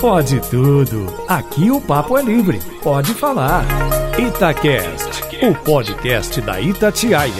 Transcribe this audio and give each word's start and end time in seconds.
Pode 0.00 0.38
tudo. 0.50 1.06
Aqui 1.26 1.70
o 1.70 1.80
papo 1.80 2.18
é 2.18 2.22
livre. 2.22 2.60
Pode 2.82 3.14
falar. 3.14 3.64
Itacast, 4.18 5.22
o 5.42 5.54
podcast 5.54 6.40
da 6.42 6.60
Itatiaia. 6.60 7.32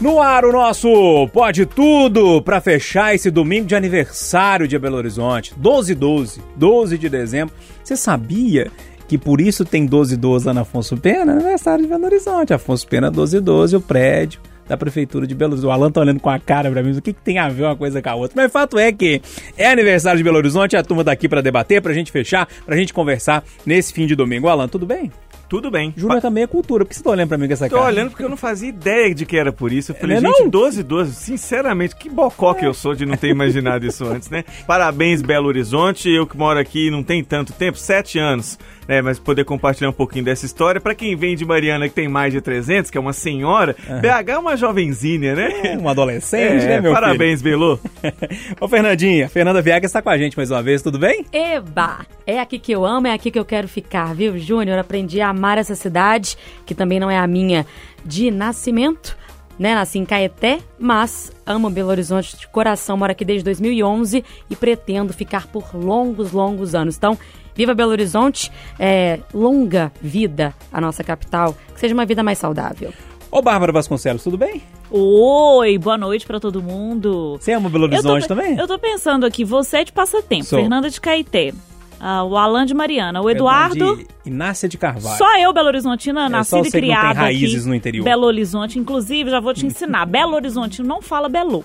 No 0.00 0.20
ar 0.20 0.44
o 0.44 0.52
nosso 0.52 1.26
Pode 1.32 1.66
Tudo 1.66 2.40
para 2.42 2.60
fechar 2.60 3.14
esse 3.14 3.30
domingo 3.30 3.66
de 3.66 3.74
aniversário 3.74 4.68
de 4.68 4.78
Belo 4.78 4.96
Horizonte, 4.96 5.52
12 5.56 5.94
12, 5.94 6.42
12 6.54 6.98
de 6.98 7.08
dezembro. 7.08 7.54
Você 7.82 7.96
sabia 7.96 8.70
que 9.08 9.18
por 9.18 9.40
isso 9.40 9.64
tem 9.64 9.86
12 9.86 10.16
12 10.16 10.46
lá 10.46 10.54
na 10.54 10.60
Afonso 10.60 10.96
Pena? 10.96 11.32
Aniversário 11.32 11.84
de 11.84 11.90
Belo 11.90 12.04
Horizonte, 12.04 12.54
Afonso 12.54 12.86
Pena 12.86 13.10
12 13.10 13.40
12, 13.40 13.76
o 13.76 13.80
prédio 13.80 14.40
da 14.68 14.76
Prefeitura 14.76 15.26
de 15.26 15.34
Belo 15.34 15.52
Horizonte. 15.52 15.68
O 15.68 15.72
Alan 15.72 15.90
tá 15.90 16.00
olhando 16.00 16.20
com 16.20 16.30
a 16.30 16.38
cara 16.38 16.70
pra 16.70 16.82
mim, 16.82 16.96
o 16.96 17.02
que, 17.02 17.12
que 17.12 17.20
tem 17.22 17.38
a 17.38 17.48
ver 17.48 17.64
uma 17.64 17.76
coisa 17.76 18.00
com 18.02 18.08
a 18.08 18.14
outra? 18.14 18.34
Mas 18.36 18.46
o 18.46 18.52
fato 18.52 18.78
é 18.78 18.92
que 18.92 19.20
é 19.56 19.70
aniversário 19.70 20.18
de 20.18 20.24
Belo 20.24 20.36
Horizonte, 20.36 20.76
a 20.76 20.82
turma 20.82 21.04
tá 21.04 21.12
aqui 21.12 21.28
pra 21.28 21.40
debater, 21.40 21.80
pra 21.82 21.92
gente 21.92 22.10
fechar, 22.12 22.48
pra 22.64 22.76
gente 22.76 22.92
conversar 22.92 23.44
nesse 23.64 23.92
fim 23.92 24.06
de 24.06 24.14
domingo. 24.14 24.48
Alan, 24.48 24.68
tudo 24.68 24.84
bem? 24.86 25.10
Tudo 25.48 25.70
bem. 25.70 25.94
Júnior 25.96 26.20
também 26.20 26.42
é 26.42 26.46
cultura. 26.48 26.84
Por 26.84 26.88
que 26.90 26.96
você 26.96 27.04
tá 27.04 27.10
olhando 27.10 27.28
pra 27.28 27.38
mim 27.38 27.46
com 27.46 27.52
essa 27.52 27.68
Tô 27.68 27.76
cara? 27.76 27.86
olhando 27.86 28.10
porque 28.10 28.24
eu 28.24 28.28
não 28.28 28.36
fazia 28.36 28.68
ideia 28.68 29.14
de 29.14 29.24
que 29.24 29.36
era 29.36 29.52
por 29.52 29.70
isso. 29.72 29.92
Eu 29.92 29.96
falei, 29.96 30.16
É, 30.16 30.20
não? 30.20 30.32
gente, 30.38 30.50
12 30.50 30.82
12. 30.82 31.14
Sinceramente, 31.14 31.94
que 31.94 32.10
bocó 32.10 32.52
que 32.52 32.66
eu 32.66 32.74
sou 32.74 32.96
de 32.96 33.06
não 33.06 33.16
ter 33.16 33.28
imaginado 33.28 33.86
isso 33.86 34.04
antes, 34.04 34.28
né? 34.28 34.42
Parabéns, 34.66 35.22
Belo 35.22 35.46
Horizonte. 35.46 36.10
Eu 36.10 36.26
que 36.26 36.36
moro 36.36 36.58
aqui 36.58 36.90
não 36.90 37.04
tem 37.04 37.22
tanto 37.22 37.52
tempo, 37.52 37.78
sete 37.78 38.18
anos, 38.18 38.58
né? 38.86 39.02
Mas 39.02 39.18
poder 39.18 39.44
compartilhar 39.44 39.90
um 39.90 39.92
pouquinho 39.92 40.24
dessa 40.24 40.46
história. 40.46 40.80
Pra 40.80 40.94
quem 40.94 41.16
vem 41.16 41.36
de 41.36 41.44
Mariana, 41.44 41.88
que 41.88 41.94
tem 41.94 42.08
mais 42.08 42.32
de 42.32 42.40
300, 42.40 42.90
que 42.90 42.98
é 42.98 43.00
uma 43.00 43.12
senhora, 43.12 43.74
BH 44.00 44.30
é 44.30 44.38
uma 44.38 44.56
jovenzinha, 44.56 45.34
né? 45.34 45.52
É, 45.72 45.78
um 45.78 45.88
adolescente, 45.88 46.64
É, 46.64 46.68
né, 46.68 46.80
meu 46.80 46.92
parabéns, 46.92 47.42
Belo. 47.42 47.78
filho? 47.78 48.14
Ô, 48.60 48.68
Fernandinha, 48.68 49.28
Fernanda 49.28 49.60
Viaga 49.62 49.86
está 49.86 50.00
com 50.02 50.10
a 50.10 50.18
gente 50.18 50.36
mais 50.36 50.50
uma 50.50 50.62
vez, 50.62 50.82
tudo 50.82 50.98
bem? 50.98 51.24
Eba! 51.32 52.06
É 52.26 52.40
aqui 52.40 52.58
que 52.58 52.72
eu 52.72 52.84
amo, 52.84 53.06
é 53.06 53.12
aqui 53.12 53.30
que 53.30 53.38
eu 53.38 53.44
quero 53.44 53.68
ficar, 53.68 54.14
viu, 54.14 54.38
Júnior? 54.38 54.78
Aprendi 54.78 55.20
a 55.20 55.28
amar 55.28 55.58
essa 55.58 55.74
cidade, 55.74 56.36
que 56.64 56.74
também 56.74 56.98
não 57.00 57.10
é 57.10 57.18
a 57.18 57.26
minha 57.26 57.64
de 58.04 58.30
nascimento, 58.30 59.16
né? 59.58 59.74
Nasci 59.74 59.98
em 59.98 60.04
Caeté, 60.04 60.58
mas 60.78 61.32
amo 61.46 61.70
Belo 61.70 61.90
Horizonte 61.90 62.36
de 62.36 62.46
coração, 62.48 62.96
moro 62.96 63.12
aqui 63.12 63.24
desde 63.24 63.44
2011 63.44 64.24
e 64.50 64.56
pretendo 64.56 65.12
ficar 65.12 65.46
por 65.46 65.74
longos, 65.74 66.32
longos 66.32 66.74
anos. 66.74 66.96
Então, 66.96 67.16
viva 67.56 67.74
Belo 67.74 67.90
Horizonte, 67.90 68.52
é, 68.78 69.20
longa 69.32 69.90
vida 70.00 70.54
a 70.72 70.80
nossa 70.80 71.02
capital, 71.02 71.56
que 71.74 71.80
seja 71.80 71.94
uma 71.94 72.04
vida 72.06 72.22
mais 72.22 72.38
saudável. 72.38 72.92
Ô, 73.30 73.42
Bárbara 73.42 73.72
Vasconcelos, 73.72 74.22
tudo 74.22 74.38
bem? 74.38 74.62
Oi, 74.90 75.78
boa 75.78 75.98
noite 75.98 76.26
pra 76.26 76.38
todo 76.38 76.62
mundo. 76.62 77.36
Você 77.40 77.52
ama 77.52 77.68
Belo 77.68 77.86
Eu 77.86 77.90
tô 77.90 77.94
Horizonte 77.96 78.28
também? 78.28 78.56
Eu 78.56 78.68
tô 78.68 78.78
pensando 78.78 79.26
aqui, 79.26 79.44
você 79.44 79.78
é 79.78 79.84
de 79.84 79.92
Passatempo, 79.92 80.44
Sou. 80.44 80.60
Fernanda 80.60 80.88
de 80.88 81.00
Caeté, 81.00 81.52
ah, 81.98 82.22
o 82.24 82.36
Alan 82.36 82.64
de 82.66 82.74
Mariana, 82.74 83.20
o 83.20 83.28
Eduardo... 83.28 83.96
De 83.96 84.06
Inácia 84.26 84.68
de 84.68 84.76
Carvalho. 84.76 85.16
Só 85.18 85.38
eu, 85.38 85.52
Belo 85.52 85.68
Horizontina, 85.68 86.26
É, 86.26 86.28
nascida 86.28 86.58
e 86.58 86.62
que 86.62 86.66
não 86.66 86.72
tem 86.72 86.80
criada 86.82 87.20
raízes 87.20 87.60
aqui. 87.60 87.68
no 87.68 87.74
interior. 87.74 88.04
Belo 88.04 88.26
Horizonte, 88.26 88.78
inclusive, 88.78 89.30
já 89.30 89.40
vou 89.40 89.54
te 89.54 89.66
ensinar. 89.66 90.04
Belo 90.06 90.34
Horizonte 90.34 90.82
não 90.82 91.00
fala 91.00 91.28
Belo. 91.28 91.64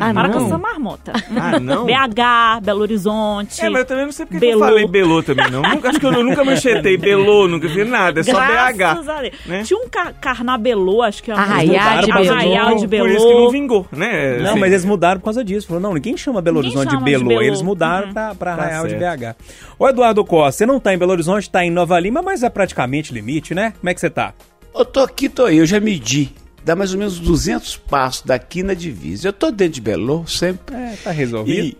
Ah, 0.00 0.14
Para 0.14 0.28
não? 0.28 0.38
com 0.40 0.46
essa 0.46 0.58
marmota. 0.58 1.12
Ah, 1.36 1.58
não? 1.60 1.84
BH, 1.86 2.60
Belo 2.62 2.80
Horizonte. 2.80 3.60
É, 3.64 3.68
mas 3.68 3.80
eu 3.80 3.86
também 3.86 4.04
não 4.06 4.12
sei 4.12 4.26
porque 4.26 4.38
que 4.38 4.44
eu 4.46 4.50
Belô. 4.58 4.64
falei 4.64 4.86
Belô 4.86 5.22
também, 5.22 5.50
não. 5.50 5.62
Nunca, 5.62 5.90
acho 5.90 6.00
que 6.00 6.06
eu 6.06 6.12
nunca 6.24 6.44
manchetei 6.44 6.96
Belô, 6.96 7.46
nunca 7.48 7.68
fiz 7.68 7.88
nada. 7.88 8.20
É 8.20 8.22
só 8.22 8.32
Graças 8.32 8.76
BH. 8.76 9.10
a 9.10 9.20
Deus. 9.22 9.32
né? 9.46 9.62
Tinha 9.64 9.78
um 9.78 9.88
ca 9.88 10.12
carnabelô, 10.12 11.02
acho 11.02 11.22
que 11.22 11.30
é 11.30 11.34
uma 11.34 11.42
Arraiá 11.42 11.82
música. 11.96 12.00
de 12.06 12.12
Belô. 12.12 12.32
Arraial 12.32 12.74
de 12.76 12.86
Belô. 12.86 13.04
Por 13.04 13.14
isso 13.14 13.26
que 13.28 13.34
não 13.34 13.50
vingou, 13.50 13.86
né? 13.92 14.38
Não, 14.38 14.50
Assim, 14.50 14.60
mas 14.60 14.72
eles 14.72 14.84
mudaram 14.84 15.20
por 15.20 15.24
causa 15.26 15.44
disso. 15.44 15.66
Falou, 15.66 15.82
não, 15.82 15.94
ninguém 15.94 16.16
chama 16.16 16.40
Belo 16.40 16.58
Horizonte 16.58 16.84
de 16.86 16.90
chama 16.94 17.04
de 17.04 17.10
Belo. 17.12 17.28
Belô. 17.28 17.42
Eles 17.42 17.62
mudaram 17.62 18.08
Uhum. 18.08 18.12
pra, 18.14 18.34
pra 18.34 18.56
Tá 18.56 18.62
Arraial 18.62 18.84
de 18.86 18.98
certo. 18.98 19.20
BH. 19.20 19.36
Ô, 19.78 19.88
Eduardo 19.88 20.24
Costa, 20.24 20.58
você 20.58 20.66
não 20.66 20.80
tá 20.80 20.94
em 20.94 20.98
Belo 20.98 21.12
Horizonte, 21.12 21.50
tá 21.50 21.64
em 21.64 21.70
Nova 21.70 21.98
Lima, 22.00 22.22
mas 22.22 22.42
é 22.42 22.48
praticamente 22.50 23.12
limite, 23.12 23.54
né? 23.54 23.72
Como 23.78 23.90
é 23.90 23.94
que 23.94 24.00
você 24.00 24.10
tá? 24.10 24.32
Eu 24.74 24.84
tô 24.84 25.00
aqui, 25.00 25.28
tô 25.28 25.44
aí, 25.44 25.58
eu 25.58 25.66
já 25.66 25.78
medi. 25.80 26.32
Dá 26.64 26.76
mais 26.76 26.92
ou 26.92 26.98
menos 26.98 27.18
200 27.18 27.76
passos 27.76 28.22
daqui 28.22 28.62
na 28.62 28.74
divisa. 28.74 29.28
Eu 29.28 29.32
tô 29.32 29.50
dentro 29.50 29.74
de 29.74 29.80
Belo 29.80 30.26
sempre. 30.28 30.74
É, 30.76 30.96
tá 31.02 31.10
resolvido. 31.10 31.76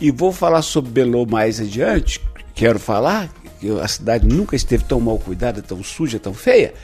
E, 0.00 0.08
e 0.08 0.10
vou 0.10 0.32
falar 0.32 0.62
sobre 0.62 0.90
Belo 0.90 1.26
mais 1.26 1.60
adiante. 1.60 2.20
Quero 2.54 2.78
falar 2.78 3.30
que 3.60 3.70
a 3.80 3.88
cidade 3.88 4.26
nunca 4.26 4.54
esteve 4.54 4.84
tão 4.84 5.00
mal 5.00 5.18
cuidada, 5.18 5.62
tão 5.62 5.82
suja, 5.82 6.18
tão 6.18 6.34
feia, 6.34 6.74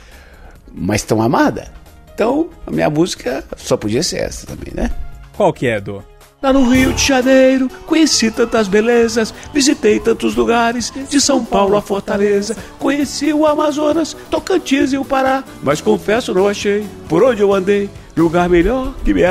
mas 0.73 1.03
tão 1.03 1.21
amada. 1.21 1.71
Então, 2.13 2.49
a 2.65 2.71
minha 2.71 2.89
música 2.89 3.43
só 3.57 3.75
podia 3.75 4.03
ser 4.03 4.17
essa 4.17 4.45
também, 4.45 4.73
né? 4.73 4.91
Qual 5.35 5.51
que 5.51 5.67
é, 5.67 5.77
Edu? 5.77 6.03
Lá 6.43 6.51
no 6.51 6.67
Rio 6.69 6.91
de 6.91 7.01
Janeiro, 7.01 7.69
conheci 7.85 8.29
tantas 8.29 8.67
belezas, 8.67 9.33
visitei 9.53 9.97
tantos 9.97 10.35
lugares, 10.35 10.91
de 11.09 11.21
São 11.21 11.41
Paulo 11.45 11.77
a 11.77 11.81
Fortaleza, 11.81 12.53
conheci 12.77 13.31
o 13.31 13.47
Amazonas, 13.47 14.13
Tocantins 14.29 14.91
e 14.91 14.97
o 14.97 15.05
Pará, 15.05 15.41
mas 15.63 15.79
confesso 15.79 16.33
não 16.33 16.45
achei, 16.45 16.85
por 17.07 17.23
onde 17.23 17.41
eu 17.41 17.53
andei, 17.53 17.89
lugar 18.17 18.49
melhor 18.49 18.93
que 19.05 19.13
BH. 19.13 19.21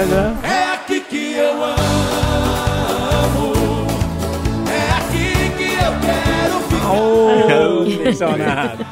É 0.42 0.72
aqui 0.72 1.00
que 1.00 1.34
eu 1.34 1.62
amo. 1.62 1.76
É 4.70 4.90
aqui 4.96 5.34
que 5.58 5.74
eu 5.74 5.92
quero 6.00 6.60
ficar. 6.70 6.92
Ô, 6.94 7.84
mencionado. 8.04 8.86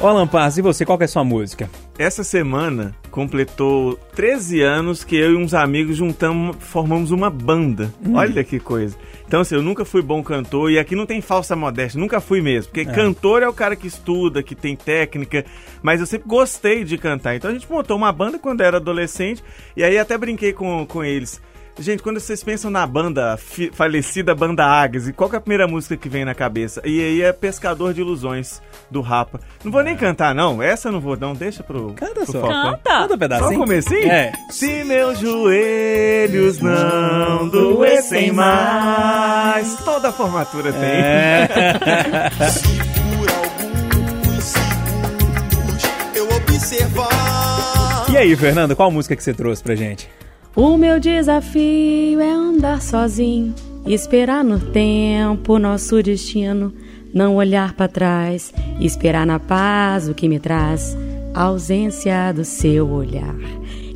Ô, 0.00 0.06
Alan 0.06 0.26
Paz, 0.26 0.56
e 0.56 0.62
você, 0.62 0.86
qual 0.86 0.96
que 0.96 1.04
é 1.04 1.06
a 1.06 1.08
sua 1.08 1.22
música? 1.22 1.68
Essa 1.98 2.24
semana 2.24 2.94
completou 3.14 3.96
13 4.16 4.60
anos 4.60 5.04
que 5.04 5.14
eu 5.14 5.34
e 5.34 5.36
uns 5.36 5.54
amigos 5.54 5.96
juntamos, 5.96 6.56
formamos 6.58 7.12
uma 7.12 7.30
banda. 7.30 7.94
Olha 8.12 8.42
que 8.42 8.58
coisa. 8.58 8.96
Então, 9.24 9.40
assim, 9.40 9.54
eu 9.54 9.62
nunca 9.62 9.84
fui 9.84 10.02
bom 10.02 10.20
cantor 10.20 10.68
e 10.68 10.80
aqui 10.80 10.96
não 10.96 11.06
tem 11.06 11.20
falsa 11.20 11.54
modéstia, 11.54 12.00
nunca 12.00 12.20
fui 12.20 12.42
mesmo. 12.42 12.72
Porque 12.72 12.84
cantor 12.84 13.44
é 13.44 13.48
o 13.48 13.52
cara 13.52 13.76
que 13.76 13.86
estuda, 13.86 14.42
que 14.42 14.56
tem 14.56 14.74
técnica, 14.74 15.44
mas 15.80 16.00
eu 16.00 16.06
sempre 16.06 16.26
gostei 16.26 16.82
de 16.82 16.98
cantar. 16.98 17.36
Então 17.36 17.52
a 17.52 17.54
gente 17.54 17.70
montou 17.70 17.96
uma 17.96 18.10
banda 18.10 18.36
quando 18.36 18.62
era 18.62 18.78
adolescente 18.78 19.44
e 19.76 19.84
aí 19.84 19.96
até 19.96 20.18
brinquei 20.18 20.52
com, 20.52 20.84
com 20.84 21.04
eles. 21.04 21.40
Gente, 21.76 22.04
quando 22.04 22.20
vocês 22.20 22.42
pensam 22.44 22.70
na 22.70 22.86
banda, 22.86 23.36
falecida 23.72 24.32
banda 24.32 24.64
Águias, 24.64 25.08
e 25.08 25.12
qual 25.12 25.28
que 25.28 25.34
é 25.34 25.38
a 25.38 25.40
primeira 25.40 25.66
música 25.66 25.96
que 25.96 26.08
vem 26.08 26.24
na 26.24 26.32
cabeça? 26.32 26.80
E 26.84 27.00
aí 27.00 27.22
é 27.22 27.32
Pescador 27.32 27.92
de 27.92 28.00
Ilusões, 28.00 28.62
do 28.88 29.00
Rapa. 29.00 29.40
Não 29.64 29.72
vou 29.72 29.82
nem 29.82 29.96
cantar, 29.96 30.32
não. 30.36 30.62
Essa 30.62 30.86
eu 30.88 30.92
não 30.92 31.00
vou, 31.00 31.16
não. 31.16 31.34
Deixa 31.34 31.64
pro, 31.64 31.92
Canta 31.94 32.14
pro 32.22 32.26
só. 32.26 32.40
Falcão. 32.42 32.62
Canta. 32.70 32.90
Canta 32.90 33.04
um 33.06 33.08
Só 33.08 33.16
pedacinho. 33.16 33.50
o 33.50 33.58
comecinho? 33.58 34.08
É. 34.10 34.32
Se 34.50 34.84
meus 34.84 35.18
joelhos 35.18 36.60
não 36.60 37.48
doessem 37.48 38.30
mais. 38.30 39.74
Toda 39.84 40.10
a 40.10 40.12
formatura 40.12 40.72
tem. 40.72 40.80
É. 40.80 41.48
Por 43.18 43.28
alguns 43.30 44.44
segundos 44.44 45.82
eu 46.14 46.36
observar. 46.36 48.06
E 48.10 48.16
aí, 48.16 48.36
Fernanda, 48.36 48.76
qual 48.76 48.92
música 48.92 49.16
que 49.16 49.24
você 49.24 49.34
trouxe 49.34 49.60
pra 49.60 49.74
gente? 49.74 50.08
O 50.56 50.76
meu 50.76 51.00
desafio 51.00 52.20
é 52.20 52.30
andar 52.30 52.80
sozinho, 52.80 53.52
esperar 53.84 54.44
no 54.44 54.60
tempo 54.60 55.58
nosso 55.58 56.00
destino, 56.00 56.72
não 57.12 57.34
olhar 57.34 57.72
pra 57.74 57.88
trás, 57.88 58.54
esperar 58.78 59.26
na 59.26 59.40
paz 59.40 60.08
o 60.08 60.14
que 60.14 60.28
me 60.28 60.38
traz 60.38 60.96
a 61.34 61.42
ausência 61.42 62.32
do 62.32 62.44
seu 62.44 62.88
olhar. 62.88 63.34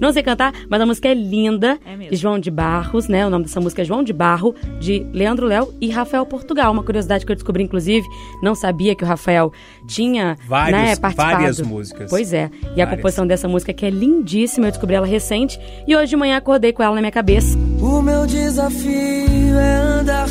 Não 0.01 0.13
sei 0.13 0.23
cantar, 0.23 0.53
mas 0.69 0.81
a 0.81 0.87
música 0.87 1.09
é 1.09 1.15
linda, 1.15 1.79
É 1.85 1.97
mesmo. 1.97 2.11
de 2.11 2.17
João 2.17 2.39
de 2.39 2.51
Barros, 2.51 3.09
né? 3.09 3.27
O 3.27 3.31
nome 3.31 3.45
dessa 3.45 3.61
música 3.61 3.83
é 3.83 3.85
João 3.85 4.03
de 4.03 4.13
Barro, 4.13 4.55
de 4.81 5.07
Leandro 5.13 5.47
Léo 5.47 5.75
e 5.81 5.91
Rafael 5.91 6.25
Portugal. 6.25 6.73
Uma 6.73 6.83
curiosidade 6.83 7.27
que 7.27 7.33
eu 7.33 7.37
descobri, 7.37 7.63
inclusive, 7.65 8.07
não 8.43 8.55
sabia 8.55 8.95
que 8.95 9.05
o 9.05 9.07
Rafael 9.07 9.53
tinha 9.87 10.37
Vários- 10.47 10.73
né, 10.81 10.97
participado. 10.97 11.33
várias 11.39 11.61
músicas. 11.61 12.11
Pois 12.11 12.33
é. 12.33 12.51
E 12.63 12.81
a 12.81 12.85
Várias. 12.85 12.91
composição 12.97 13.27
dessa 13.27 13.49
música 13.49 13.73
que 13.73 13.85
é 13.87 13.91
lindíssima, 13.91 14.67
eu 14.67 14.71
descobri 14.71 14.95
ela 14.97 15.07
recente 15.07 15.59
e 15.87 15.97
hoje 15.97 16.11
de 16.11 16.17
manhã 16.17 16.37
acordei 16.37 16.73
com 16.73 16.83
ela 16.83 16.95
na 16.95 17.01
minha 17.01 17.13
cabeça. 17.13 17.57
O 17.81 18.01
meu 18.03 18.27
desafio 18.27 19.59
é 19.59 19.77
andar 20.01 20.29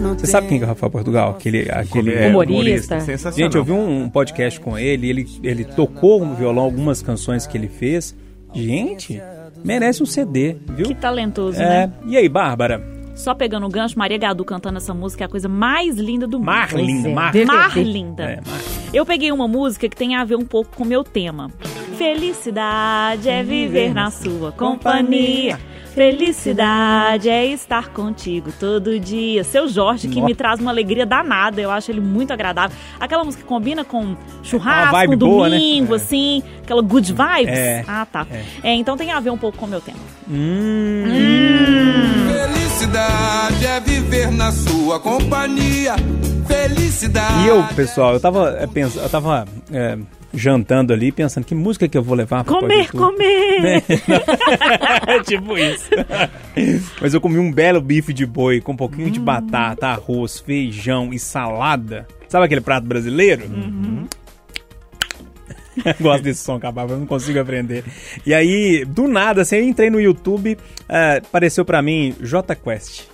Você 0.00 0.26
sabe 0.26 0.48
quem 0.48 0.58
que 0.58 0.64
é 0.64 0.66
o 0.66 0.68
Rafael 0.70 0.90
Portugal? 0.90 1.30
Aquele, 1.30 1.70
aquele 1.70 2.14
É, 2.14 2.28
Humorista. 2.28 3.00
Sensacional. 3.00 3.36
Gente, 3.36 3.56
eu 3.56 3.64
vi 3.64 3.72
um, 3.72 4.02
um 4.04 4.08
podcast 4.10 4.58
com 4.60 4.76
ele, 4.78 5.08
ele, 5.08 5.26
ele 5.42 5.64
tocou 5.64 6.24
no 6.24 6.34
violão 6.34 6.64
algumas 6.64 7.02
canções 7.02 7.46
que 7.46 7.56
ele 7.56 7.68
fez. 7.68 8.14
Gente, 8.52 9.20
merece 9.64 10.02
um 10.02 10.06
CD, 10.06 10.56
viu? 10.74 10.86
Que 10.86 10.94
talentoso, 10.94 11.60
É. 11.60 11.86
né? 11.86 11.92
E 12.06 12.16
aí, 12.16 12.28
Bárbara? 12.28 12.82
Só 13.14 13.34
pegando 13.34 13.66
o 13.66 13.68
gancho, 13.68 13.98
Maria 13.98 14.16
Gadu 14.16 14.44
cantando 14.44 14.78
essa 14.78 14.94
música 14.94 15.24
é 15.24 15.26
a 15.26 15.28
coisa 15.28 15.48
mais 15.48 15.96
linda 15.96 16.26
do 16.26 16.38
mundo. 16.38 16.46
Mar 16.46 16.72
linda, 16.74 17.08
é. 17.08 17.12
mar. 17.12 17.34
Mar 17.46 17.76
linda. 17.78 18.22
É, 18.24 18.36
mar. 18.36 18.60
Eu 18.94 19.04
peguei 19.04 19.30
uma 19.30 19.46
música 19.46 19.88
que 19.88 19.96
tem 19.96 20.16
a 20.16 20.24
ver 20.24 20.36
um 20.36 20.44
pouco 20.44 20.74
com 20.76 20.84
o 20.84 20.86
meu 20.86 21.04
tema. 21.04 21.50
Felicidade 21.98 23.28
é 23.28 23.42
viver 23.42 23.92
na 23.92 24.10
sua 24.10 24.50
companhia. 24.52 25.58
Felicidade 25.94 27.28
é 27.28 27.46
estar 27.46 27.88
contigo 27.88 28.52
todo 28.58 28.98
dia. 28.98 29.44
Seu 29.44 29.68
Jorge, 29.68 30.08
que 30.08 30.16
Nossa. 30.16 30.26
me 30.26 30.34
traz 30.34 30.60
uma 30.60 30.70
alegria 30.70 31.04
danada. 31.04 31.60
Eu 31.60 31.70
acho 31.70 31.90
ele 31.90 32.00
muito 32.00 32.32
agradável. 32.32 32.76
Aquela 32.98 33.24
música 33.24 33.42
que 33.42 33.48
combina 33.48 33.84
com 33.84 34.16
churrasco, 34.42 34.92
vibe 34.92 35.14
um 35.14 35.18
boa, 35.18 35.48
né? 35.48 35.56
domingo, 35.58 35.94
É. 35.94 35.96
assim. 35.96 36.42
Aquela 36.62 36.82
good 36.82 37.12
vibes. 37.12 37.58
É. 37.58 37.84
Ah, 37.86 38.06
tá. 38.10 38.26
É, 38.62 38.74
então 38.74 38.96
tem 38.96 39.10
a 39.10 39.20
ver 39.20 39.30
um 39.30 39.38
pouco 39.38 39.58
com 39.58 39.66
o 39.66 39.68
meu 39.68 39.80
tema. 39.80 39.98
Hum. 40.30 41.04
Felicidade 42.28 42.70
Felicidade 42.80 43.66
é 43.66 43.80
viver 43.80 44.30
na 44.32 44.50
sua 44.52 44.98
companhia. 44.98 45.94
Felicidade. 46.46 47.44
E 47.44 47.48
eu, 47.48 47.62
pessoal, 47.76 48.14
eu 48.14 48.20
tava 48.20 48.56
é, 48.58 48.66
pensando, 48.66 49.02
eu 49.02 49.08
tava 49.10 49.44
é, 49.70 49.98
jantando 50.32 50.92
ali, 50.92 51.10
pensando 51.10 51.44
que 51.44 51.54
música 51.54 51.88
que 51.88 51.96
eu 51.96 52.02
vou 52.02 52.16
levar 52.16 52.44
pro 52.44 52.60
Comer, 52.60 52.90
comer! 52.90 53.82
É 55.06 55.22
tipo 55.24 55.56
isso. 55.58 55.90
Mas 57.00 57.14
eu 57.14 57.20
comi 57.20 57.38
um 57.38 57.52
belo 57.52 57.80
bife 57.80 58.12
de 58.12 58.24
boi 58.24 58.60
com 58.60 58.72
um 58.72 58.76
pouquinho 58.76 59.10
de 59.10 59.20
batata, 59.20 59.88
arroz, 59.88 60.40
feijão 60.40 61.12
e 61.12 61.18
salada. 61.18 62.06
Sabe 62.28 62.46
aquele 62.46 62.60
prato 62.60 62.86
brasileiro? 62.86 63.42
Gosto 66.00 66.22
desse 66.22 66.44
som, 66.44 66.56
acabava, 66.56 66.92
eu 66.92 66.98
não 66.98 67.06
consigo 67.06 67.40
aprender. 67.40 67.84
E 68.24 68.34
aí, 68.34 68.84
do 68.84 69.08
nada, 69.08 69.42
assim, 69.42 69.56
eu 69.56 69.64
entrei 69.64 69.90
no 69.90 70.00
YouTube, 70.00 70.58
eh, 70.88 71.22
apareceu 71.24 71.64
pra 71.64 71.80
mim 71.80 72.14
J 72.20 72.54
Quest. 72.54 73.09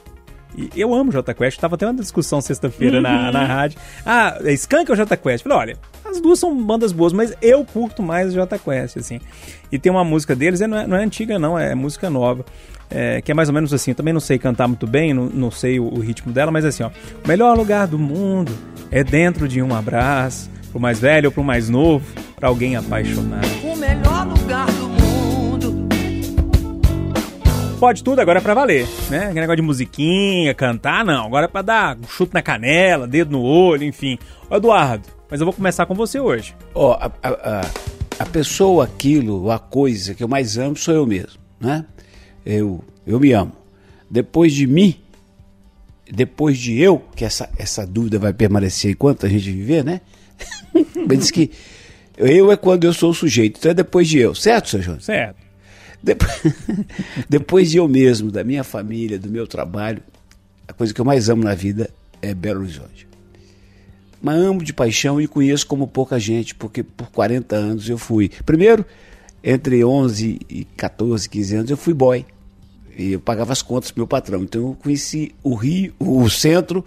E 0.56 0.70
eu 0.80 0.94
amo 0.94 1.12
J 1.12 1.34
Quest, 1.34 1.58
tava 1.60 1.74
até 1.74 1.86
uma 1.86 1.94
discussão 1.94 2.40
sexta-feira 2.40 3.00
na, 3.00 3.30
na 3.30 3.44
rádio. 3.44 3.78
Ah, 4.04 4.38
é 4.42 4.52
Skank 4.54 4.90
ou 4.90 4.96
J 4.96 5.16
Quest? 5.16 5.42
Falei, 5.42 5.58
olha, 5.58 5.76
as 6.04 6.20
duas 6.20 6.38
são 6.38 6.56
bandas 6.64 6.92
boas, 6.92 7.12
mas 7.12 7.34
eu 7.42 7.64
curto 7.64 8.02
mais 8.02 8.32
J 8.32 8.58
Quest, 8.58 8.96
assim. 8.96 9.20
E 9.70 9.78
tem 9.78 9.92
uma 9.92 10.04
música 10.04 10.34
deles, 10.34 10.60
é- 10.62 10.66
não 10.66 10.78
é, 10.78 10.86
não 10.86 10.96
é 10.96 11.02
antiga 11.04 11.38
não, 11.38 11.58
é 11.58 11.74
música 11.74 12.08
nova. 12.08 12.44
é, 12.88 13.20
que 13.20 13.32
é 13.32 13.34
mais 13.34 13.48
ou 13.48 13.54
menos 13.54 13.74
assim, 13.74 13.90
eu 13.90 13.94
também 13.96 14.14
não 14.14 14.20
sei 14.20 14.38
cantar 14.38 14.68
muito 14.68 14.86
bem, 14.86 15.12
não, 15.12 15.26
não 15.26 15.50
sei 15.50 15.80
o, 15.80 15.84
o 15.92 15.98
ritmo 15.98 16.32
dela, 16.32 16.50
mas 16.52 16.64
assim, 16.64 16.84
ó. 16.84 16.90
O 17.24 17.28
melhor 17.28 17.56
lugar 17.56 17.86
do 17.88 17.98
mundo 17.98 18.52
é 18.92 19.02
dentro 19.02 19.48
de 19.48 19.60
um 19.60 19.74
abraço, 19.74 20.48
pro 20.70 20.78
mais 20.80 21.00
velho 21.00 21.26
ou 21.26 21.32
pro 21.32 21.42
mais 21.42 21.68
novo, 21.68 22.06
pra 22.36 22.48
alguém 22.48 22.76
apaixonado. 22.76 23.44
O 23.64 23.76
melhor 23.76 24.15
Pode 27.78 28.02
tudo, 28.02 28.20
agora 28.20 28.38
é 28.38 28.42
pra 28.42 28.54
valer, 28.54 28.88
né? 29.10 29.24
Aquele 29.24 29.40
negócio 29.40 29.56
de 29.56 29.62
musiquinha, 29.62 30.54
cantar, 30.54 31.04
não. 31.04 31.26
Agora 31.26 31.44
é 31.44 31.48
pra 31.48 31.60
dar 31.60 31.98
um 31.98 32.08
chute 32.08 32.32
na 32.32 32.40
canela, 32.40 33.06
dedo 33.06 33.32
no 33.32 33.42
olho, 33.42 33.84
enfim. 33.84 34.18
Ô, 34.48 34.56
Eduardo, 34.56 35.06
mas 35.30 35.40
eu 35.40 35.44
vou 35.44 35.52
começar 35.52 35.84
com 35.84 35.94
você 35.94 36.18
hoje. 36.18 36.56
Ó, 36.74 36.94
a, 36.94 37.12
a, 37.22 37.28
a, 37.28 37.70
a 38.20 38.26
pessoa, 38.26 38.84
aquilo, 38.84 39.50
a 39.50 39.58
coisa 39.58 40.14
que 40.14 40.24
eu 40.24 40.28
mais 40.28 40.56
amo 40.56 40.74
sou 40.74 40.94
eu 40.94 41.06
mesmo, 41.06 41.38
né? 41.60 41.84
Eu, 42.46 42.82
eu 43.06 43.20
me 43.20 43.32
amo. 43.32 43.52
Depois 44.10 44.54
de 44.54 44.66
mim, 44.66 44.94
depois 46.10 46.56
de 46.56 46.80
eu, 46.80 47.04
que 47.14 47.26
essa, 47.26 47.50
essa 47.58 47.86
dúvida 47.86 48.18
vai 48.18 48.32
permanecer 48.32 48.92
enquanto 48.92 49.26
a 49.26 49.28
gente 49.28 49.50
viver, 49.52 49.84
né? 49.84 50.00
Mas 51.06 51.18
diz 51.18 51.30
que 51.30 51.50
eu 52.16 52.50
é 52.50 52.56
quando 52.56 52.84
eu 52.84 52.94
sou 52.94 53.10
o 53.10 53.14
sujeito, 53.14 53.58
então 53.58 53.70
é 53.70 53.74
depois 53.74 54.08
de 54.08 54.18
eu, 54.18 54.34
certo, 54.34 54.70
seu 54.70 54.80
João? 54.80 54.98
Certo. 54.98 55.45
Depois, 56.02 56.42
depois 57.28 57.70
de 57.70 57.78
eu 57.78 57.88
mesmo, 57.88 58.30
da 58.30 58.44
minha 58.44 58.64
família, 58.64 59.18
do 59.18 59.30
meu 59.30 59.46
trabalho, 59.46 60.02
a 60.68 60.72
coisa 60.72 60.92
que 60.92 61.00
eu 61.00 61.04
mais 61.04 61.28
amo 61.28 61.42
na 61.42 61.54
vida 61.54 61.90
é 62.22 62.34
Belo 62.34 62.60
Horizonte. 62.60 63.06
Mas 64.20 64.36
amo 64.40 64.62
de 64.62 64.72
paixão 64.72 65.20
e 65.20 65.28
conheço 65.28 65.66
como 65.66 65.86
pouca 65.86 66.18
gente, 66.18 66.54
porque 66.54 66.82
por 66.82 67.10
40 67.10 67.54
anos 67.54 67.88
eu 67.88 67.98
fui. 67.98 68.30
Primeiro, 68.44 68.84
entre 69.42 69.84
11 69.84 70.40
e 70.48 70.64
14, 70.76 71.28
15 71.28 71.56
anos, 71.56 71.70
eu 71.70 71.76
fui 71.76 71.94
boy. 71.94 72.24
E 72.98 73.12
eu 73.12 73.20
pagava 73.20 73.52
as 73.52 73.62
contas 73.62 73.90
pro 73.90 74.00
meu 74.00 74.06
patrão. 74.06 74.42
Então 74.42 74.68
eu 74.68 74.76
conheci 74.82 75.34
o 75.42 75.54
Rio, 75.54 75.92
o 75.98 76.28
centro, 76.30 76.84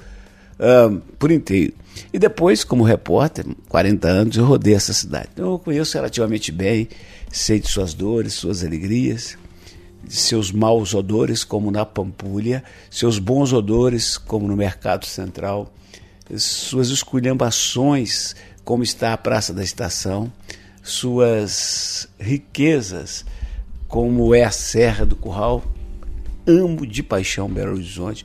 ah, 0.59 0.91
por 1.17 1.31
inteiro. 1.31 1.73
E 2.11 2.19
depois, 2.19 2.63
como 2.63 2.83
repórter, 2.83 3.45
40 3.69 4.07
anos, 4.07 4.37
eu 4.37 4.45
rodei 4.45 4.73
essa 4.73 4.93
cidade. 4.93 5.29
Então 5.33 5.51
eu 5.51 5.59
conheço 5.59 5.95
relativamente 5.95 6.51
bem, 6.51 6.89
sei 7.29 7.59
de 7.59 7.67
suas 7.67 7.93
dores, 7.93 8.33
suas 8.33 8.63
alegrias, 8.63 9.37
seus 10.07 10.51
maus 10.51 10.93
odores, 10.93 11.43
como 11.43 11.71
na 11.71 11.85
Pampulha, 11.85 12.63
seus 12.89 13.19
bons 13.19 13.53
odores, 13.53 14.17
como 14.17 14.47
no 14.47 14.55
Mercado 14.55 15.05
Central, 15.05 15.71
suas 16.37 16.89
esculhambações, 16.89 18.35
como 18.63 18.83
está 18.83 19.13
a 19.13 19.17
Praça 19.17 19.53
da 19.53 19.63
Estação, 19.63 20.31
suas 20.83 22.07
riquezas, 22.19 23.25
como 23.87 24.33
é 24.33 24.43
a 24.43 24.51
Serra 24.51 25.05
do 25.05 25.15
Curral. 25.15 25.63
Amo 26.47 26.85
de 26.85 27.03
paixão 27.03 27.49
Belo 27.49 27.73
Horizonte. 27.73 28.23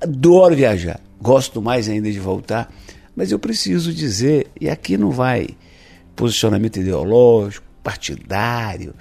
Adoro 0.00 0.54
viajar. 0.54 1.00
Gosto 1.20 1.60
mais 1.60 1.88
ainda 1.88 2.10
de 2.10 2.20
voltar. 2.20 2.72
Mas 3.16 3.32
eu 3.32 3.38
preciso 3.38 3.92
dizer, 3.92 4.46
e 4.60 4.68
aqui 4.68 4.96
não 4.96 5.10
vai 5.10 5.48
posicionamento 6.14 6.78
ideológico, 6.78 7.66
partidário, 7.82 8.94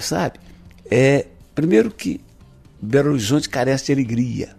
sabe? 0.00 0.38
É, 0.90 1.26
primeiro 1.54 1.90
que 1.90 2.20
Belo 2.80 3.10
Horizonte 3.10 3.48
carece 3.48 3.86
de 3.86 3.92
alegria. 3.92 4.56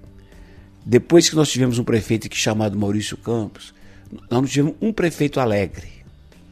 Depois 0.86 1.30
que 1.30 1.36
nós 1.36 1.50
tivemos 1.50 1.80
um 1.80 1.84
prefeito 1.84 2.28
aqui 2.28 2.38
chamado 2.38 2.78
Maurício 2.78 3.18
Campos, 3.18 3.74
nós 4.12 4.42
não 4.42 4.46
tivemos 4.46 4.76
um 4.82 4.94
prefeito 4.94 5.40
alegre. 5.40 5.90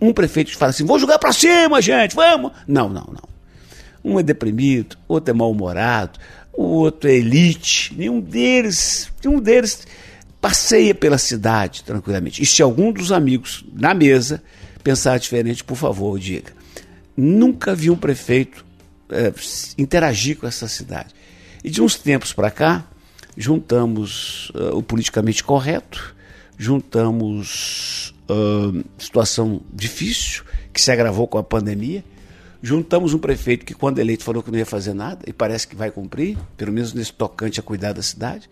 Um 0.02 0.12
prefeito 0.12 0.52
que 0.52 0.58
fala 0.58 0.72
assim: 0.72 0.86
vou 0.86 1.00
jogar 1.00 1.20
pra 1.20 1.32
cima, 1.32 1.82
gente, 1.82 2.16
vamos. 2.16 2.52
Não, 2.68 2.90
não, 2.90 3.06
não. 3.06 3.34
Um 4.04 4.20
é 4.20 4.24
deprimido, 4.24 4.98
outro 5.08 5.34
é 5.34 5.38
mal-humorado, 5.38 6.20
o 6.52 6.64
outro 6.64 7.10
é 7.10 7.14
elite. 7.14 7.94
Nenhum 7.96 8.20
deles, 8.20 9.10
nenhum 9.24 9.40
deles 9.40 9.88
passeia 10.42 10.94
pela 10.94 11.18
cidade 11.18 11.84
tranquilamente. 11.84 12.42
E 12.42 12.46
se 12.46 12.62
algum 12.62 12.92
dos 12.92 13.12
amigos 13.12 13.64
na 13.72 13.94
mesa 13.94 14.44
pensar 14.84 15.18
diferente, 15.18 15.64
por 15.64 15.78
favor, 15.78 16.20
diga. 16.20 16.52
Nunca 17.16 17.76
vi 17.76 17.90
um 17.90 17.96
prefeito 17.96 18.66
eh, 19.10 19.34
interagir 19.78 20.38
com 20.38 20.48
essa 20.48 20.68
cidade. 20.68 21.14
E 21.64 21.70
de 21.70 21.82
uns 21.82 21.96
tempos 21.96 22.34
para 22.34 22.50
cá, 22.50 22.86
juntamos 23.38 24.52
eh, 24.56 24.74
o 24.74 24.82
politicamente 24.82 25.44
correto, 25.44 26.16
juntamos 26.58 28.14
ah, 28.30 28.72
situação 28.98 29.62
difícil 29.74 30.44
que 30.72 30.82
se 30.82 30.92
agravou 30.92 31.28
com 31.28 31.38
a 31.38 31.44
pandemia, 31.44 32.04
juntamos 32.62 33.14
um 33.14 33.20
prefeito 33.20 33.66
que 33.66 33.74
quando 33.74 34.00
eleito 34.00 34.24
falou 34.24 34.42
que 34.42 34.50
não 34.50 34.58
ia 34.58 34.66
fazer 34.66 34.94
nada 34.94 35.20
e 35.28 35.34
parece 35.34 35.68
que 35.68 35.76
vai 35.76 35.92
cumprir, 35.92 36.38
pelo 36.56 36.72
menos 36.72 36.94
nesse 36.94 37.14
tocante 37.14 37.60
a 37.60 37.64
cuidar 37.64 37.94
da 37.94 38.02
cidade. 38.02 38.50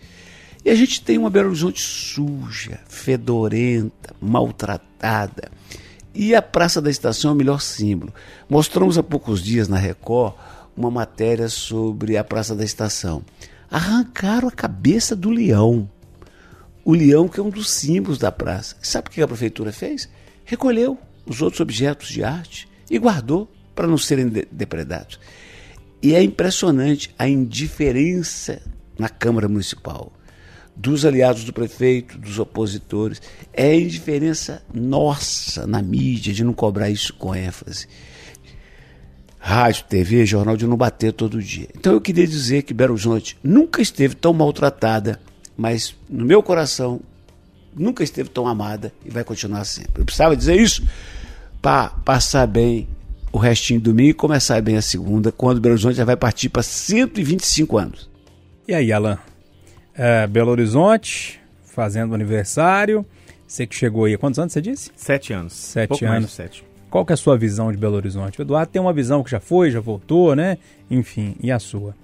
E 0.64 0.70
a 0.70 0.76
gente 0.76 1.02
tem 1.02 1.18
uma 1.18 1.30
Belo 1.30 1.48
Horizonte 1.48 1.82
suja, 1.82 2.80
fedorenta, 2.88 4.14
maltratada. 4.22 5.50
E 6.14 6.36
a 6.36 6.42
Praça 6.42 6.82
da 6.82 6.90
Estação 6.90 7.32
é 7.32 7.34
o 7.34 7.38
melhor 7.38 7.62
símbolo. 7.62 8.14
Mostramos 8.50 8.98
há 8.98 9.04
poucos 9.04 9.42
dias 9.42 9.68
na 9.68 9.78
Record 9.78 10.34
uma 10.76 10.92
matéria 10.92 11.48
sobre 11.50 12.18
a 12.18 12.24
Praça 12.24 12.56
da 12.56 12.64
Estação. 12.64 13.24
Arrancaram 13.70 14.48
a 14.48 14.52
cabeça 14.52 15.16
do 15.16 15.30
leão. 15.30 15.90
O 16.84 16.94
leão 16.94 17.28
que 17.28 17.40
é 17.40 17.44
um 17.44 17.50
dos 17.50 17.70
símbolos 17.70 18.18
da 18.18 18.32
praça. 18.32 18.76
Sabe 18.82 19.08
o 19.08 19.12
que 19.12 19.22
a 19.22 19.28
prefeitura 19.28 19.72
fez? 19.72 20.10
Recolheu 20.44 20.98
os 21.26 21.42
outros 21.42 21.62
objetos 21.62 22.10
de 22.10 22.24
arte 22.24 22.68
e 22.90 22.98
guardou 22.98 23.50
para 23.76 23.88
não 23.88 23.98
serem 23.98 24.28
de- 24.28 24.48
depredados. 24.52 25.20
E 26.02 26.16
é 26.16 26.22
impressionante 26.24 27.14
a 27.18 27.28
indiferença 27.30 28.62
na 28.98 29.08
Câmara 29.08 29.48
Municipal 29.48 30.12
dos 30.82 31.06
aliados 31.06 31.44
do 31.44 31.54
prefeito, 31.54 32.18
dos 32.18 32.40
opositores. 32.40 33.22
É 33.54 33.80
indiferença 33.80 34.64
nossa 34.74 35.68
na 35.68 35.82
mídia 35.82 36.34
de 36.34 36.44
não 36.44 36.54
cobrar 36.54 36.90
isso 36.90 37.14
com 37.14 37.36
ênfase. 37.36 37.88
Rádio, 39.38 39.86
TV, 39.86 40.26
jornal 40.26 40.58
de 40.58 40.66
não 40.66 40.76
bater 40.76 41.14
todo 41.14 41.42
dia. 41.42 41.68
Então 41.76 41.94
eu 41.94 42.02
queria 42.02 42.28
dizer 42.28 42.64
que 42.64 42.74
Belo 42.74 42.94
Horizonte 42.94 43.38
nunca 43.44 43.82
esteve 43.82 44.16
tão 44.16 44.34
maltratada, 44.34 45.20
mas 45.56 45.96
no 46.10 46.26
meu 46.26 46.42
coração 46.42 47.00
nunca 47.76 48.04
esteve 48.04 48.30
tão 48.30 48.48
amada 48.48 48.92
e 49.06 49.10
vai 49.10 49.24
continuar 49.24 49.66
sempre. 49.66 50.02
Eu 50.02 50.06
precisava 50.06 50.36
dizer 50.36 50.60
isso 50.60 50.84
para 51.62 51.90
passar 51.90 52.48
bem 52.48 52.88
o 53.32 53.38
restinho 53.38 53.80
do 53.80 53.92
domingo 53.92 54.10
e 54.10 54.14
começar 54.14 54.62
bem 54.62 54.78
a 54.78 54.82
segunda, 54.82 55.32
quando 55.32 55.62
Belo 55.62 55.74
Horizonte 55.74 55.96
já 55.96 56.06
vai 56.06 56.18
partir 56.18 56.50
para 56.50 56.64
125 56.64 57.78
anos. 57.78 58.10
E 58.68 58.74
aí, 58.74 58.92
Alan? 58.92 59.18
É, 59.96 60.26
Belo 60.28 60.52
Horizonte, 60.52 61.40
fazendo 61.66 62.14
aniversário. 62.16 63.06
Você 63.48 63.68
que 63.68 63.76
chegou 63.76 64.06
aí, 64.06 64.14
há 64.14 64.18
quantos 64.18 64.40
anos 64.40 64.54
você 64.54 64.62
disse? 64.62 64.92
Sete 64.96 65.34
anos. 65.34 65.54
Sete 65.54 65.90
Pouco 65.90 66.06
mais 66.06 66.18
anos. 66.18 66.30
de 66.30 66.36
sete. 66.36 66.64
Qual 66.90 67.06
que 67.06 67.14
é 67.14 67.16
a 67.16 67.18
sua 67.18 67.38
visão 67.38 67.72
de 67.72 67.78
Belo 67.78 67.96
Horizonte? 67.96 68.40
O 68.40 68.42
Eduardo 68.44 68.72
tem 68.72 68.82
uma 68.82 68.94
visão 68.94 69.24
que 69.24 69.32
já 69.32 69.40
foi, 69.40 69.72
já 69.72 69.80
voltou, 69.80 70.36
né? 70.36 70.58
Enfim, 70.90 71.36
e 71.42 71.52
a 71.52 71.60
sua? 71.60 71.96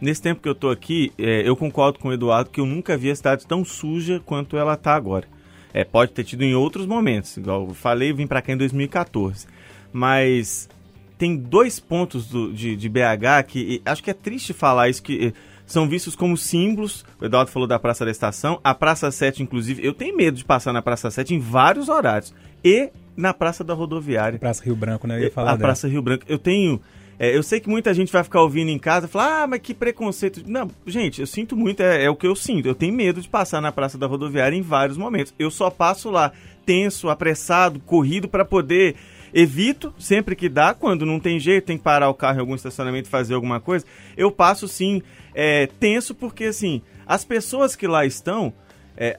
Nesse 0.00 0.20
tempo 0.20 0.40
que 0.42 0.48
eu 0.48 0.54
tô 0.54 0.70
aqui, 0.70 1.12
é, 1.18 1.48
eu 1.48 1.56
concordo 1.56 1.98
com 1.98 2.08
o 2.08 2.12
Eduardo 2.12 2.50
que 2.50 2.60
eu 2.60 2.66
nunca 2.66 2.96
vi 2.96 3.10
a 3.10 3.16
cidade 3.16 3.46
tão 3.46 3.64
suja 3.64 4.20
quanto 4.24 4.56
ela 4.56 4.76
tá 4.76 4.94
agora. 4.94 5.26
É, 5.72 5.82
pode 5.84 6.12
ter 6.12 6.24
tido 6.24 6.42
em 6.42 6.54
outros 6.54 6.86
momentos, 6.86 7.36
igual 7.36 7.66
eu 7.68 7.74
falei, 7.74 8.10
eu 8.10 8.16
vim 8.16 8.26
pra 8.26 8.42
cá 8.42 8.52
em 8.52 8.56
2014. 8.56 9.46
Mas 9.92 10.68
tem 11.16 11.36
dois 11.36 11.78
pontos 11.80 12.26
do- 12.28 12.52
de, 12.52 12.76
de 12.76 12.88
BH 12.88 13.44
que 13.46 13.80
acho 13.84 14.02
que 14.02 14.10
é 14.10 14.14
triste 14.14 14.52
falar 14.52 14.88
isso, 14.88 15.02
que 15.02 15.32
são 15.66 15.88
vistos 15.88 16.14
como 16.14 16.36
símbolos. 16.36 17.04
O 17.20 17.24
Eduardo 17.24 17.50
falou 17.50 17.66
da 17.66 17.78
Praça 17.78 18.04
da 18.04 18.10
Estação, 18.10 18.60
a 18.62 18.74
Praça 18.74 19.10
7, 19.10 19.42
inclusive, 19.42 19.84
eu 19.84 19.92
tenho 19.92 20.16
medo 20.16 20.36
de 20.36 20.44
passar 20.44 20.72
na 20.72 20.82
Praça 20.82 21.10
7 21.10 21.34
em 21.34 21.38
vários 21.38 21.88
horários. 21.88 22.34
E 22.64 22.90
na 23.16 23.32
Praça 23.32 23.62
da 23.62 23.74
Rodoviária. 23.74 24.38
Praça 24.38 24.64
Rio 24.64 24.76
Branco, 24.76 25.06
né? 25.06 25.18
Eu 25.18 25.24
ia 25.24 25.30
falar 25.30 25.50
a 25.50 25.56
dela. 25.56 25.68
Praça 25.68 25.88
Rio 25.88 26.02
Branco. 26.02 26.24
Eu 26.28 26.38
tenho 26.38 26.80
É, 27.18 27.36
eu 27.36 27.42
sei 27.44 27.60
que 27.60 27.68
muita 27.68 27.94
gente 27.94 28.12
vai 28.12 28.24
ficar 28.24 28.42
ouvindo 28.42 28.70
em 28.70 28.78
casa 28.78 29.06
e 29.06 29.08
falar, 29.08 29.42
ah, 29.42 29.46
mas 29.46 29.60
que 29.60 29.72
preconceito. 29.72 30.42
Não, 30.46 30.68
gente, 30.84 31.20
eu 31.20 31.26
sinto 31.26 31.56
muito, 31.56 31.80
é, 31.80 32.04
é 32.04 32.10
o 32.10 32.16
que 32.16 32.26
eu 32.26 32.34
sinto. 32.34 32.66
Eu 32.66 32.74
tenho 32.74 32.92
medo 32.92 33.20
de 33.20 33.28
passar 33.28 33.60
na 33.60 33.70
Praça 33.70 33.96
da 33.96 34.06
Rodoviária 34.06 34.56
em 34.56 34.62
vários 34.62 34.96
momentos. 34.96 35.32
Eu 35.38 35.50
só 35.50 35.70
passo 35.70 36.10
lá 36.10 36.32
tenso, 36.66 37.08
apressado, 37.08 37.78
corrido 37.80 38.26
para 38.26 38.44
poder 38.44 38.96
evito 39.34 39.92
sempre 39.98 40.36
que 40.36 40.48
dá, 40.48 40.72
quando 40.72 41.04
não 41.04 41.18
tem 41.18 41.40
jeito, 41.40 41.64
tem 41.64 41.76
que 41.76 41.82
parar 41.82 42.08
o 42.08 42.14
carro 42.14 42.36
em 42.36 42.40
algum 42.40 42.54
estacionamento 42.54 43.08
fazer 43.08 43.34
alguma 43.34 43.58
coisa, 43.58 43.84
eu 44.16 44.30
passo 44.30 44.68
sim 44.68 45.02
é, 45.34 45.66
tenso, 45.80 46.14
porque 46.14 46.44
assim, 46.44 46.80
as 47.04 47.24
pessoas 47.24 47.74
que 47.74 47.88
lá 47.88 48.06
estão, 48.06 48.52
é, 48.96 49.18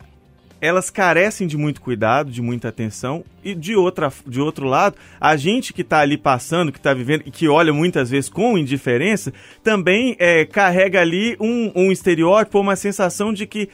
elas 0.61 0.89
carecem 0.89 1.45
de 1.45 1.57
muito 1.57 1.81
cuidado, 1.81 2.31
de 2.31 2.41
muita 2.41 2.69
atenção, 2.69 3.25
e 3.43 3.53
de, 3.53 3.75
outra, 3.75 4.11
de 4.25 4.39
outro 4.39 4.65
lado, 4.65 4.95
a 5.19 5.35
gente 5.35 5.73
que 5.73 5.81
está 5.81 5.99
ali 5.99 6.17
passando, 6.17 6.71
que 6.71 6.79
está 6.79 6.93
vivendo 6.93 7.23
e 7.25 7.31
que 7.31 7.49
olha 7.49 7.73
muitas 7.73 8.09
vezes 8.09 8.29
com 8.29 8.57
indiferença, 8.57 9.33
também 9.61 10.15
é, 10.17 10.45
carrega 10.45 11.01
ali 11.01 11.35
um, 11.41 11.71
um 11.75 11.91
estereótipo, 11.91 12.59
uma 12.59 12.77
sensação 12.77 13.33
de 13.33 13.45
que 13.45 13.69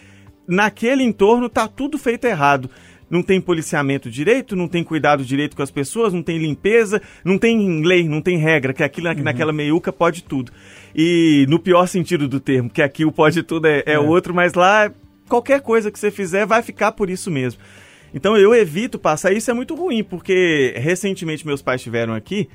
naquele 0.47 1.03
entorno 1.03 1.45
está 1.45 1.67
tudo 1.67 1.99
feito 1.99 2.25
errado 2.25 2.69
não 3.11 3.21
tem 3.21 3.41
policiamento 3.41 4.09
direito, 4.09 4.55
não 4.55 4.69
tem 4.69 4.85
cuidado 4.85 5.25
direito 5.25 5.53
com 5.53 5.61
as 5.61 5.69
pessoas, 5.69 6.13
não 6.13 6.23
tem 6.23 6.37
limpeza, 6.37 7.01
não 7.25 7.37
tem 7.37 7.83
lei, 7.83 8.07
não 8.07 8.21
tem 8.21 8.37
regra, 8.37 8.73
que 8.73 8.81
aquilo 8.81 9.09
uhum. 9.09 9.21
naquela 9.21 9.51
meiuca 9.51 9.91
pode 9.91 10.23
tudo. 10.23 10.53
E 10.95 11.45
no 11.49 11.59
pior 11.59 11.85
sentido 11.87 12.25
do 12.25 12.39
termo, 12.39 12.69
que 12.69 12.81
aqui 12.81 13.03
o 13.03 13.11
pode 13.11 13.43
tudo 13.43 13.67
é, 13.67 13.83
é, 13.85 13.93
é. 13.93 13.99
outro, 13.99 14.33
mas 14.33 14.53
lá 14.53 14.89
qualquer 15.27 15.59
coisa 15.59 15.91
que 15.91 15.99
você 15.99 16.09
fizer 16.09 16.45
vai 16.45 16.63
ficar 16.63 16.93
por 16.93 17.09
isso 17.09 17.29
mesmo. 17.29 17.59
Então 18.13 18.37
eu 18.37 18.55
evito 18.55 18.97
passar, 18.97 19.33
isso 19.33 19.51
é 19.51 19.53
muito 19.53 19.75
ruim, 19.75 20.03
porque 20.03 20.73
recentemente 20.77 21.45
meus 21.45 21.61
pais 21.61 21.81
estiveram 21.81 22.13
aqui 22.13 22.47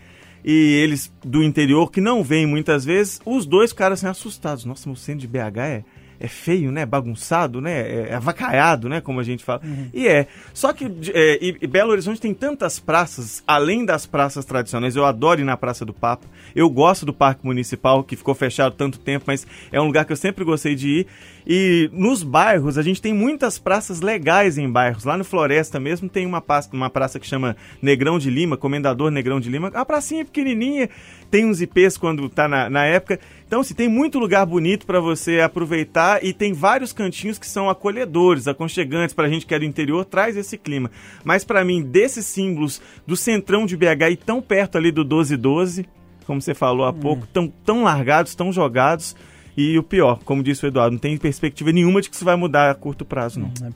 e 0.42 0.80
eles 0.82 1.12
do 1.22 1.42
interior, 1.42 1.90
que 1.90 2.00
não 2.00 2.22
vêm 2.22 2.46
muitas 2.46 2.84
vezes, 2.84 3.20
os 3.26 3.44
dois 3.44 3.72
caras 3.75 3.98
assim, 3.98 4.10
assustados. 4.10 4.64
Nossa, 4.64 4.88
meu 4.88 4.96
centro 4.96 5.20
de 5.20 5.26
BH 5.26 5.58
é 5.58 5.84
é 6.18 6.28
feio, 6.28 6.73
né? 6.73 6.87
Bagunçado, 6.87 7.61
né? 7.61 7.80
É, 7.80 8.08
é 8.11 8.14
avacaiado, 8.14 8.88
né? 8.88 9.00
Como 9.00 9.20
a 9.20 9.23
gente 9.23 9.44
fala. 9.44 9.61
Uhum. 9.64 9.88
E 9.92 10.08
é. 10.08 10.26
Só 10.54 10.73
que 10.73 10.85
é, 11.12 11.38
e, 11.40 11.56
e 11.61 11.66
Belo 11.66 11.92
Horizonte 11.92 12.20
tem 12.20 12.32
tantas 12.32 12.78
praças, 12.78 13.42
além 13.46 13.85
das 13.85 14.06
praças 14.06 14.44
tradicionais. 14.44 14.96
Eu 14.96 15.04
adoro 15.04 15.40
ir 15.40 15.44
na 15.44 15.56
Praça 15.56 15.85
do 15.85 15.92
Papa. 15.92 16.26
Eu 16.54 16.70
gosto 16.70 17.04
do 17.04 17.12
Parque 17.12 17.44
Municipal, 17.44 18.02
que 18.02 18.16
ficou 18.16 18.35
fechado 18.35 18.75
tanto 18.75 18.99
tempo, 18.99 19.25
mas 19.26 19.46
é 19.70 19.80
um 19.80 19.87
lugar 19.87 20.04
que 20.04 20.12
eu 20.12 20.16
sempre 20.16 20.44
gostei 20.44 20.75
de 20.75 20.88
ir. 20.88 21.06
E 21.46 21.88
nos 21.92 22.24
bairros, 22.24 22.76
a 22.76 22.82
gente 22.82 23.00
tem 23.00 23.14
muitas 23.14 23.56
praças 23.56 24.00
legais 24.00 24.58
em 24.58 24.68
bairros. 24.68 25.04
Lá 25.04 25.16
no 25.16 25.24
Floresta 25.24 25.78
mesmo 25.78 26.08
tem 26.08 26.26
uma 26.26 26.40
praça, 26.40 26.68
uma 26.72 26.90
praça 26.90 27.20
que 27.20 27.26
chama 27.26 27.56
Negrão 27.80 28.18
de 28.18 28.28
Lima, 28.28 28.56
Comendador 28.56 29.12
Negrão 29.12 29.38
de 29.38 29.48
Lima. 29.48 29.70
A 29.72 29.84
pracinha 29.84 30.24
pequenininha, 30.24 30.88
tem 31.30 31.44
uns 31.44 31.60
IPs 31.60 31.96
quando 31.96 32.28
tá 32.28 32.48
na, 32.48 32.68
na 32.68 32.84
época. 32.84 33.20
Então, 33.46 33.62
se 33.62 33.68
assim, 33.68 33.74
tem 33.74 33.88
muito 33.88 34.18
lugar 34.18 34.44
bonito 34.44 34.86
para 34.86 34.98
você 35.00 35.40
aproveitar 35.40 36.24
e 36.24 36.32
tem 36.32 36.52
vários 36.52 36.92
cantinhos 36.92 37.38
que 37.38 37.46
são 37.46 37.70
acolhedores, 37.70 38.48
aconchegantes 38.48 39.14
para 39.14 39.26
a 39.26 39.30
gente 39.30 39.46
que 39.46 39.54
é 39.54 39.58
do 39.58 39.64
interior, 39.64 40.04
traz 40.04 40.36
esse 40.36 40.58
clima. 40.58 40.90
Mas 41.24 41.44
para 41.44 41.64
mim, 41.64 41.82
desses 41.82 42.26
símbolos 42.26 42.82
do 43.06 43.16
centrão 43.16 43.66
de 43.66 43.76
BH 43.76 44.10
e 44.10 44.16
tão 44.16 44.42
perto 44.42 44.78
ali 44.78 44.90
do 44.90 45.02
1212, 45.02 45.86
como 46.26 46.42
você 46.42 46.54
falou 46.54 46.84
há 46.86 46.90
hum. 46.90 46.94
pouco, 46.94 47.26
tão, 47.28 47.48
tão 47.64 47.84
largados, 47.84 48.34
tão 48.34 48.52
jogados. 48.52 49.14
E 49.56 49.78
o 49.78 49.82
pior, 49.82 50.20
como 50.25 50.42
disse 50.42 50.64
o 50.64 50.68
Eduardo, 50.68 50.92
não 50.92 50.98
tem 50.98 51.16
perspectiva 51.16 51.72
nenhuma 51.72 52.00
de 52.00 52.10
que 52.10 52.16
isso 52.16 52.25
vai 52.25 52.36
mudar 52.36 52.70
a 52.70 52.75
curto 52.75 53.04
prazo, 53.04 53.40
não. 53.40 53.48
Hum, 53.48 53.68
é. 53.68 53.70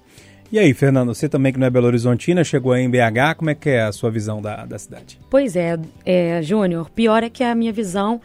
E 0.52 0.58
aí, 0.58 0.74
Fernando, 0.74 1.14
você 1.14 1.28
também 1.28 1.52
que 1.52 1.60
não 1.60 1.66
é 1.68 1.70
Belo 1.70 1.86
Horizontina, 1.86 2.42
chegou 2.42 2.72
aí 2.72 2.82
em 2.82 2.90
BH, 2.90 3.36
como 3.36 3.50
é 3.50 3.54
que 3.54 3.70
é 3.70 3.82
a 3.82 3.92
sua 3.92 4.10
visão 4.10 4.42
da, 4.42 4.66
da 4.66 4.78
cidade? 4.80 5.16
Pois 5.30 5.54
é, 5.54 5.78
é 6.04 6.42
Júnior, 6.42 6.90
pior 6.90 7.22
é 7.22 7.30
que 7.30 7.44
a 7.44 7.54
minha 7.54 7.72
visão 7.72 8.20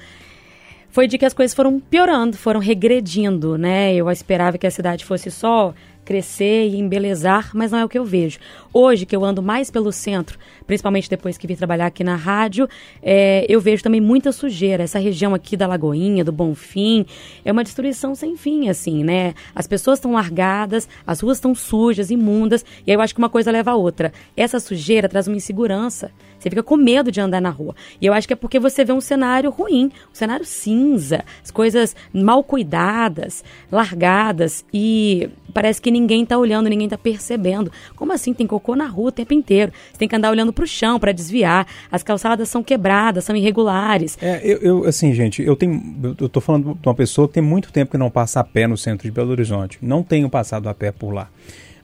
foi 0.90 1.08
de 1.08 1.20
que 1.20 1.26
as 1.26 1.34
coisas 1.34 1.54
foram 1.54 1.80
piorando, 1.80 2.36
foram 2.36 2.60
regredindo, 2.60 3.60
né? 3.60 3.94
Eu 3.94 4.10
esperava 4.10 4.58
que 4.58 4.66
a 4.66 4.72
cidade 4.72 5.06
fosse 5.06 5.30
só 5.30 5.72
crescer 6.06 6.70
e 6.70 6.80
embelezar, 6.80 7.52
mas 7.54 7.72
não 7.72 7.80
é 7.80 7.86
o 7.86 7.90
que 7.90 7.98
eu 8.00 8.06
vejo. 8.06 8.40
Hoje, 8.74 9.06
que 9.06 9.16
eu 9.16 9.26
ando 9.26 9.44
mais 9.44 9.70
pelo 9.70 9.92
centro, 9.92 10.40
principalmente 10.66 11.10
depois 11.10 11.38
que 11.38 11.48
vim 11.48 11.56
trabalhar 11.56 11.88
aqui 11.88 12.04
na 12.04 12.16
rádio, 12.16 12.68
é, 13.02 13.46
eu 13.48 13.60
vejo 13.62 13.84
também 13.84 14.02
muita 14.02 14.32
sujeira. 14.32 14.84
Essa 14.84 15.00
região 15.00 15.34
aqui 15.34 15.56
da 15.56 15.68
Lagoinha, 15.68 16.24
do 16.24 16.32
Bonfim, 16.32 17.06
é 17.44 17.52
uma 17.52 17.64
destruição 17.64 18.16
sem 18.16 18.36
fim, 18.36 18.70
assim, 18.70 19.04
né? 19.04 19.34
As 19.54 19.68
pessoas 19.68 20.00
estão 20.00 20.14
largadas, 20.14 20.88
as 21.06 21.20
ruas 21.20 21.38
estão 21.38 21.54
sujas, 21.54 22.10
imundas, 22.10 22.66
e 22.86 22.92
aí 22.92 22.98
eu 22.98 23.02
acho 23.02 23.14
que 23.14 23.20
uma 23.20 23.30
coisa 23.30 23.52
leva 23.52 23.72
a 23.72 23.76
outra. 23.76 24.12
Essa 24.36 24.60
sujeira 24.60 25.10
traz 25.10 25.28
uma 25.28 25.38
insegurança. 25.38 26.12
Você 26.40 26.50
fica 26.50 26.62
com 26.62 26.78
medo 26.78 27.12
de 27.12 27.20
andar 27.20 27.42
na 27.42 27.50
rua. 27.50 27.76
E 28.00 28.06
eu 28.06 28.14
acho 28.14 28.28
que 28.28 28.34
é 28.34 28.36
porque 28.36 28.60
você 28.60 28.86
vê 28.86 28.94
um 28.94 29.02
cenário 29.02 29.50
ruim, 29.50 29.86
um 30.12 30.14
cenário 30.16 30.46
cinza, 30.46 31.24
as 31.44 31.50
coisas 31.50 31.96
mal 32.14 32.44
cuidadas, 32.44 33.44
largadas, 33.72 34.64
e 34.72 35.30
parece 35.54 35.82
que 35.82 35.90
ninguém 35.90 36.24
está 36.24 36.38
olhando, 36.38 36.70
ninguém 36.70 36.86
está 36.86 36.98
percebendo. 36.98 37.72
Como 37.96 38.12
assim? 38.12 38.34
Tem 38.34 38.46
cocô 38.46 38.76
na 38.76 38.86
rua 38.86 39.08
o 39.08 39.12
tempo 39.12 39.34
inteiro. 39.34 39.72
Você 39.92 39.98
tem 39.98 40.08
que 40.08 40.16
andar 40.16 40.30
olhando 40.30 40.54
para 40.56 40.64
o 40.64 40.68
chão 40.68 41.00
para 41.00 41.12
desviar. 41.12 41.68
As 41.92 42.02
calçadas 42.02 42.50
são 42.50 42.64
quebradas, 42.64 43.24
são 43.26 43.36
irregulares. 43.36 44.18
É, 44.22 44.42
eu, 44.44 44.58
eu, 44.60 44.86
assim, 44.86 45.14
gente, 45.14 45.44
eu 45.44 45.56
tenho. 45.56 46.16
Eu 46.20 46.28
tô 46.30 46.42
falando 46.42 46.74
de 46.82 46.88
uma 46.88 46.96
pessoa 46.96 47.28
que 47.28 47.36
tem 47.36 47.44
muito 47.44 47.72
tempo 47.72 47.92
que 47.92 47.98
não 47.98 48.10
passa 48.10 48.40
a 48.40 48.44
pé 48.44 48.66
no 48.66 48.78
centro 48.78 49.06
de 49.06 49.12
Belo 49.12 49.32
Horizonte. 49.32 49.78
Não 49.82 50.02
tenho 50.02 50.30
passado 50.30 50.68
a 50.68 50.74
pé 50.74 50.92
por 50.92 51.14
lá. 51.14 51.30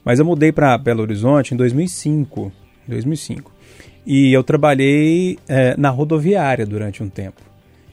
Mas 0.04 0.18
eu 0.18 0.24
mudei 0.24 0.50
para 0.50 0.76
Belo 0.76 1.02
Horizonte 1.02 1.54
em 1.54 1.56
2005. 1.56 2.50
2005. 2.88 3.52
E 4.04 4.32
eu 4.32 4.42
trabalhei 4.42 5.38
é, 5.48 5.76
na 5.76 5.90
rodoviária 5.90 6.66
durante 6.66 7.02
um 7.02 7.08
tempo. 7.08 7.40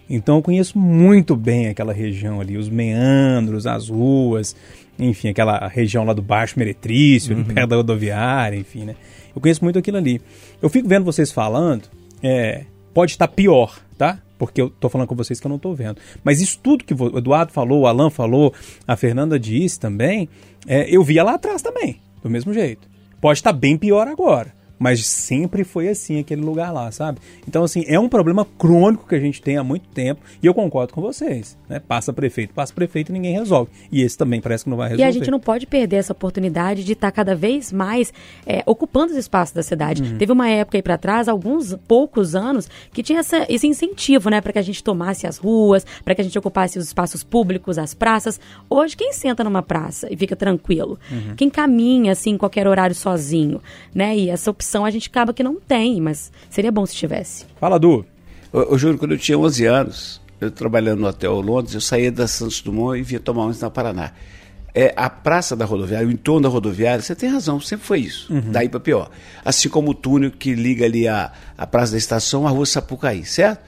Então 0.09 0.37
eu 0.37 0.41
conheço 0.41 0.77
muito 0.77 1.35
bem 1.35 1.67
aquela 1.67 1.93
região 1.93 2.41
ali, 2.41 2.57
os 2.57 2.67
meandros, 2.67 3.67
as 3.67 3.89
ruas, 3.89 4.55
enfim, 4.97 5.29
aquela 5.29 5.67
região 5.67 6.03
lá 6.03 6.13
do 6.13 6.21
Baixo 6.21 6.57
Meretrício, 6.57 7.37
uhum. 7.37 7.43
perto 7.43 7.69
da 7.69 7.75
rodoviária, 7.75 8.57
enfim, 8.57 8.85
né? 8.85 8.95
Eu 9.39 9.41
conheço 9.41 9.63
muito 9.63 9.79
aquilo 9.79 9.97
ali. 9.97 10.21
Eu 10.61 10.69
fico 10.69 10.87
vendo 10.87 11.05
vocês 11.05 11.31
falando, 11.31 11.83
é, 12.21 12.65
pode 12.93 13.13
estar 13.13 13.27
pior, 13.29 13.79
tá? 13.97 14.19
Porque 14.37 14.61
eu 14.61 14.69
tô 14.69 14.89
falando 14.89 15.07
com 15.07 15.15
vocês 15.15 15.39
que 15.39 15.47
eu 15.47 15.49
não 15.49 15.57
tô 15.57 15.73
vendo. 15.73 15.97
Mas 16.23 16.41
isso 16.41 16.59
tudo 16.61 16.83
que 16.83 16.93
o 16.93 17.17
Eduardo 17.17 17.53
falou, 17.53 17.81
o 17.81 17.87
Alan 17.87 18.09
falou, 18.09 18.53
a 18.85 18.97
Fernanda 18.97 19.39
disse 19.39 19.79
também, 19.79 20.27
é, 20.67 20.93
eu 20.93 21.03
via 21.03 21.23
lá 21.23 21.35
atrás 21.35 21.61
também, 21.61 22.01
do 22.21 22.29
mesmo 22.29 22.53
jeito. 22.53 22.87
Pode 23.21 23.39
estar 23.39 23.53
bem 23.53 23.77
pior 23.77 24.07
agora 24.07 24.58
mas 24.79 25.05
sempre 25.05 25.65
foi 25.65 25.89
assim 25.89 26.19
aquele 26.19 26.41
lugar 26.41 26.71
lá, 26.71 26.89
sabe? 26.91 27.19
Então, 27.47 27.63
assim, 27.63 27.83
é 27.85 27.99
um 27.99 28.07
problema 28.07 28.47
crônico 28.57 29.05
que 29.07 29.13
a 29.13 29.19
gente 29.19 29.41
tem 29.41 29.57
há 29.57 29.63
muito 29.63 29.87
tempo 29.89 30.21
e 30.41 30.47
eu 30.47 30.53
concordo 30.53 30.93
com 30.93 31.01
vocês, 31.01 31.57
né? 31.67 31.79
Passa 31.79 32.13
prefeito, 32.13 32.53
passa 32.53 32.73
prefeito 32.73 33.09
e 33.09 33.13
ninguém 33.13 33.33
resolve. 33.33 33.69
E 33.91 34.01
esse 34.01 34.17
também 34.17 34.39
parece 34.39 34.63
que 34.63 34.69
não 34.69 34.77
vai 34.77 34.89
resolver. 34.89 35.03
E 35.03 35.07
a 35.07 35.11
gente 35.11 35.29
não 35.29 35.39
pode 35.39 35.67
perder 35.67 35.97
essa 35.97 36.13
oportunidade 36.13 36.83
de 36.83 36.93
estar 36.93 37.11
cada 37.11 37.35
vez 37.35 37.73
mais 37.73 38.13
é, 38.45 38.63
ocupando 38.65 39.11
os 39.11 39.17
espaços 39.17 39.53
da 39.53 39.61
cidade. 39.61 40.01
Uhum. 40.01 40.17
Teve 40.17 40.31
uma 40.31 40.47
época 40.47 40.77
aí 40.77 40.81
para 40.81 40.97
trás, 40.97 41.27
alguns 41.27 41.75
poucos 41.87 42.35
anos, 42.35 42.69
que 42.93 43.03
tinha 43.03 43.19
essa, 43.19 43.45
esse 43.49 43.67
incentivo, 43.67 44.29
né, 44.29 44.39
para 44.39 44.53
que 44.53 44.59
a 44.59 44.63
gente 44.63 44.81
tomasse 44.81 45.27
as 45.27 45.37
ruas, 45.37 45.85
para 46.05 46.15
que 46.15 46.21
a 46.21 46.23
gente 46.23 46.37
ocupasse 46.39 46.79
os 46.79 46.85
espaços 46.85 47.23
públicos, 47.23 47.77
as 47.77 47.93
praças. 47.93 48.39
Hoje, 48.69 48.95
quem 48.95 49.11
senta 49.11 49.43
numa 49.43 49.61
praça 49.61 50.07
e 50.09 50.15
fica 50.15 50.35
tranquilo? 50.35 50.97
Uhum. 51.11 51.35
Quem 51.35 51.49
caminha, 51.49 52.13
assim, 52.13 52.31
em 52.31 52.37
qualquer 52.37 52.67
horário 52.67 52.95
sozinho, 52.95 53.61
né? 53.93 54.15
E 54.15 54.29
essa 54.29 54.49
opção 54.49 54.68
a 54.85 54.91
gente 54.91 55.09
acaba 55.09 55.33
que 55.33 55.43
não 55.43 55.55
tem, 55.55 55.99
mas 55.99 56.31
seria 56.49 56.71
bom 56.71 56.85
se 56.85 56.95
tivesse. 56.95 57.45
Fala, 57.59 57.79
Du. 57.79 58.05
Eu, 58.53 58.71
eu 58.71 58.77
juro, 58.77 58.97
quando 58.97 59.11
eu 59.11 59.17
tinha 59.17 59.37
11 59.37 59.65
anos, 59.65 60.21
eu 60.39 60.49
trabalhando 60.49 61.01
no 61.01 61.07
Hotel 61.07 61.39
Londres, 61.39 61.73
eu 61.73 61.81
saía 61.81 62.11
da 62.11 62.27
Santos 62.27 62.61
Dumont 62.61 62.99
e 62.99 63.03
vinha 63.03 63.19
tomar 63.19 63.43
ônibus 63.43 63.61
na 63.61 63.69
Paraná. 63.69 64.11
É, 64.73 64.93
a 64.95 65.09
praça 65.09 65.55
da 65.55 65.65
rodoviária, 65.65 66.07
o 66.07 66.11
entorno 66.11 66.41
da 66.41 66.49
rodoviária, 66.49 67.01
você 67.01 67.15
tem 67.15 67.29
razão, 67.29 67.59
sempre 67.59 67.85
foi 67.85 67.99
isso, 68.01 68.31
uhum. 68.31 68.51
daí 68.51 68.69
para 68.69 68.79
pior. 68.79 69.09
Assim 69.43 69.67
como 69.67 69.91
o 69.91 69.93
túnel 69.93 70.31
que 70.31 70.53
liga 70.53 70.85
ali 70.85 71.07
a, 71.07 71.31
a 71.57 71.65
Praça 71.65 71.93
da 71.93 71.97
Estação 71.97 72.47
à 72.47 72.51
Rua 72.51 72.65
Sapucaí, 72.65 73.25
certo? 73.25 73.61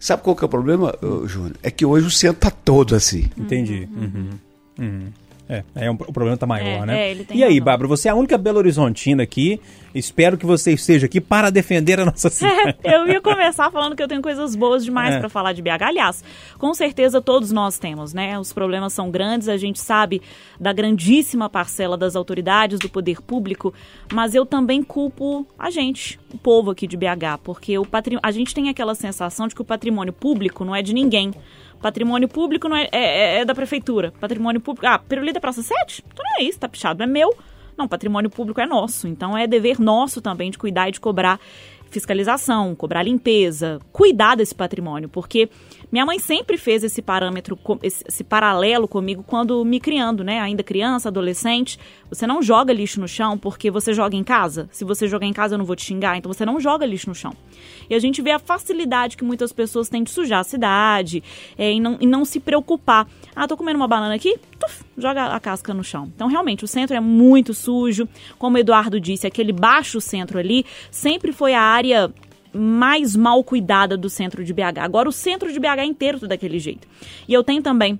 Sabe 0.00 0.22
qual 0.22 0.36
que 0.36 0.44
é 0.44 0.46
o 0.46 0.48
problema, 0.48 0.94
Júnior? 1.26 1.56
É 1.62 1.70
que 1.70 1.84
hoje 1.84 2.06
o 2.06 2.10
centro 2.10 2.40
tá 2.40 2.50
todo 2.50 2.94
assim. 2.94 3.28
Entendi. 3.36 3.88
Uhum. 3.96 4.30
Uhum. 4.78 5.12
É, 5.48 5.64
é 5.74 5.90
um, 5.90 5.94
o 5.94 6.12
problema 6.12 6.36
tá 6.36 6.46
maior, 6.46 6.82
é, 6.82 6.86
né? 6.86 7.12
É, 7.12 7.16
e 7.32 7.42
aí, 7.42 7.58
Bárbara, 7.58 7.88
você 7.88 8.08
é 8.08 8.10
a 8.10 8.14
única 8.14 8.36
Belo 8.36 8.58
Horizontina 8.58 9.22
aqui. 9.22 9.58
Espero 9.94 10.36
que 10.36 10.44
você 10.44 10.72
esteja 10.72 11.06
aqui 11.06 11.22
para 11.22 11.48
defender 11.48 11.98
a 11.98 12.04
nossa 12.04 12.28
cidade. 12.30 12.76
É, 12.84 12.94
eu 12.94 13.08
ia 13.08 13.20
começar 13.22 13.70
falando 13.70 13.96
que 13.96 14.02
eu 14.02 14.08
tenho 14.08 14.20
coisas 14.20 14.54
boas 14.54 14.84
demais 14.84 15.14
é. 15.14 15.18
para 15.18 15.30
falar 15.30 15.54
de 15.54 15.62
BH. 15.62 15.82
Aliás, 15.82 16.22
com 16.58 16.74
certeza 16.74 17.22
todos 17.22 17.50
nós 17.50 17.78
temos, 17.78 18.12
né? 18.12 18.38
Os 18.38 18.52
problemas 18.52 18.92
são 18.92 19.10
grandes, 19.10 19.48
a 19.48 19.56
gente 19.56 19.80
sabe 19.80 20.20
da 20.60 20.72
grandíssima 20.72 21.48
parcela 21.48 21.96
das 21.96 22.14
autoridades, 22.14 22.78
do 22.78 22.88
poder 22.90 23.22
público, 23.22 23.72
mas 24.12 24.34
eu 24.34 24.44
também 24.44 24.82
culpo 24.82 25.46
a 25.58 25.70
gente, 25.70 26.20
o 26.32 26.36
povo 26.36 26.70
aqui 26.70 26.86
de 26.86 26.96
BH, 26.96 27.40
porque 27.42 27.78
o 27.78 27.86
patrim... 27.86 28.18
a 28.22 28.30
gente 28.30 28.54
tem 28.54 28.68
aquela 28.68 28.94
sensação 28.94 29.48
de 29.48 29.54
que 29.54 29.62
o 29.62 29.64
patrimônio 29.64 30.12
público 30.12 30.62
não 30.62 30.76
é 30.76 30.82
de 30.82 30.92
ninguém. 30.92 31.32
Patrimônio 31.80 32.28
público 32.28 32.68
não 32.68 32.76
é, 32.76 32.88
é, 32.92 32.98
é, 33.00 33.40
é 33.40 33.44
da 33.44 33.54
prefeitura. 33.54 34.12
Patrimônio 34.20 34.60
público. 34.60 34.86
Ah, 34.86 34.98
pirulita 34.98 35.40
Praça 35.40 35.62
7? 35.62 36.04
Então 36.12 36.24
não 36.24 36.40
é 36.40 36.44
isso, 36.44 36.58
tá 36.58 36.68
pichado, 36.68 37.02
é 37.02 37.06
meu. 37.06 37.34
Não, 37.76 37.86
patrimônio 37.86 38.28
público 38.28 38.60
é 38.60 38.66
nosso. 38.66 39.06
Então 39.06 39.38
é 39.38 39.46
dever 39.46 39.78
nosso 39.78 40.20
também 40.20 40.50
de 40.50 40.58
cuidar 40.58 40.88
e 40.88 40.92
de 40.92 40.98
cobrar 40.98 41.38
fiscalização, 41.90 42.74
cobrar 42.74 43.02
limpeza, 43.02 43.80
cuidar 43.92 44.36
desse 44.36 44.54
patrimônio, 44.54 45.08
porque 45.08 45.48
minha 45.90 46.04
mãe 46.04 46.18
sempre 46.18 46.58
fez 46.58 46.84
esse 46.84 47.00
parâmetro, 47.00 47.58
esse 47.82 48.22
paralelo 48.22 48.86
comigo 48.86 49.24
quando 49.26 49.64
me 49.64 49.80
criando, 49.80 50.22
né? 50.22 50.38
Ainda 50.40 50.62
criança, 50.62 51.08
adolescente. 51.08 51.78
Você 52.10 52.26
não 52.26 52.42
joga 52.42 52.72
lixo 52.72 53.00
no 53.00 53.08
chão 53.08 53.38
porque 53.38 53.70
você 53.70 53.94
joga 53.94 54.14
em 54.14 54.22
casa. 54.22 54.68
Se 54.70 54.84
você 54.84 55.08
jogar 55.08 55.26
em 55.26 55.32
casa, 55.32 55.54
eu 55.54 55.58
não 55.58 55.64
vou 55.64 55.74
te 55.74 55.84
xingar, 55.84 56.16
então 56.16 56.32
você 56.32 56.44
não 56.44 56.60
joga 56.60 56.84
lixo 56.84 57.08
no 57.08 57.14
chão. 57.14 57.32
E 57.88 57.94
a 57.94 57.98
gente 57.98 58.20
vê 58.20 58.32
a 58.32 58.38
facilidade 58.38 59.16
que 59.16 59.24
muitas 59.24 59.52
pessoas 59.52 59.88
têm 59.88 60.02
de 60.02 60.10
sujar 60.10 60.40
a 60.40 60.44
cidade 60.44 61.22
é, 61.56 61.72
e, 61.72 61.80
não, 61.80 61.96
e 62.00 62.06
não 62.06 62.24
se 62.24 62.38
preocupar. 62.38 63.08
Ah, 63.34 63.48
tô 63.48 63.56
comendo 63.56 63.78
uma 63.78 63.88
banana 63.88 64.14
aqui? 64.14 64.36
Tuf, 64.58 64.84
joga 64.98 65.26
a 65.26 65.40
casca 65.40 65.72
no 65.72 65.84
chão. 65.84 66.10
Então, 66.14 66.28
realmente, 66.28 66.64
o 66.64 66.68
centro 66.68 66.96
é 66.96 67.00
muito 67.00 67.54
sujo. 67.54 68.08
Como 68.38 68.56
o 68.56 68.60
Eduardo 68.60 69.00
disse, 69.00 69.26
aquele 69.26 69.52
baixo 69.52 70.00
centro 70.00 70.38
ali 70.38 70.64
sempre 70.90 71.32
foi 71.32 71.54
a 71.54 71.62
área 71.62 72.12
mais 72.52 73.14
mal 73.14 73.44
cuidada 73.44 73.96
do 73.96 74.08
centro 74.08 74.44
de 74.44 74.52
BH. 74.52 74.80
Agora 74.80 75.08
o 75.08 75.12
centro 75.12 75.52
de 75.52 75.60
BH 75.60 75.84
inteiro 75.84 76.20
tá 76.20 76.26
daquele 76.26 76.58
jeito. 76.58 76.88
E 77.26 77.32
eu 77.32 77.44
tenho 77.44 77.62
também 77.62 77.98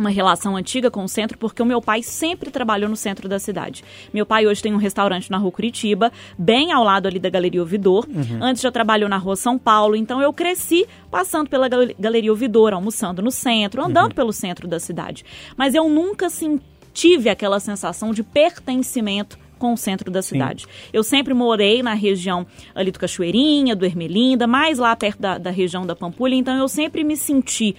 uma 0.00 0.10
relação 0.10 0.56
antiga 0.56 0.90
com 0.90 1.04
o 1.04 1.08
centro, 1.08 1.38
porque 1.38 1.62
o 1.62 1.66
meu 1.66 1.80
pai 1.80 2.02
sempre 2.02 2.50
trabalhou 2.50 2.88
no 2.90 2.96
centro 2.96 3.28
da 3.28 3.38
cidade. 3.38 3.84
Meu 4.12 4.26
pai 4.26 4.46
hoje 4.46 4.62
tem 4.62 4.72
um 4.74 4.78
restaurante 4.78 5.30
na 5.30 5.38
rua 5.38 5.52
Curitiba, 5.52 6.10
bem 6.38 6.72
ao 6.72 6.82
lado 6.82 7.06
ali 7.06 7.18
da 7.18 7.30
Galeria 7.30 7.60
Ouvidor. 7.60 8.06
Antes 8.40 8.62
já 8.62 8.72
trabalhou 8.72 9.08
na 9.08 9.16
rua 9.18 9.36
São 9.36 9.58
Paulo, 9.58 9.94
então 9.94 10.20
eu 10.20 10.32
cresci 10.32 10.86
passando 11.10 11.48
pela 11.48 11.68
Gal- 11.68 11.88
Galeria 11.98 12.30
Ouvidor, 12.32 12.72
almoçando 12.72 13.22
no 13.22 13.30
centro, 13.30 13.82
andando 13.84 14.14
pelo 14.14 14.32
centro 14.32 14.66
da 14.66 14.80
cidade. 14.80 15.24
Mas 15.56 15.74
eu 15.74 15.88
nunca 15.88 16.26
assim, 16.26 16.58
tive 16.92 17.28
aquela 17.28 17.60
sensação 17.60 18.12
de 18.12 18.22
pertencimento 18.22 19.38
com 19.58 19.74
o 19.74 19.76
centro 19.76 20.10
da 20.10 20.22
cidade. 20.22 20.66
Eu 20.90 21.02
sempre 21.04 21.34
morei 21.34 21.82
na 21.82 21.92
região 21.92 22.46
ali 22.74 22.90
do 22.90 22.98
Cachoeirinha, 22.98 23.76
do 23.76 23.84
Ermelinda, 23.84 24.46
mais 24.46 24.78
lá 24.78 24.96
perto 24.96 25.20
da, 25.20 25.36
da 25.36 25.50
região 25.50 25.84
da 25.84 25.94
Pampulha, 25.94 26.34
então 26.34 26.56
eu 26.56 26.66
sempre 26.66 27.04
me 27.04 27.14
senti 27.16 27.76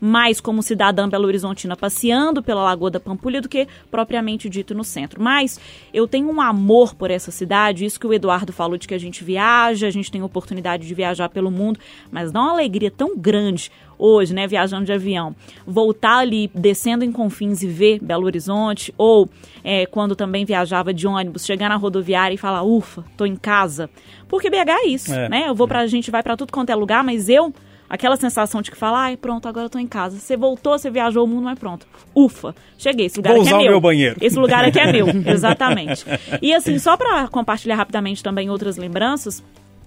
mais 0.00 0.40
como 0.40 0.62
cidadã 0.62 1.08
Belo 1.08 1.26
Horizontina 1.26 1.76
passeando 1.76 2.42
pela 2.42 2.62
Lagoa 2.62 2.90
da 2.90 3.00
Pampulha 3.00 3.40
do 3.40 3.48
que 3.48 3.66
propriamente 3.90 4.48
dito 4.48 4.74
no 4.74 4.84
centro. 4.84 5.22
Mas 5.22 5.58
eu 5.92 6.06
tenho 6.06 6.30
um 6.30 6.40
amor 6.40 6.94
por 6.94 7.10
essa 7.10 7.30
cidade, 7.30 7.84
isso 7.84 7.98
que 7.98 8.06
o 8.06 8.12
Eduardo 8.12 8.52
falou 8.52 8.76
de 8.76 8.86
que 8.88 8.94
a 8.94 8.98
gente 8.98 9.24
viaja, 9.24 9.86
a 9.86 9.90
gente 9.90 10.10
tem 10.10 10.22
oportunidade 10.22 10.86
de 10.86 10.94
viajar 10.94 11.28
pelo 11.28 11.50
mundo, 11.50 11.78
mas 12.10 12.30
dá 12.32 12.40
uma 12.40 12.52
alegria 12.52 12.90
tão 12.90 13.16
grande 13.16 13.70
hoje, 13.96 14.34
né, 14.34 14.44
viajando 14.46 14.84
de 14.84 14.92
avião, 14.92 15.36
voltar 15.64 16.18
ali, 16.18 16.50
descendo 16.52 17.04
em 17.04 17.12
Confins 17.12 17.62
e 17.62 17.68
ver 17.68 18.00
Belo 18.02 18.26
Horizonte, 18.26 18.92
ou 18.98 19.28
é, 19.62 19.86
quando 19.86 20.16
também 20.16 20.44
viajava 20.44 20.92
de 20.92 21.06
ônibus, 21.06 21.46
chegar 21.46 21.68
na 21.68 21.76
rodoviária 21.76 22.34
e 22.34 22.36
falar, 22.38 22.62
ufa, 22.64 23.04
tô 23.16 23.24
em 23.24 23.36
casa. 23.36 23.88
Porque 24.28 24.50
BH 24.50 24.68
é 24.68 24.86
isso, 24.88 25.14
É. 25.14 25.28
né? 25.28 25.44
Eu 25.48 25.54
vou 25.54 25.68
pra, 25.68 25.78
a 25.80 25.86
gente 25.86 26.10
vai 26.10 26.24
pra 26.24 26.36
tudo 26.36 26.52
quanto 26.52 26.70
é 26.70 26.74
lugar, 26.74 27.04
mas 27.04 27.28
eu, 27.28 27.54
aquela 27.94 28.16
sensação 28.16 28.60
de 28.60 28.70
que 28.70 28.76
fala, 28.76 28.98
ai, 29.04 29.16
pronto, 29.16 29.48
agora 29.48 29.66
eu 29.66 29.70
tô 29.70 29.78
em 29.78 29.86
casa. 29.86 30.18
Você 30.18 30.36
voltou, 30.36 30.78
você 30.78 30.90
viajou 30.90 31.24
o 31.24 31.26
mundo, 31.28 31.44
mas 31.44 31.58
pronto. 31.58 31.86
Ufa, 32.14 32.54
cheguei, 32.76 33.06
esse 33.06 33.16
lugar 33.18 33.32
Vou 33.32 33.40
aqui 33.42 33.48
usar 33.50 33.56
é 33.56 33.58
o 33.60 33.62
meu. 33.62 33.70
meu 33.72 33.80
banheiro. 33.80 34.16
Esse 34.20 34.38
lugar 34.38 34.64
aqui 34.64 34.78
é 34.78 34.92
meu, 34.92 35.06
exatamente. 35.32 36.04
E 36.42 36.52
assim, 36.52 36.78
só 36.78 36.96
pra 36.96 37.28
compartilhar 37.28 37.76
rapidamente 37.76 38.22
também 38.22 38.50
outras 38.50 38.76
lembranças, 38.76 39.42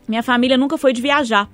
minha 0.08 0.24
família 0.24 0.58
nunca 0.58 0.78
foi 0.78 0.94
de 0.94 1.02
viajar 1.02 1.50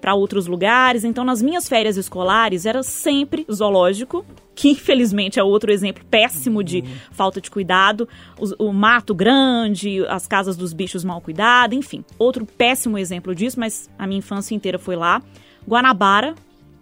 para 0.00 0.14
outros 0.14 0.46
lugares, 0.46 1.04
então 1.04 1.24
nas 1.24 1.40
minhas 1.40 1.66
férias 1.66 1.96
escolares 1.96 2.66
era 2.66 2.82
sempre 2.82 3.46
zoológico, 3.50 4.22
que 4.54 4.68
infelizmente 4.68 5.40
é 5.40 5.42
outro 5.42 5.72
exemplo 5.72 6.04
péssimo 6.10 6.62
de 6.62 6.84
falta 7.12 7.40
de 7.40 7.50
cuidado, 7.50 8.06
os- 8.38 8.54
o, 8.58 8.74
mato 8.74 9.14
grande, 9.14 10.04
as 10.06 10.26
casas 10.26 10.54
dos 10.54 10.74
bichos 10.74 11.02
mal 11.02 11.18
cuidadas, 11.22 11.78
enfim, 11.78 12.04
outro 12.18 12.44
péssimo 12.44 12.98
exemplo 12.98 13.34
disso, 13.34 13.58
mas 13.58 13.88
a 13.98 14.06
minha 14.06 14.18
infância 14.18 14.54
inteira 14.54 14.78
foi 14.78 14.96
lá. 14.96 15.22
Guanabara, 15.68 16.34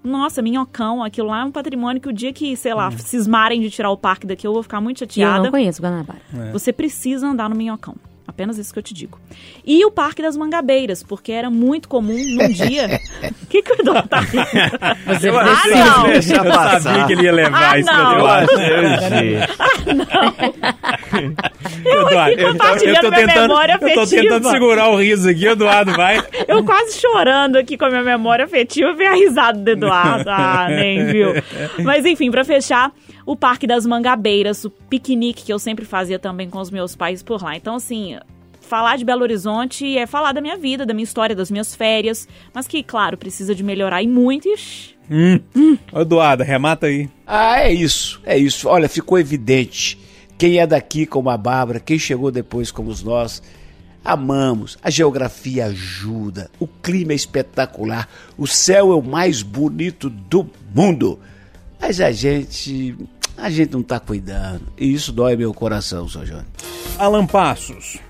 nossa, 0.04 0.42
minhocão, 0.42 1.02
aquilo 1.02 1.28
lá 1.28 1.42
é 1.42 1.44
um 1.44 1.52
patrimônio 1.52 2.00
que 2.02 2.08
o 2.08 2.12
dia 2.12 2.32
que, 2.32 2.56
sei 2.56 2.74
lá, 2.74 2.90
cismarem 2.90 3.60
de 3.60 3.70
tirar 3.70 3.90
o 3.90 3.96
parque 3.96 4.26
daqui, 4.26 4.46
eu 4.46 4.52
vou 4.52 4.62
ficar 4.62 4.80
muito 4.80 5.00
E 5.00 5.04
eu 5.04 5.08
chateada. 5.08 5.44
não 5.44 5.50
conheço 5.50 5.80
Guanabara. 5.80 6.20
Você 6.52 6.72
precisa 6.72 7.26
andar 7.26 7.48
no 7.48 7.54
Minhocão. 7.56 7.94
Apenas 8.26 8.56
isso 8.56 8.72
que 8.72 8.78
eu 8.78 8.82
te 8.82 8.94
digo. 8.94 9.18
E 9.66 9.84
o 9.84 9.90
Parque 9.90 10.22
das 10.22 10.36
Mangabeiras, 10.36 11.02
porque 11.02 11.32
era 11.32 11.50
muito 11.50 11.88
comum 11.88 12.16
num 12.16 12.48
dia. 12.48 13.00
O 13.42 13.46
que, 13.50 13.60
que 13.60 13.72
o 13.72 13.80
Eduardo 13.80 14.08
tá 14.08 14.20
rindo? 14.20 14.46
Você 15.06 15.28
Eu 15.28 15.32
vai- 15.34 15.48
achei 15.50 15.72
Ah, 15.74 15.84
não. 15.98 16.06
Eu 16.08 16.22
sabia 16.80 17.06
que 17.06 17.12
ele 17.12 17.22
ia 17.24 17.32
levar 17.32 17.72
Ah, 17.72 17.78
isso 17.78 17.92
não. 17.92 18.14
pra 18.14 18.42
Eu 18.42 18.46
debaixo. 18.48 19.04
achei. 19.04 19.36
Eduardo, 21.84 22.40
eu, 22.40 22.48
eu 22.48 22.58
tô 22.58 22.74
minha 22.84 23.00
tentando, 23.00 23.40
memória 23.40 23.78
eu 23.80 23.94
tô 23.94 24.06
tentando 24.06 24.50
segurar 24.50 24.88
o 24.90 24.96
riso 24.96 25.28
aqui, 25.28 25.46
Eduardo, 25.46 25.92
vai. 25.92 26.22
Eu 26.48 26.64
quase 26.64 26.98
chorando 26.98 27.56
aqui 27.56 27.78
com 27.78 27.84
a 27.84 27.90
minha 27.90 28.02
memória 28.02 28.44
afetiva, 28.44 28.92
ver 28.94 29.06
a 29.06 29.14
risada 29.14 29.58
do 29.58 29.70
Eduardo. 29.70 30.28
Ah, 30.28 30.66
nem 30.68 31.06
viu. 31.06 31.32
Mas 31.84 32.04
enfim, 32.04 32.30
pra 32.30 32.44
fechar, 32.44 32.92
o 33.24 33.36
Parque 33.36 33.66
das 33.66 33.86
Mangabeiras, 33.86 34.64
o 34.64 34.70
piquenique 34.70 35.44
que 35.44 35.52
eu 35.52 35.58
sempre 35.58 35.84
fazia 35.84 36.18
também 36.18 36.50
com 36.50 36.58
os 36.58 36.70
meus 36.70 36.94
pais 36.96 37.22
por 37.22 37.42
lá. 37.42 37.56
Então, 37.56 37.76
assim, 37.76 38.18
falar 38.60 38.96
de 38.96 39.04
Belo 39.04 39.22
Horizonte 39.22 39.96
é 39.96 40.06
falar 40.06 40.32
da 40.32 40.40
minha 40.40 40.56
vida, 40.56 40.84
da 40.84 40.94
minha 40.94 41.04
história, 41.04 41.36
das 41.36 41.50
minhas 41.50 41.74
férias, 41.74 42.28
mas 42.52 42.66
que, 42.66 42.82
claro, 42.82 43.16
precisa 43.16 43.54
de 43.54 43.62
melhorar 43.62 44.02
e 44.02 44.08
muito. 44.08 44.48
Ixi, 44.48 44.94
Ô, 45.92 46.00
Eduardo, 46.00 46.42
remata 46.42 46.86
aí. 46.86 47.08
Ah, 47.26 47.60
é 47.60 47.72
isso, 47.72 48.20
é 48.24 48.38
isso. 48.38 48.68
Olha, 48.68 48.88
ficou 48.88 49.18
evidente. 49.18 49.98
Quem 50.42 50.58
é 50.58 50.66
daqui 50.66 51.06
como 51.06 51.30
a 51.30 51.36
Bárbara, 51.36 51.78
quem 51.78 52.00
chegou 52.00 52.32
depois 52.32 52.72
como 52.72 52.92
nós, 53.04 53.40
amamos. 54.04 54.76
A 54.82 54.90
geografia 54.90 55.66
ajuda, 55.66 56.50
o 56.58 56.66
clima 56.66 57.12
é 57.12 57.14
espetacular, 57.14 58.08
o 58.36 58.44
céu 58.44 58.90
é 58.90 58.96
o 58.96 59.00
mais 59.00 59.40
bonito 59.40 60.10
do 60.10 60.50
mundo. 60.74 61.20
Mas 61.80 62.00
a 62.00 62.10
gente, 62.10 62.96
a 63.36 63.48
gente 63.50 63.72
não 63.72 63.84
tá 63.84 64.00
cuidando. 64.00 64.64
E 64.76 64.92
isso 64.92 65.12
dói 65.12 65.36
meu 65.36 65.54
coração, 65.54 66.08
seu 66.08 66.26
Jônio. 66.26 66.46
Alan 66.98 67.24
Passos, 67.24 68.00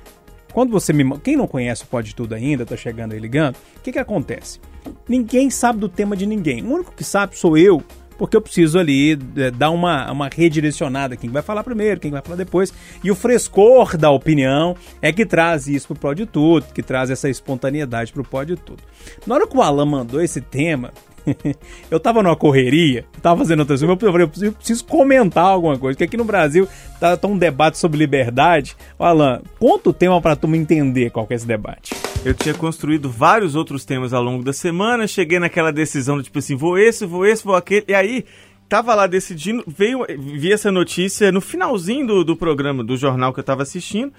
quando 0.55 0.71
você 0.71 0.90
me. 0.90 1.18
Quem 1.18 1.37
não 1.37 1.47
conhece 1.47 1.85
o 1.85 1.87
Pode 1.87 2.14
Tudo 2.14 2.35
ainda, 2.35 2.64
tá 2.64 2.79
chegando 2.79 3.12
aí 3.12 3.18
ligando, 3.18 3.57
o 3.77 3.81
que 3.83 3.92
que 3.92 3.99
acontece? 3.99 4.59
Ninguém 5.07 5.51
sabe 5.51 5.81
do 5.81 5.88
tema 5.88 6.16
de 6.16 6.25
ninguém. 6.25 6.62
O 6.62 6.73
único 6.73 6.95
que 6.95 7.05
sabe 7.05 7.37
sou 7.37 7.59
eu, 7.59 7.85
porque 8.16 8.37
eu 8.37 8.40
preciso 8.40 8.79
ali 8.79 9.18
é, 9.37 9.51
dar 9.51 9.70
uma, 9.70 10.11
uma 10.11 10.29
redirecionada. 10.29 11.16
Quem 11.16 11.31
vai 11.31 11.42
falar 11.42 11.64
primeiro, 11.64 12.01
quem 12.01 12.11
vai 12.11 12.22
falar 12.22 12.37
depois. 12.37 12.72
E 13.03 13.11
o 13.11 13.14
frescor 13.14 13.96
da 13.96 14.11
opinião 14.11 14.77
é 15.01 15.12
que 15.12 15.27
traz 15.27 15.66
isso 15.66 15.88
pro 15.88 15.96
Pode 15.96 16.27
Tudo, 16.27 16.66
que 16.72 16.83
traz 16.83 17.11
essa 17.11 17.29
espontaneidade 17.29 18.12
pro 18.12 18.25
Pode 18.25 18.57
Tudo. 18.57 18.83
Na 19.27 19.35
hora 19.35 19.46
que 19.46 19.57
o 19.57 19.62
Alan 19.62 19.87
mandou 19.87 20.22
esse 20.22 20.40
tema, 20.40 20.92
eu 21.90 22.01
tava 22.01 22.22
numa 22.22 22.37
correria, 22.37 23.05
tava 23.20 23.38
fazendo 23.38 23.61
outra 23.61 23.77
coisa, 23.77 23.92
eu 23.92 24.12
falei, 24.12 24.27
eu 24.48 24.53
preciso, 24.53 24.85
comentar 24.85 25.44
alguma 25.44 25.79
coisa, 25.79 25.94
porque 25.94 26.05
aqui 26.05 26.16
no 26.16 26.25
Brasil 26.25 26.68
tá, 26.98 27.16
tá 27.16 27.29
um 27.29 27.38
debate 27.38 27.79
sobre 27.79 27.98
liberdade. 27.98 28.77
Alan, 28.98 29.40
conta 29.59 29.90
o 29.90 29.92
tema 29.92 30.20
pra 30.20 30.37
turma 30.37 30.57
entender 30.57 31.11
qual 31.11 31.27
que 31.27 31.33
é 31.33 31.37
esse 31.37 31.46
debate. 31.46 32.12
Eu 32.24 32.35
tinha 32.35 32.54
construído 32.54 33.11
vários 33.11 33.56
outros 33.56 33.85
temas 33.85 34.12
ao 34.12 34.22
longo 34.22 34.44
da 34.44 34.52
semana, 34.52 35.08
cheguei 35.08 35.40
naquela 35.40 35.72
decisão 35.72 36.18
de 36.18 36.24
tipo 36.24 36.38
assim, 36.38 36.54
vou 36.54 36.78
esse, 36.78 37.04
vou 37.04 37.26
esse, 37.26 37.42
vou 37.44 37.56
aquele, 37.56 37.85
e 37.88 37.94
aí 37.94 38.24
tava 38.68 38.94
lá 38.94 39.08
decidindo, 39.08 39.64
veio, 39.66 40.06
vi 40.08 40.52
essa 40.52 40.70
notícia 40.70 41.32
no 41.32 41.40
finalzinho 41.40 42.06
do, 42.06 42.24
do 42.24 42.37
programa, 42.37 42.85
do 42.85 42.96
jornal 42.96 43.32
que 43.32 43.40
eu 43.40 43.44
tava 43.44 43.62
assistindo, 43.62 44.12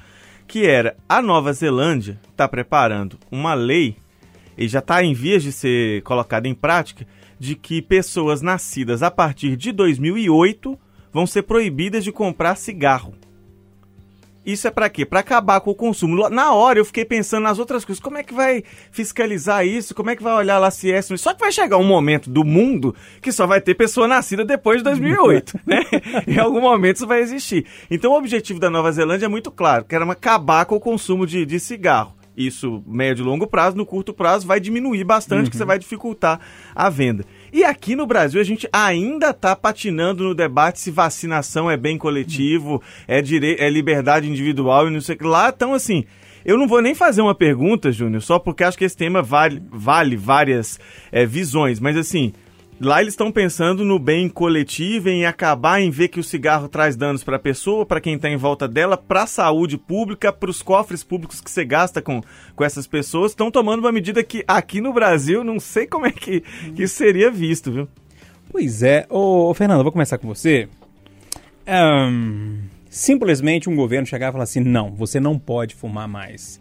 que 0.46 0.66
era 0.66 0.98
a 1.08 1.22
Nova 1.22 1.54
Zelândia 1.54 2.20
tá 2.36 2.46
preparando 2.46 3.18
uma 3.32 3.54
lei, 3.54 3.96
e 4.58 4.68
já 4.68 4.80
está 4.80 5.02
em 5.02 5.14
vias 5.14 5.42
de 5.42 5.54
ser 5.54 6.02
colocada 6.04 6.46
em 6.46 6.54
prática, 6.54 7.08
de 7.40 7.56
que 7.56 7.82
pessoas 7.82 8.42
nascidas 8.42 9.02
a 9.02 9.10
partir 9.10 9.56
de 9.56 9.72
2008 9.72 10.78
vão 11.14 11.26
ser 11.26 11.44
proibidas 11.44 12.04
de 12.04 12.12
comprar 12.12 12.56
cigarro. 12.56 13.14
Isso 14.46 14.68
é 14.68 14.72
pra 14.72 14.90
quê? 14.90 15.06
Pra 15.06 15.22
acabar 15.22 15.62
com 15.62 15.72
o 15.72 15.76
consumo. 15.76 16.30
Na 16.30 16.54
hora 16.54 16.80
eu 16.80 16.86
fiquei 16.86 17.06
pensando 17.06 17.44
nas 17.44 17.60
outras 17.60 17.86
coisas. 17.86 18.02
Como 18.02 18.18
é 18.18 18.24
que 18.24 18.34
vai 18.34 18.64
fiscalizar 18.92 19.66
isso? 19.66 19.96
Como 19.96 20.10
é 20.10 20.16
que 20.16 20.24
vai 20.24 20.34
olhar 20.34 20.60
lá 20.60 20.70
se 20.70 20.92
é... 20.92 20.98
é? 20.98 21.02
Só 21.02 21.34
que 21.34 21.40
vai 21.40 21.52
chegar 21.52 21.78
um 21.78 21.84
momento 21.84 22.30
do 22.30 22.44
mundo 22.44 22.96
que 23.22 23.32
só 23.32 23.48
vai 23.48 23.62
ter 23.62 23.76
pessoa 23.76 24.08
nascida 24.08 24.44
depois 24.44 24.80
de 24.80 24.84
2008, 24.84 25.60
né? 25.66 25.84
Em 26.28 26.38
algum 26.38 26.62
momento 26.62 26.98
isso 26.98 27.08
vai 27.08 27.22
existir. 27.22 27.66
Então 27.90 28.12
o 28.12 28.18
objetivo 28.18 28.60
da 28.60 28.70
Nova 28.70 28.92
Zelândia 28.92 29.26
é 29.26 29.30
muito 29.30 29.52
claro, 29.52 29.86
que 29.86 29.96
era 29.96 30.04
acabar 30.12 30.66
com 30.66 30.76
o 30.76 30.80
consumo 30.80 31.26
de, 31.26 31.46
de 31.46 31.60
cigarro. 31.60 32.14
Isso, 32.36 32.84
médio 32.88 33.22
e 33.22 33.26
longo 33.26 33.46
prazo, 33.46 33.78
no 33.78 33.86
curto 33.86 34.12
prazo 34.12 34.48
vai 34.48 34.60
diminuir 34.60 35.04
bastante, 35.04 35.52
que 35.52 35.58
você 35.58 35.66
vai 35.66 35.78
dificultar 35.78 36.40
a 36.74 36.90
venda. 36.90 37.24
E 37.54 37.64
aqui 37.64 37.96
no 37.96 38.08
Brasil 38.08 38.42
a 38.42 38.44
gente 38.44 38.68
ainda 38.74 39.30
está 39.30 39.56
patinando 39.56 40.24
no 40.24 40.34
debate 40.34 40.80
se 40.80 40.90
vacinação 40.90 41.70
é 41.70 41.78
bem 41.78 42.00
coletivo, 42.00 42.82
é, 43.08 43.22
direi 43.22 43.58
é 43.60 43.70
liberdade 43.70 44.28
individual 44.28 44.88
e 44.88 44.90
não 44.90 45.00
sei 45.00 45.14
o 45.14 45.18
que 45.20 45.24
lá. 45.24 45.54
Então, 45.56 45.72
assim, 45.72 46.04
eu 46.44 46.58
não 46.58 46.68
vou 46.68 46.82
nem 46.82 46.96
fazer 46.96 47.22
uma 47.22 47.36
pergunta, 47.36 47.92
Júnior, 47.92 48.24
só 48.24 48.40
porque 48.40 48.64
acho 48.64 48.76
que 48.76 48.84
esse 48.84 48.98
tema 48.98 49.22
vale, 49.22 49.62
vale 49.70 50.18
várias 50.18 50.80
é, 51.12 51.28
visões. 51.28 51.80
Mas, 51.80 51.96
assim, 51.96 52.34
Lá 52.80 53.02
eles 53.02 53.14
estão 53.14 53.32
pensando 53.32 53.86
no 53.86 53.98
bem 53.98 54.28
coletivo, 54.28 55.10
em 55.10 55.26
acabar 55.26 55.80
em 55.80 55.90
ver 55.90 56.10
que 56.10 56.20
o 56.20 56.24
cigarro 56.24 56.68
traz 56.68 56.96
danos 56.96 57.24
para 57.24 57.38
a 57.38 57.40
pessoa, 57.40 57.86
para 57.86 58.02
quem 58.02 58.16
está 58.16 58.30
em 58.30 58.36
volta 58.36 58.68
dela, 58.68 58.98
para 58.98 59.24
a 59.24 59.28
saúde 59.28 59.78
pública, 59.78 60.34
para 60.34 60.50
os 60.50 60.62
cofres 60.62 61.04
públicos 61.04 61.40
que 61.40 61.50
você 61.50 61.64
gasta 61.64 62.02
com, 62.02 62.22
com 62.56 62.64
essas 62.64 62.88
pessoas. 62.88 63.32
Estão 63.32 63.50
tomando 63.50 63.80
uma 63.80 63.92
medida 63.92 64.24
que 64.24 64.44
aqui 64.48 64.82
no 64.82 64.92
Brasil 64.92 65.44
não 65.44 65.60
sei 65.60 65.88
como 65.88 66.06
é 66.06 66.12
que, 66.12 66.42
que 66.42 66.84
isso 66.84 66.96
seria 66.96 67.32
visto, 67.32 67.72
viu? 67.72 67.88
Pois 68.52 68.84
é. 68.84 69.06
Ô, 69.10 69.50
ô 69.50 69.54
Fernando, 69.54 69.84
vou 69.84 69.92
começar 69.92 70.18
com 70.18 70.28
você. 70.28 70.68
Ahn, 71.66 72.64
simplesmente 72.90 73.70
um 73.70 73.76
governo 73.76 74.06
chegar 74.06 74.30
e 74.30 74.32
falar 74.32 74.44
assim: 74.44 74.60
não, 74.60 74.94
você 74.94 75.20
não 75.20 75.40
pode 75.40 75.76
fumar 75.76 76.08
mais. 76.08 76.60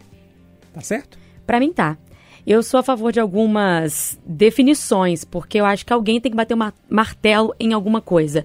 Tá 0.73 0.81
certo? 0.81 1.17
Pra 1.45 1.59
mim 1.59 1.73
tá. 1.73 1.97
Eu 2.45 2.61
sou 2.61 2.79
a 2.79 2.83
favor 2.83 3.11
de 3.11 3.19
algumas 3.19 4.19
definições, 4.25 5.23
porque 5.23 5.59
eu 5.59 5.65
acho 5.65 5.85
que 5.85 5.93
alguém 5.93 6.19
tem 6.19 6.31
que 6.31 6.35
bater 6.35 6.55
um 6.55 6.71
martelo 6.89 7.55
em 7.59 7.73
alguma 7.73 8.01
coisa. 8.01 8.43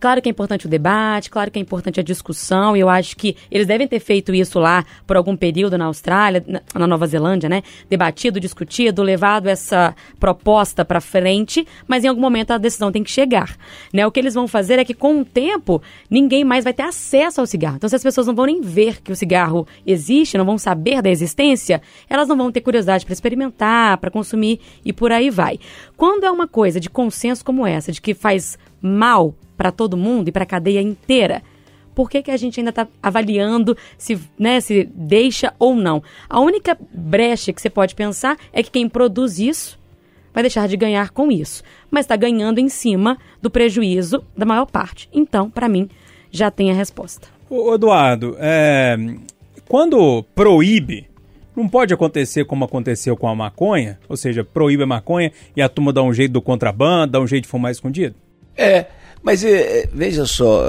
Claro 0.00 0.22
que 0.22 0.28
é 0.28 0.30
importante 0.30 0.66
o 0.66 0.68
debate, 0.68 1.28
claro 1.28 1.50
que 1.50 1.58
é 1.58 1.62
importante 1.62 1.98
a 1.98 2.02
discussão, 2.04 2.76
e 2.76 2.80
eu 2.80 2.88
acho 2.88 3.16
que 3.16 3.36
eles 3.50 3.66
devem 3.66 3.88
ter 3.88 3.98
feito 3.98 4.32
isso 4.32 4.60
lá 4.60 4.84
por 5.04 5.16
algum 5.16 5.36
período 5.36 5.76
na 5.76 5.86
Austrália, 5.86 6.44
na, 6.46 6.86
Nova 6.86 7.04
Zelândia, 7.06 7.48
né? 7.48 7.64
Debatido, 7.90 8.38
discutido, 8.38 9.02
levado 9.02 9.48
essa 9.48 9.96
proposta 10.20 10.84
para 10.84 11.00
frente, 11.00 11.66
mas 11.88 12.04
em 12.04 12.08
algum 12.08 12.20
momento 12.20 12.52
a 12.52 12.58
decisão 12.58 12.92
tem 12.92 13.02
que 13.02 13.10
chegar, 13.10 13.56
né? 13.92 14.06
O 14.06 14.12
que 14.12 14.20
eles 14.20 14.34
vão 14.34 14.46
fazer 14.46 14.78
é 14.78 14.84
que 14.84 14.94
com 14.94 15.20
o 15.20 15.24
tempo 15.24 15.82
ninguém 16.08 16.44
mais 16.44 16.62
vai 16.62 16.72
ter 16.72 16.84
acesso 16.84 17.40
ao 17.40 17.46
cigarro. 17.46 17.76
Então 17.76 17.88
se 17.88 17.96
as 17.96 18.02
pessoas 18.02 18.28
não 18.28 18.36
vão 18.36 18.46
nem 18.46 18.60
ver 18.60 19.02
que 19.02 19.10
o 19.10 19.16
cigarro 19.16 19.66
existe, 19.84 20.38
não 20.38 20.44
vão 20.44 20.58
saber 20.58 21.02
da 21.02 21.10
existência, 21.10 21.82
elas 22.08 22.28
não 22.28 22.36
vão 22.36 22.52
ter 22.52 22.60
curiosidade 22.60 23.04
para 23.04 23.12
experimentar, 23.12 23.98
para 23.98 24.12
consumir 24.12 24.60
e 24.84 24.92
por 24.92 25.10
aí 25.10 25.28
vai. 25.28 25.58
Quando 25.96 26.24
é 26.24 26.30
uma 26.30 26.46
coisa 26.46 26.78
de 26.78 26.88
consenso 26.88 27.44
como 27.44 27.66
essa, 27.66 27.90
de 27.90 28.00
que 28.00 28.14
faz 28.14 28.56
mal 28.80 29.34
para 29.56 29.72
todo 29.72 29.96
mundo 29.96 30.28
e 30.28 30.32
para 30.32 30.44
a 30.44 30.46
cadeia 30.46 30.80
inteira, 30.80 31.42
por 31.94 32.08
que, 32.08 32.22
que 32.22 32.30
a 32.30 32.36
gente 32.36 32.60
ainda 32.60 32.70
está 32.70 32.86
avaliando 33.02 33.76
se, 33.96 34.20
né, 34.38 34.60
se 34.60 34.84
deixa 34.94 35.52
ou 35.58 35.74
não? 35.74 36.00
A 36.30 36.38
única 36.38 36.78
brecha 36.92 37.52
que 37.52 37.60
você 37.60 37.68
pode 37.68 37.96
pensar 37.96 38.36
é 38.52 38.62
que 38.62 38.70
quem 38.70 38.88
produz 38.88 39.40
isso 39.40 39.76
vai 40.32 40.44
deixar 40.44 40.68
de 40.68 40.76
ganhar 40.76 41.10
com 41.10 41.32
isso, 41.32 41.64
mas 41.90 42.04
está 42.04 42.14
ganhando 42.14 42.60
em 42.60 42.68
cima 42.68 43.18
do 43.42 43.50
prejuízo 43.50 44.24
da 44.36 44.46
maior 44.46 44.66
parte. 44.66 45.08
Então, 45.12 45.50
para 45.50 45.68
mim, 45.68 45.88
já 46.30 46.50
tem 46.50 46.70
a 46.70 46.74
resposta. 46.74 47.26
Ô, 47.50 47.74
Eduardo, 47.74 48.36
é, 48.38 48.96
quando 49.66 50.22
proíbe, 50.36 51.08
não 51.56 51.68
pode 51.68 51.92
acontecer 51.92 52.44
como 52.44 52.64
aconteceu 52.64 53.16
com 53.16 53.26
a 53.26 53.34
maconha, 53.34 53.98
ou 54.08 54.16
seja, 54.16 54.44
proíbe 54.44 54.84
a 54.84 54.86
maconha 54.86 55.32
e 55.56 55.60
a 55.60 55.68
turma 55.68 55.92
dá 55.92 56.02
um 56.04 56.12
jeito 56.12 56.30
do 56.30 56.40
contrabando, 56.40 57.12
dá 57.12 57.20
um 57.20 57.26
jeito 57.26 57.42
de 57.42 57.50
fumar 57.50 57.72
escondido? 57.72 58.14
É, 58.58 58.86
mas 59.22 59.44
é, 59.44 59.88
veja 59.92 60.26
só, 60.26 60.62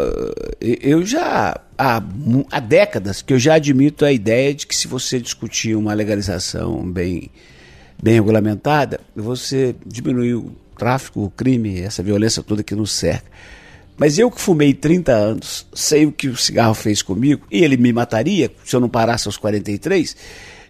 eu 0.62 1.04
já 1.06 1.60
há, 1.78 2.04
há 2.52 2.60
décadas 2.60 3.22
que 3.22 3.34
eu 3.34 3.40
já 3.40 3.56
admito 3.56 4.06
a 4.06 4.12
ideia 4.12 4.54
de 4.54 4.68
que 4.68 4.76
se 4.76 4.88
você 4.88 5.20
discutir 5.20 5.76
uma 5.76 5.94
legalização 5.94 6.84
bem, 6.90 7.32
bem 8.02 8.14
regulamentada, 8.14 9.00
você 9.16 9.76
diminui 9.86 10.36
o 10.36 10.52
tráfico, 10.78 11.24
o 11.24 11.30
crime, 11.30 11.82
essa 11.82 12.04
violência 12.04 12.44
toda 12.44 12.64
que 12.64 12.76
nos 12.76 12.92
cerca. 12.92 13.26
Mas 13.98 14.18
eu 14.18 14.32
que 14.32 14.40
fumei 14.40 14.74
30 14.74 15.12
anos, 15.12 15.66
sei 15.74 16.06
o 16.06 16.12
que 16.12 16.30
o 16.30 16.38
cigarro 16.38 16.74
fez 16.74 17.02
comigo, 17.02 17.46
e 17.52 17.64
ele 17.64 17.76
me 17.76 17.92
mataria 17.92 18.50
se 18.64 18.74
eu 18.76 18.80
não 18.80 18.88
parasse 18.88 19.28
aos 19.28 19.36
43. 19.36 20.16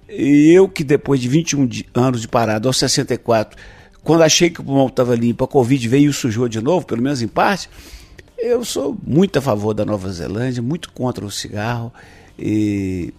E 0.10 0.50
eu 0.52 0.68
que 0.68 0.84
depois 0.84 1.20
de 1.20 1.28
21 1.28 1.68
di- 1.68 1.86
anos 1.94 2.22
de 2.22 2.28
parada, 2.28 2.68
aos 2.68 2.78
64, 2.78 3.56
quando 4.04 4.24
achei 4.24 4.50
que 4.50 4.62
o 4.62 4.64
pulmão 4.64 4.88
estava 4.88 5.16
limpo, 5.16 5.44
a 5.44 5.48
Covid 5.48 5.88
veio 5.88 6.10
e 6.10 6.14
sujou 6.14 6.48
de 6.48 6.62
novo, 6.62 6.86
pelo 6.86 7.02
menos 7.02 7.22
em 7.22 7.28
parte, 7.28 7.70
eu 8.38 8.64
sou 8.64 8.98
muito 9.06 9.38
a 9.38 9.42
favor 9.42 9.74
da 9.74 9.86
Nova 9.86 10.10
Zelândia, 10.12 10.62
muito 10.62 10.92
contra 10.92 11.26
o 11.26 11.32
cigarro 11.32 11.92
e 12.38 13.14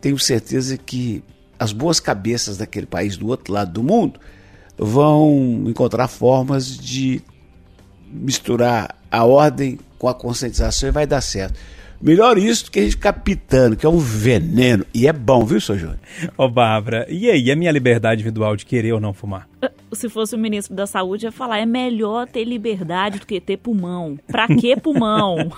tenho 0.00 0.18
certeza 0.18 0.76
que 0.78 1.22
as 1.58 1.72
boas 1.72 2.00
cabeças 2.00 2.56
daquele 2.56 2.86
país 2.86 3.16
do 3.16 3.26
outro 3.26 3.52
lado 3.52 3.72
do 3.72 3.82
mundo 3.82 4.18
vão 4.78 5.64
encontrar 5.66 6.08
formas 6.08 6.78
de 6.78 7.20
misturar 8.10 8.96
a 9.10 9.24
ordem 9.24 9.78
com 9.98 10.08
a 10.08 10.14
conscientização 10.14 10.88
e 10.88 10.92
vai 10.92 11.06
dar 11.06 11.20
certo. 11.20 11.58
Melhor 12.02 12.38
isso 12.38 12.64
do 12.64 12.70
que 12.70 12.78
a 12.78 12.82
gente 12.82 12.92
ficar 12.92 13.12
pitando, 13.12 13.76
que 13.76 13.84
é 13.84 13.88
um 13.88 13.98
veneno. 13.98 14.86
E 14.94 15.06
é 15.06 15.12
bom, 15.12 15.44
viu, 15.44 15.60
seu 15.60 15.78
Júnior? 15.78 15.98
Ô, 16.36 16.48
Bárbara, 16.48 17.06
e 17.10 17.30
aí, 17.30 17.50
a 17.50 17.56
minha 17.56 17.70
liberdade 17.70 18.20
individual 18.22 18.56
de 18.56 18.64
querer 18.64 18.92
ou 18.92 19.00
não 19.00 19.12
fumar? 19.12 19.46
Se 19.92 20.08
fosse 20.08 20.34
o 20.34 20.38
ministro 20.38 20.74
da 20.74 20.86
Saúde, 20.86 21.26
ia 21.26 21.32
falar: 21.32 21.58
é 21.58 21.66
melhor 21.66 22.26
ter 22.26 22.44
liberdade 22.44 23.18
do 23.18 23.26
que 23.26 23.38
ter 23.40 23.58
pulmão. 23.58 24.18
Pra 24.26 24.46
que 24.46 24.76
pulmão? 24.76 25.36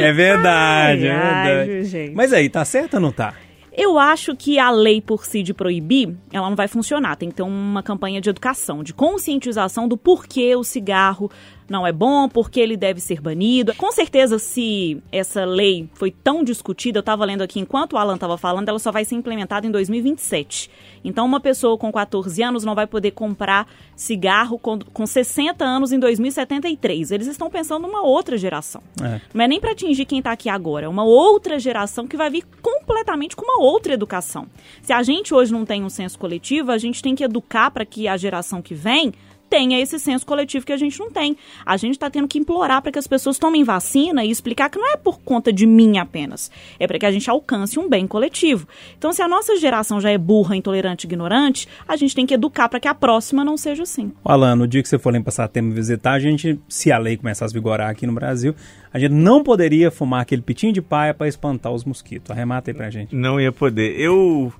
É 0.00 0.12
verdade, 0.12 1.06
é 1.06 1.10
Ai, 1.10 1.18
ai, 1.18 1.64
verdade. 1.66 1.84
gente. 1.84 2.14
Mas 2.14 2.32
aí, 2.32 2.48
tá 2.48 2.64
certo 2.64 2.94
ou 2.94 3.00
não 3.00 3.12
tá? 3.12 3.34
Eu 3.74 3.98
acho 3.98 4.36
que 4.36 4.58
a 4.58 4.70
lei 4.70 5.00
por 5.00 5.24
si 5.24 5.42
de 5.42 5.54
proibir, 5.54 6.14
ela 6.30 6.48
não 6.50 6.56
vai 6.56 6.68
funcionar. 6.68 7.16
Tem 7.16 7.30
que 7.30 7.36
ter 7.36 7.42
uma 7.42 7.82
campanha 7.82 8.20
de 8.20 8.28
educação, 8.28 8.82
de 8.82 8.92
conscientização 8.92 9.88
do 9.88 9.96
porquê 9.96 10.54
o 10.54 10.62
cigarro 10.62 11.30
não 11.68 11.86
é 11.86 11.92
bom, 11.92 12.28
porque 12.28 12.60
ele 12.60 12.76
deve 12.76 13.00
ser 13.00 13.20
banido. 13.20 13.74
Com 13.74 13.90
certeza, 13.92 14.38
se 14.38 15.02
essa 15.10 15.44
lei 15.44 15.88
foi 15.94 16.10
tão 16.10 16.44
discutida, 16.44 16.98
eu 16.98 17.00
estava 17.00 17.24
lendo 17.24 17.42
aqui 17.42 17.60
enquanto 17.60 17.94
o 17.94 17.98
Alan 17.98 18.14
estava 18.14 18.36
falando, 18.36 18.68
ela 18.68 18.78
só 18.78 18.92
vai 18.92 19.04
ser 19.04 19.14
implementada 19.14 19.66
em 19.66 19.70
2027. 19.70 20.70
Então, 21.04 21.24
uma 21.26 21.40
pessoa 21.40 21.76
com 21.76 21.90
14 21.90 22.42
anos 22.42 22.64
não 22.64 22.74
vai 22.74 22.86
poder 22.86 23.12
comprar 23.12 23.66
cigarro 23.96 24.58
com, 24.58 24.78
com 24.78 25.06
60 25.06 25.64
anos 25.64 25.92
em 25.92 25.98
2073. 25.98 27.10
Eles 27.10 27.26
estão 27.26 27.50
pensando 27.50 27.86
numa 27.86 28.02
outra 28.02 28.36
geração. 28.36 28.82
É. 29.02 29.20
Não 29.32 29.44
é 29.44 29.48
nem 29.48 29.60
para 29.60 29.72
atingir 29.72 30.04
quem 30.04 30.18
está 30.18 30.32
aqui 30.32 30.48
agora, 30.48 30.86
é 30.86 30.88
uma 30.88 31.04
outra 31.04 31.58
geração 31.58 32.06
que 32.06 32.16
vai 32.16 32.30
vir 32.30 32.44
completamente 32.60 33.34
com 33.34 33.44
uma 33.44 33.62
outra 33.62 33.92
educação. 33.94 34.46
Se 34.82 34.92
a 34.92 35.02
gente 35.02 35.34
hoje 35.34 35.52
não 35.52 35.64
tem 35.64 35.84
um 35.84 35.90
senso 35.90 36.18
coletivo, 36.18 36.70
a 36.70 36.78
gente 36.78 37.02
tem 37.02 37.14
que 37.14 37.24
educar 37.24 37.70
para 37.70 37.84
que 37.84 38.06
a 38.08 38.16
geração 38.16 38.62
que 38.62 38.74
vem 38.74 39.12
tenha 39.52 39.78
esse 39.78 39.98
senso 39.98 40.24
coletivo 40.24 40.64
que 40.64 40.72
a 40.72 40.78
gente 40.78 40.98
não 40.98 41.10
tem. 41.10 41.36
A 41.66 41.76
gente 41.76 41.92
está 41.92 42.08
tendo 42.08 42.26
que 42.26 42.38
implorar 42.38 42.80
para 42.80 42.90
que 42.90 42.98
as 42.98 43.06
pessoas 43.06 43.38
tomem 43.38 43.62
vacina 43.62 44.24
e 44.24 44.30
explicar 44.30 44.70
que 44.70 44.78
não 44.78 44.90
é 44.90 44.96
por 44.96 45.20
conta 45.20 45.52
de 45.52 45.66
mim 45.66 45.98
apenas, 45.98 46.50
é 46.80 46.86
para 46.86 46.98
que 46.98 47.04
a 47.04 47.12
gente 47.12 47.28
alcance 47.28 47.78
um 47.78 47.86
bem 47.86 48.06
coletivo. 48.06 48.66
Então, 48.96 49.12
se 49.12 49.20
a 49.20 49.28
nossa 49.28 49.54
geração 49.58 50.00
já 50.00 50.10
é 50.10 50.16
burra, 50.16 50.56
intolerante, 50.56 51.06
ignorante, 51.06 51.68
a 51.86 51.96
gente 51.96 52.14
tem 52.14 52.24
que 52.24 52.32
educar 52.32 52.66
para 52.66 52.80
que 52.80 52.88
a 52.88 52.94
próxima 52.94 53.44
não 53.44 53.58
seja 53.58 53.82
assim. 53.82 54.10
Alan, 54.24 54.56
no 54.56 54.66
dia 54.66 54.82
que 54.82 54.88
você 54.88 54.98
for 54.98 55.12
lá 55.12 55.18
em 55.18 55.22
Passatema 55.22 55.74
visitar, 55.74 56.12
a 56.12 56.18
gente, 56.18 56.58
se 56.66 56.90
a 56.90 56.96
lei 56.96 57.18
começasse 57.18 57.52
a 57.52 57.54
vigorar 57.54 57.90
aqui 57.90 58.06
no 58.06 58.14
Brasil, 58.14 58.54
a 58.90 58.98
gente 58.98 59.12
não 59.12 59.44
poderia 59.44 59.90
fumar 59.90 60.22
aquele 60.22 60.40
pitinho 60.40 60.72
de 60.72 60.80
paia 60.80 61.12
para 61.12 61.28
espantar 61.28 61.72
os 61.72 61.84
mosquitos. 61.84 62.30
Arremata 62.30 62.70
aí 62.70 62.74
pra 62.74 62.88
gente. 62.88 63.14
Não 63.14 63.38
ia 63.38 63.52
poder. 63.52 64.00
Eu 64.00 64.50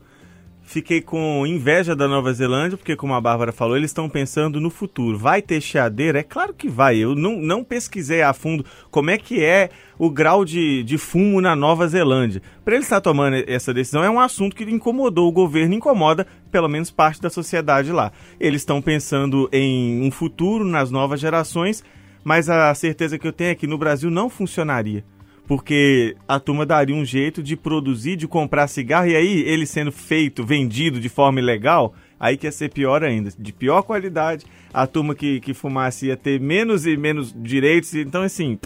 fiquei 0.73 1.03
com 1.03 1.47
inveja 1.47 1.95
da 1.95 2.09
Nova 2.09 2.33
Zelândia, 2.33 2.79
porque, 2.79 2.97
como 2.97 3.13
a 3.13 3.21
Bárbara 3.21 3.53
falou, 3.53 3.77
eles 3.77 3.91
estão 3.91 4.09
pensando 4.09 4.59
no 4.59 4.71
futuro. 4.71 5.19
Vai 5.19 5.43
ter 5.43 5.61
chiadeira? 5.61 6.21
É 6.21 6.23
claro 6.23 6.55
que 6.55 6.67
vai. 6.67 6.97
Eu 6.97 7.15
não, 7.15 7.37
não 7.37 7.63
pesquisei 7.63 8.23
a 8.23 8.33
fundo 8.33 8.65
como 8.91 9.11
é 9.11 9.19
que 9.19 9.45
é 9.45 9.69
o 9.99 10.09
grau 10.11 10.45
de, 10.45 10.83
de 10.83 10.97
fumo 10.97 11.43
na 11.43 11.55
Nova 11.55 11.87
Zelândia. 11.87 12.41
Para 12.65 12.75
eles 12.75 12.87
estar 12.87 13.03
tomando 13.03 13.45
essa 13.47 13.75
decisão, 13.75 14.03
é 14.03 14.09
um 14.09 14.19
assunto 14.19 14.57
que 14.57 14.65
incomodou 14.65 15.29
o 15.29 15.33
governo, 15.33 15.75
incomoda 15.75 16.27
pelo 16.51 16.69
menos 16.69 16.91
parte 16.91 17.21
da 17.21 17.29
sociedade 17.29 17.93
lá. 17.93 18.11
Eles 18.41 18.63
estão 18.63 18.81
pensando 18.81 19.51
em 19.53 20.03
um 20.03 20.11
futuro 20.11 20.65
nas 20.65 20.91
novas 20.91 21.21
gerações, 21.21 21.85
mas 22.25 22.49
a 22.49 22.75
certeza 22.75 23.19
que 23.19 23.29
eu 23.29 23.33
tenho 23.33 23.51
é 23.51 23.55
que 23.55 23.67
no 23.67 23.77
Brasil 23.77 24.11
não 24.11 24.31
funcionaria 24.31 25.05
porque 25.47 26.17
a 26.27 26.39
turma 26.39 26.65
daria 26.65 26.95
um 26.95 27.05
jeito 27.05 27.43
de 27.43 27.57
produzir, 27.57 28.17
de 28.17 28.29
comprar 28.29 28.69
cigarro, 28.69 29.07
e 29.07 29.17
aí 29.17 29.43
ele 29.43 29.67
sendo 29.67 29.93
feito, 29.93 30.45
vendido 30.45 31.01
de 31.01 31.09
forma 31.09 31.41
ilegal, 31.41 31.95
aí 32.19 32.37
que 32.37 32.47
ia 32.47 32.53
ser 32.53 32.71
pior 32.71 33.03
ainda, 33.03 33.31
de 33.37 33.53
pior 33.53 33.83
qualidade, 33.83 34.47
a 34.73 34.87
turma 34.87 35.15
que, 35.15 35.41
que 35.41 35.53
fumasse 35.53 36.07
ia 36.07 36.17
ter 36.17 36.41
menos 36.41 36.87
e 36.87 36.97
menos 36.97 37.35
direitos, 37.37 37.95
então 37.95 38.23
assim, 38.23 38.59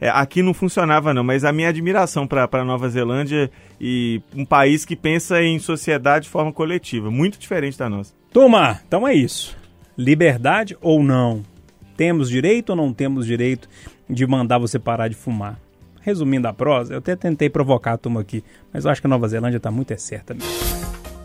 é, 0.00 0.08
aqui 0.10 0.42
não 0.42 0.52
funcionava 0.52 1.14
não, 1.14 1.24
mas 1.24 1.44
a 1.44 1.52
minha 1.52 1.68
admiração 1.68 2.26
para 2.26 2.64
Nova 2.64 2.88
Zelândia 2.88 3.50
e 3.80 4.20
um 4.34 4.44
país 4.44 4.84
que 4.84 4.94
pensa 4.94 5.42
em 5.42 5.58
sociedade 5.58 6.24
de 6.24 6.30
forma 6.30 6.52
coletiva, 6.52 7.10
muito 7.10 7.38
diferente 7.38 7.78
da 7.78 7.88
nossa. 7.88 8.12
Turma, 8.30 8.80
então 8.86 9.06
é 9.08 9.14
isso. 9.14 9.56
Liberdade 9.96 10.76
ou 10.80 11.02
não? 11.02 11.42
Temos 11.96 12.28
direito 12.28 12.70
ou 12.70 12.76
não 12.76 12.92
temos 12.92 13.26
direito 13.26 13.68
de 14.10 14.26
mandar 14.26 14.58
você 14.58 14.78
parar 14.78 15.08
de 15.08 15.14
fumar? 15.14 15.63
Resumindo 16.04 16.46
a 16.46 16.52
prosa, 16.52 16.94
eu 16.94 16.98
até 16.98 17.16
tentei 17.16 17.48
provocar 17.48 17.94
a 17.94 17.96
turma 17.96 18.20
aqui, 18.20 18.44
mas 18.72 18.84
eu 18.84 18.90
acho 18.90 19.00
que 19.00 19.06
a 19.06 19.10
Nova 19.10 19.26
Zelândia 19.26 19.56
está 19.56 19.70
muito 19.70 19.92
é 19.92 19.96
certa 19.96 20.34
mesmo. 20.34 20.50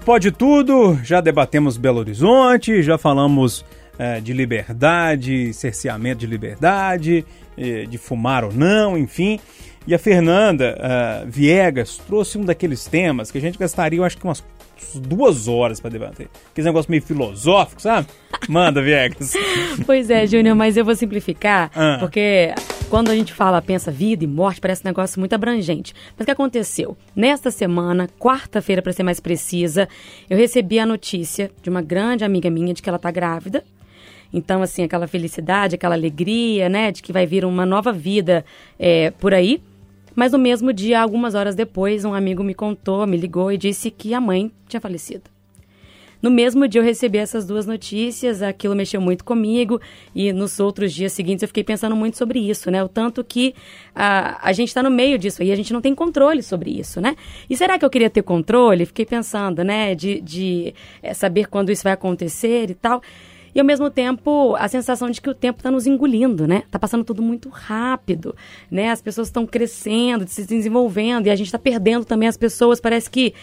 Pode 0.06 0.32
tudo, 0.32 0.98
já 1.04 1.20
debatemos 1.20 1.76
Belo 1.76 2.00
Horizonte, 2.00 2.82
já 2.82 2.98
falamos 2.98 3.66
eh, 4.00 4.22
de 4.22 4.32
liberdade, 4.32 5.54
cerceamento 5.54 6.22
de 6.22 6.28
liberdade, 6.28 7.26
de 7.90 7.98
fumar 7.98 8.46
ou 8.46 8.54
não, 8.54 8.98
enfim. 8.98 9.38
E 9.86 9.94
a 9.94 10.00
Fernanda 10.00 10.78
eh, 10.80 11.26
Viegas 11.28 11.98
trouxe 11.98 12.38
um 12.38 12.46
daqueles 12.46 12.86
temas 12.86 13.32
que 13.32 13.38
a 13.38 13.42
gente 13.42 13.58
gastaria, 13.58 14.00
eu 14.00 14.04
acho 14.06 14.18
que 14.18 14.24
umas 14.24 14.42
duas 14.96 15.48
horas 15.48 15.80
pra 15.80 15.90
debater. 15.90 16.28
Aquele 16.52 16.68
negócio 16.68 16.90
meio 16.92 17.02
filosófico, 17.04 17.82
sabe? 17.82 18.08
Manda, 18.48 18.82
Viegas. 18.82 19.34
Pois 19.86 20.10
é, 20.10 20.26
Júnior, 20.28 20.56
mas 20.56 20.78
eu 20.78 20.86
vou 20.86 20.96
simplificar, 20.96 21.72
Ah. 21.76 21.98
porque 22.00 22.54
quando 22.90 23.10
a 23.12 23.16
gente 23.16 23.34
fala, 23.34 23.62
pensa 23.62 23.92
vida 23.92 24.24
e 24.24 24.28
morte, 24.28 24.60
parece 24.62 24.82
um 24.84 24.90
negócio 24.90 25.20
muito 25.20 25.34
abrangente. 25.34 25.94
Mas 26.18 26.24
o 26.24 26.26
que 26.26 26.32
aconteceu? 26.32 26.98
Nesta 27.16 27.52
semana, 27.52 28.10
quarta-feira, 28.20 28.82
para 28.82 28.94
ser 28.94 29.04
mais 29.04 29.20
precisa, 29.20 29.88
eu 30.30 30.38
recebi 30.38 30.80
a 30.80 30.86
notícia 30.86 31.52
de 31.62 31.70
uma 31.70 31.82
grande 31.82 32.24
amiga 32.24 32.50
minha 32.50 32.74
de 32.74 32.82
que 32.82 32.90
ela 32.90 33.00
tá 33.00 33.12
grávida. 33.12 33.64
Então, 34.32 34.62
assim, 34.62 34.84
aquela 34.84 35.08
felicidade, 35.08 35.76
aquela 35.76 35.96
alegria, 35.96 36.70
né, 36.70 36.92
de 36.92 37.02
que 37.02 37.12
vai 37.12 37.26
vir 37.26 37.44
uma 37.44 37.66
nova 37.66 37.92
vida 37.92 38.46
é, 38.80 39.10
por 39.12 39.34
aí. 39.34 39.60
Mas 40.16 40.32
no 40.32 40.40
mesmo 40.40 40.74
dia, 40.74 41.02
algumas 41.02 41.36
horas 41.36 41.56
depois, 41.56 42.06
um 42.06 42.14
amigo 42.14 42.44
me 42.44 42.54
contou, 42.54 43.06
me 43.06 43.18
ligou 43.18 43.52
e 43.52 43.58
disse 43.58 43.92
que 43.92 44.14
a 44.14 44.22
mãe 44.22 44.52
tinha 44.68 44.82
falecido. 44.82 45.30
No 46.22 46.30
mesmo 46.30 46.68
dia 46.68 46.82
eu 46.82 46.86
recebi 46.86 47.18
essas 47.18 47.46
duas 47.46 47.66
notícias, 47.66 48.42
aquilo 48.42 48.76
mexeu 48.76 49.00
muito 49.00 49.24
comigo 49.24 49.80
e 50.14 50.34
nos 50.34 50.60
outros 50.60 50.94
dias 50.94 51.14
seguintes 51.14 51.44
eu 51.44 51.48
fiquei 51.48 51.64
pensando 51.64 51.96
muito 51.96 52.18
sobre 52.18 52.40
isso, 52.40 52.70
né? 52.70 52.84
O 52.84 52.90
tanto 52.90 53.24
que 53.24 53.56
a, 53.96 54.38
a 54.46 54.52
gente 54.52 54.68
está 54.68 54.84
no 54.84 54.92
meio 54.92 55.18
disso 55.18 55.42
aí, 55.42 55.50
a 55.50 55.56
gente 55.56 55.72
não 55.72 55.80
tem 55.80 55.96
controle 55.96 56.44
sobre 56.44 56.72
isso, 56.72 57.00
né? 57.00 57.16
E 57.50 57.56
será 57.56 57.80
que 57.80 57.86
eu 57.86 57.90
queria 57.90 58.10
ter 58.10 58.22
controle? 58.22 58.86
Fiquei 58.86 59.06
pensando, 59.06 59.64
né? 59.64 59.96
De, 59.96 60.20
de 60.20 60.74
eh, 61.02 61.14
saber 61.14 61.48
quando 61.48 61.72
isso 61.72 61.84
vai 61.84 61.94
acontecer 61.94 62.70
e 62.70 62.74
tal. 62.76 63.02
E 63.54 63.60
ao 63.60 63.66
mesmo 63.66 63.90
tempo, 63.90 64.56
a 64.58 64.68
sensação 64.68 65.10
de 65.10 65.20
que 65.22 65.30
o 65.30 65.34
tempo 65.34 65.60
está 65.60 65.72
nos 65.72 65.88
engolindo, 65.88 66.48
né? 66.48 66.64
Tá 66.70 66.78
passando 66.78 67.04
tudo 67.04 67.22
muito 67.22 67.50
rápido, 67.50 68.36
né? 68.70 68.90
As 68.90 69.02
pessoas 69.02 69.28
estão 69.28 69.46
crescendo, 69.46 70.28
se 70.28 70.46
desenvolvendo 70.46 71.28
e 71.28 71.30
a 71.30 71.36
gente 71.36 71.48
está 71.48 71.60
perdendo 71.60 72.06
também 72.06 72.28
as 72.28 72.38
pessoas. 72.38 72.80
Parece 72.80 73.10
que 73.10 73.34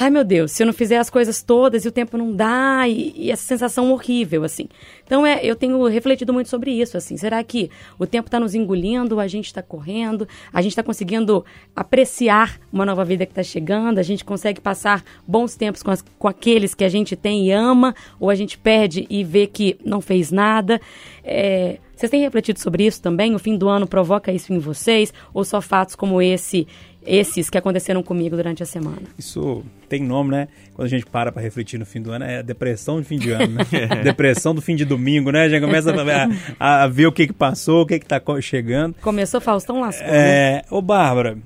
ai 0.00 0.10
meu 0.10 0.22
Deus, 0.22 0.52
se 0.52 0.62
eu 0.62 0.66
não 0.66 0.72
fizer 0.72 0.98
as 0.98 1.10
coisas 1.10 1.42
todas 1.42 1.84
e 1.84 1.88
o 1.88 1.92
tempo 1.92 2.16
não 2.16 2.32
dá, 2.32 2.86
e, 2.86 3.12
e 3.16 3.30
essa 3.32 3.42
sensação 3.42 3.90
horrível, 3.92 4.44
assim. 4.44 4.68
Então, 5.04 5.26
é, 5.26 5.40
eu 5.42 5.56
tenho 5.56 5.82
refletido 5.86 6.32
muito 6.32 6.48
sobre 6.48 6.70
isso, 6.70 6.96
assim. 6.96 7.16
Será 7.16 7.42
que 7.42 7.68
o 7.98 8.06
tempo 8.06 8.28
está 8.28 8.38
nos 8.38 8.54
engolindo, 8.54 9.18
a 9.18 9.26
gente 9.26 9.46
está 9.46 9.60
correndo, 9.62 10.28
a 10.52 10.62
gente 10.62 10.72
está 10.72 10.82
conseguindo 10.82 11.44
apreciar 11.74 12.60
uma 12.72 12.86
nova 12.86 13.04
vida 13.04 13.26
que 13.26 13.32
está 13.32 13.42
chegando, 13.42 13.98
a 13.98 14.02
gente 14.02 14.24
consegue 14.24 14.60
passar 14.60 15.02
bons 15.26 15.56
tempos 15.56 15.82
com, 15.82 15.90
as- 15.90 16.04
com 16.18 16.28
aqueles 16.28 16.74
que 16.74 16.84
a 16.84 16.88
gente 16.88 17.16
tem 17.16 17.46
e 17.46 17.50
ama, 17.50 17.94
ou 18.20 18.30
a 18.30 18.34
gente 18.34 18.56
perde 18.56 19.06
e 19.10 19.24
vê 19.24 19.46
que 19.46 19.78
não 19.84 20.00
fez 20.00 20.30
nada? 20.30 20.80
É, 21.24 21.78
vocês 21.96 22.10
têm 22.10 22.20
refletido 22.20 22.60
sobre 22.60 22.86
isso 22.86 23.02
também? 23.02 23.34
O 23.34 23.38
fim 23.40 23.56
do 23.56 23.68
ano 23.68 23.84
provoca 23.86 24.30
isso 24.30 24.52
em 24.52 24.58
vocês? 24.58 25.12
Ou 25.34 25.44
só 25.44 25.60
fatos 25.60 25.96
como 25.96 26.22
esse, 26.22 26.66
esses 27.08 27.48
que 27.48 27.56
aconteceram 27.56 28.02
comigo 28.02 28.36
durante 28.36 28.62
a 28.62 28.66
semana? 28.66 29.02
Isso 29.18 29.64
tem 29.88 30.02
nome, 30.02 30.30
né? 30.30 30.48
Quando 30.74 30.86
a 30.86 30.88
gente 30.90 31.06
para 31.06 31.32
pra 31.32 31.40
refletir 31.42 31.78
no 31.78 31.86
fim 31.86 32.02
do 32.02 32.12
ano, 32.12 32.24
é 32.24 32.38
a 32.38 32.42
depressão 32.42 33.00
de 33.00 33.06
fim 33.06 33.18
de 33.18 33.30
ano, 33.30 33.54
né? 33.54 33.64
depressão 34.04 34.54
do 34.54 34.60
fim 34.60 34.76
de 34.76 34.84
domingo, 34.84 35.30
né? 35.30 35.48
Já 35.48 35.60
começa 35.60 35.92
a, 36.58 36.84
a 36.84 36.88
ver 36.88 37.06
o 37.06 37.12
que 37.12 37.26
que 37.26 37.32
passou, 37.32 37.82
o 37.82 37.86
que 37.86 37.98
que 37.98 38.06
tá 38.06 38.20
chegando. 38.40 38.94
Começou 39.00 39.40
Faustão 39.40 39.80
lascou, 39.80 40.06
né? 40.06 40.12
É, 40.12 40.64
ô 40.70 40.82
Bárbara, 40.82 41.38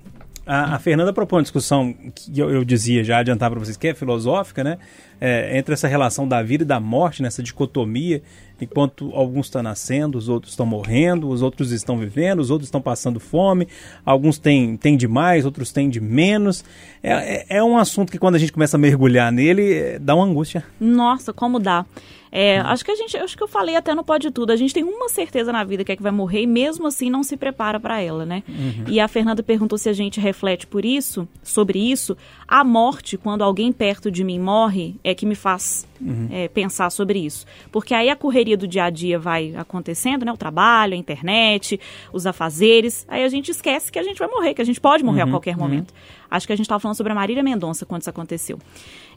a, 0.46 0.75
a 0.75 0.79
Fernanda 0.79 1.12
propõe 1.12 1.38
uma 1.38 1.42
discussão 1.42 1.94
que 2.14 2.38
eu, 2.38 2.51
eu 2.51 2.64
dizia 2.64 3.05
já, 3.05 3.18
adiantar 3.18 3.51
para 3.51 3.61
vocês, 3.61 3.77
que 3.77 3.88
é 3.88 3.94
filosófica, 3.94 4.64
né? 4.64 4.79
É, 5.20 5.57
entre 5.57 5.72
essa 5.72 5.87
relação 5.87 6.27
da 6.27 6.42
vida 6.42 6.64
e 6.64 6.66
da 6.66 6.81
morte, 6.81 7.22
nessa 7.22 7.42
dicotomia, 7.42 8.22
enquanto 8.62 9.11
alguns 9.12 9.46
estão 9.46 9.62
nascendo, 9.62 10.16
os 10.16 10.29
outros 10.29 10.53
estão 10.53 10.64
morrendo, 10.64 11.29
os 11.29 11.42
outros 11.42 11.72
estão 11.72 11.98
vivendo, 11.98 12.38
os 12.38 12.51
outros 12.51 12.68
estão 12.68 12.81
passando 12.81 13.18
fome, 13.18 13.66
alguns 14.07 14.38
têm, 14.38 14.77
têm 14.77 14.96
de 14.96 15.09
mais, 15.09 15.44
outros 15.44 15.72
têm 15.72 15.90
de 15.90 16.01
menos. 16.01 16.64
É, 17.03 17.11
é, 17.11 17.46
é 17.59 17.64
um 17.64 17.77
assunto 17.77 18.12
que 18.12 18.18
quando 18.18 18.37
a 18.37 18.38
gente 18.38 18.53
começa 18.53 18.77
a 18.77 18.81
mergulhar 18.81 19.33
nele, 19.33 19.72
é, 19.72 19.98
dá 19.98 20.14
uma 20.14 20.25
angústia. 20.25 20.64
Nossa, 20.81 21.33
como 21.33 21.59
dá. 21.59 21.85
É, 22.31 22.62
Uhum. 22.62 22.66
Acho 22.68 22.85
que 22.85 22.90
a 22.90 22.96
gente, 22.96 23.16
acho 23.16 23.37
que 23.37 23.42
eu 23.42 23.48
falei 23.48 23.77
até 23.77 23.94
no 23.94 24.03
Pode 24.03 24.31
Tudo. 24.31 24.53
A 24.53 24.57
gente 24.57 24.72
tem 24.72 24.83
uma 24.83 25.11
certeza 25.11 25.53
na 25.53 25.62
vida 25.64 25.85
que 25.85 25.92
é 25.92 25.96
que 25.96 26.03
vai 26.03 26.12
morrer 26.12 26.42
e 26.42 26.46
mesmo 26.46 26.87
assim 26.87 27.11
não 27.11 27.22
se 27.22 27.37
prepara 27.37 27.79
para 27.79 28.01
ela, 28.01 28.25
né? 28.25 28.42
Uhum. 28.48 28.85
E 28.88 28.98
a 28.98 29.07
Fernanda 29.07 29.42
perguntou 29.42 29.77
se 29.77 29.88
a 29.88 29.92
gente 29.92 30.18
reflete 30.18 30.66
por 30.66 30.83
isso, 30.83 31.29
sobre 31.42 31.79
isso. 31.79 32.16
A 32.48 32.64
morte, 32.64 33.18
quando 33.18 33.42
alguém 33.42 33.70
perto 33.70 34.11
de 34.11 34.25
mim 34.25 34.38
morre, 34.38 34.96
é 35.05 35.14
que 35.14 35.27
me 35.27 35.35
faz 35.35 35.87
Uhum. 36.05 36.29
é, 36.31 36.49
pensar 36.49 36.91
sobre 36.91 37.19
isso. 37.21 37.47
Porque 37.71 37.95
aí 37.95 38.11
a 38.11 38.17
correria 38.17 38.57
do 38.57 38.67
dia 38.67 38.85
a 38.85 38.91
dia 38.91 39.19
vai 39.19 39.55
acontecendo, 39.55 40.25
né? 40.25 40.33
O 40.33 40.37
trabalho, 40.37 40.95
a 40.95 40.97
internet, 40.97 41.79
os 42.12 42.27
afazeres. 42.27 43.07
Aí 43.09 43.23
a 43.23 43.29
gente 43.29 43.51
esquece 43.51 43.93
que 43.93 43.99
a 43.99 44.03
gente 44.03 44.19
vai 44.19 44.29
morrer, 44.29 44.55
que 44.55 44.62
a 44.62 44.65
gente 44.65 44.81
pode 44.81 45.05
morrer 45.05 45.23
a 45.23 45.27
qualquer 45.27 45.57
momento. 45.57 45.95
Acho 46.31 46.47
que 46.47 46.53
a 46.53 46.57
gente 46.57 46.65
estava 46.65 46.81
falando 46.81 46.97
sobre 46.97 47.12
a 47.12 47.15
Marília 47.15 47.43
Mendonça 47.43 47.85
quando 47.85 48.01
isso 48.01 48.11
aconteceu. 48.11 48.59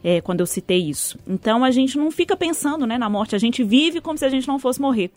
É, 0.04 0.20
quando 0.20 0.40
eu 0.40 0.46
citei 0.46 0.88
isso. 0.88 1.18
Então 1.26 1.64
a 1.64 1.70
gente 1.70 1.96
não 1.96 2.10
fica 2.10 2.36
pensando 2.36 2.86
né, 2.86 2.98
na 2.98 3.08
morte, 3.08 3.34
a 3.34 3.38
gente 3.38 3.64
vive 3.64 4.00
como 4.00 4.18
se 4.18 4.24
a 4.24 4.28
gente 4.28 4.46
não 4.46 4.58
fosse 4.58 4.80
morrer. 4.80 5.10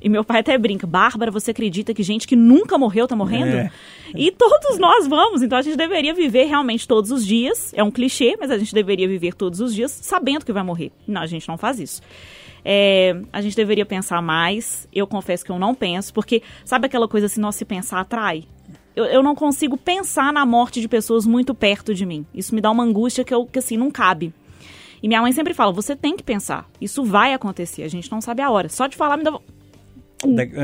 E 0.00 0.08
meu 0.08 0.24
pai 0.24 0.40
até 0.40 0.56
brinca, 0.58 0.86
Bárbara, 0.86 1.30
você 1.30 1.50
acredita 1.50 1.94
que 1.94 2.02
gente 2.02 2.26
que 2.26 2.36
nunca 2.36 2.76
morreu 2.76 3.08
tá 3.08 3.16
morrendo? 3.16 3.56
É. 3.56 3.70
E 4.14 4.30
todos 4.30 4.78
nós 4.78 5.06
vamos, 5.06 5.42
então 5.42 5.58
a 5.58 5.62
gente 5.62 5.76
deveria 5.76 6.14
viver 6.14 6.44
realmente 6.44 6.86
todos 6.86 7.10
os 7.10 7.26
dias. 7.26 7.72
É 7.74 7.82
um 7.82 7.90
clichê, 7.90 8.36
mas 8.38 8.50
a 8.50 8.58
gente 8.58 8.74
deveria 8.74 9.08
viver 9.08 9.34
todos 9.34 9.60
os 9.60 9.74
dias 9.74 9.90
sabendo 9.90 10.44
que 10.44 10.52
vai 10.52 10.62
morrer. 10.62 10.92
Não, 11.06 11.20
a 11.20 11.26
gente 11.26 11.48
não 11.48 11.58
faz 11.58 11.80
isso. 11.80 12.02
É, 12.64 13.16
a 13.32 13.40
gente 13.40 13.56
deveria 13.56 13.86
pensar 13.86 14.20
mais. 14.20 14.88
Eu 14.92 15.06
confesso 15.06 15.44
que 15.44 15.52
eu 15.52 15.58
não 15.58 15.74
penso, 15.74 16.12
porque 16.12 16.42
sabe 16.64 16.86
aquela 16.86 17.06
coisa 17.06 17.26
assim, 17.26 17.40
nossa, 17.40 17.58
se 17.58 17.64
pensar 17.64 18.00
atrai? 18.00 18.44
Eu, 18.94 19.04
eu 19.04 19.22
não 19.22 19.34
consigo 19.34 19.76
pensar 19.76 20.32
na 20.32 20.44
morte 20.44 20.80
de 20.80 20.88
pessoas 20.88 21.26
muito 21.26 21.54
perto 21.54 21.94
de 21.94 22.04
mim. 22.04 22.26
Isso 22.34 22.54
me 22.54 22.60
dá 22.60 22.70
uma 22.70 22.82
angústia 22.82 23.24
que, 23.24 23.32
eu, 23.32 23.46
que 23.46 23.58
assim, 23.58 23.76
não 23.76 23.90
cabe. 23.90 24.34
E 25.02 25.08
minha 25.08 25.20
mãe 25.20 25.32
sempre 25.32 25.54
fala: 25.54 25.72
você 25.72 25.94
tem 25.94 26.16
que 26.16 26.22
pensar. 26.24 26.68
Isso 26.80 27.04
vai 27.04 27.32
acontecer. 27.32 27.82
A 27.82 27.88
gente 27.88 28.10
não 28.10 28.20
sabe 28.20 28.42
a 28.42 28.50
hora. 28.50 28.68
Só 28.68 28.86
de 28.86 28.96
falar 28.96 29.16
me 29.16 29.24
dá. 29.24 29.38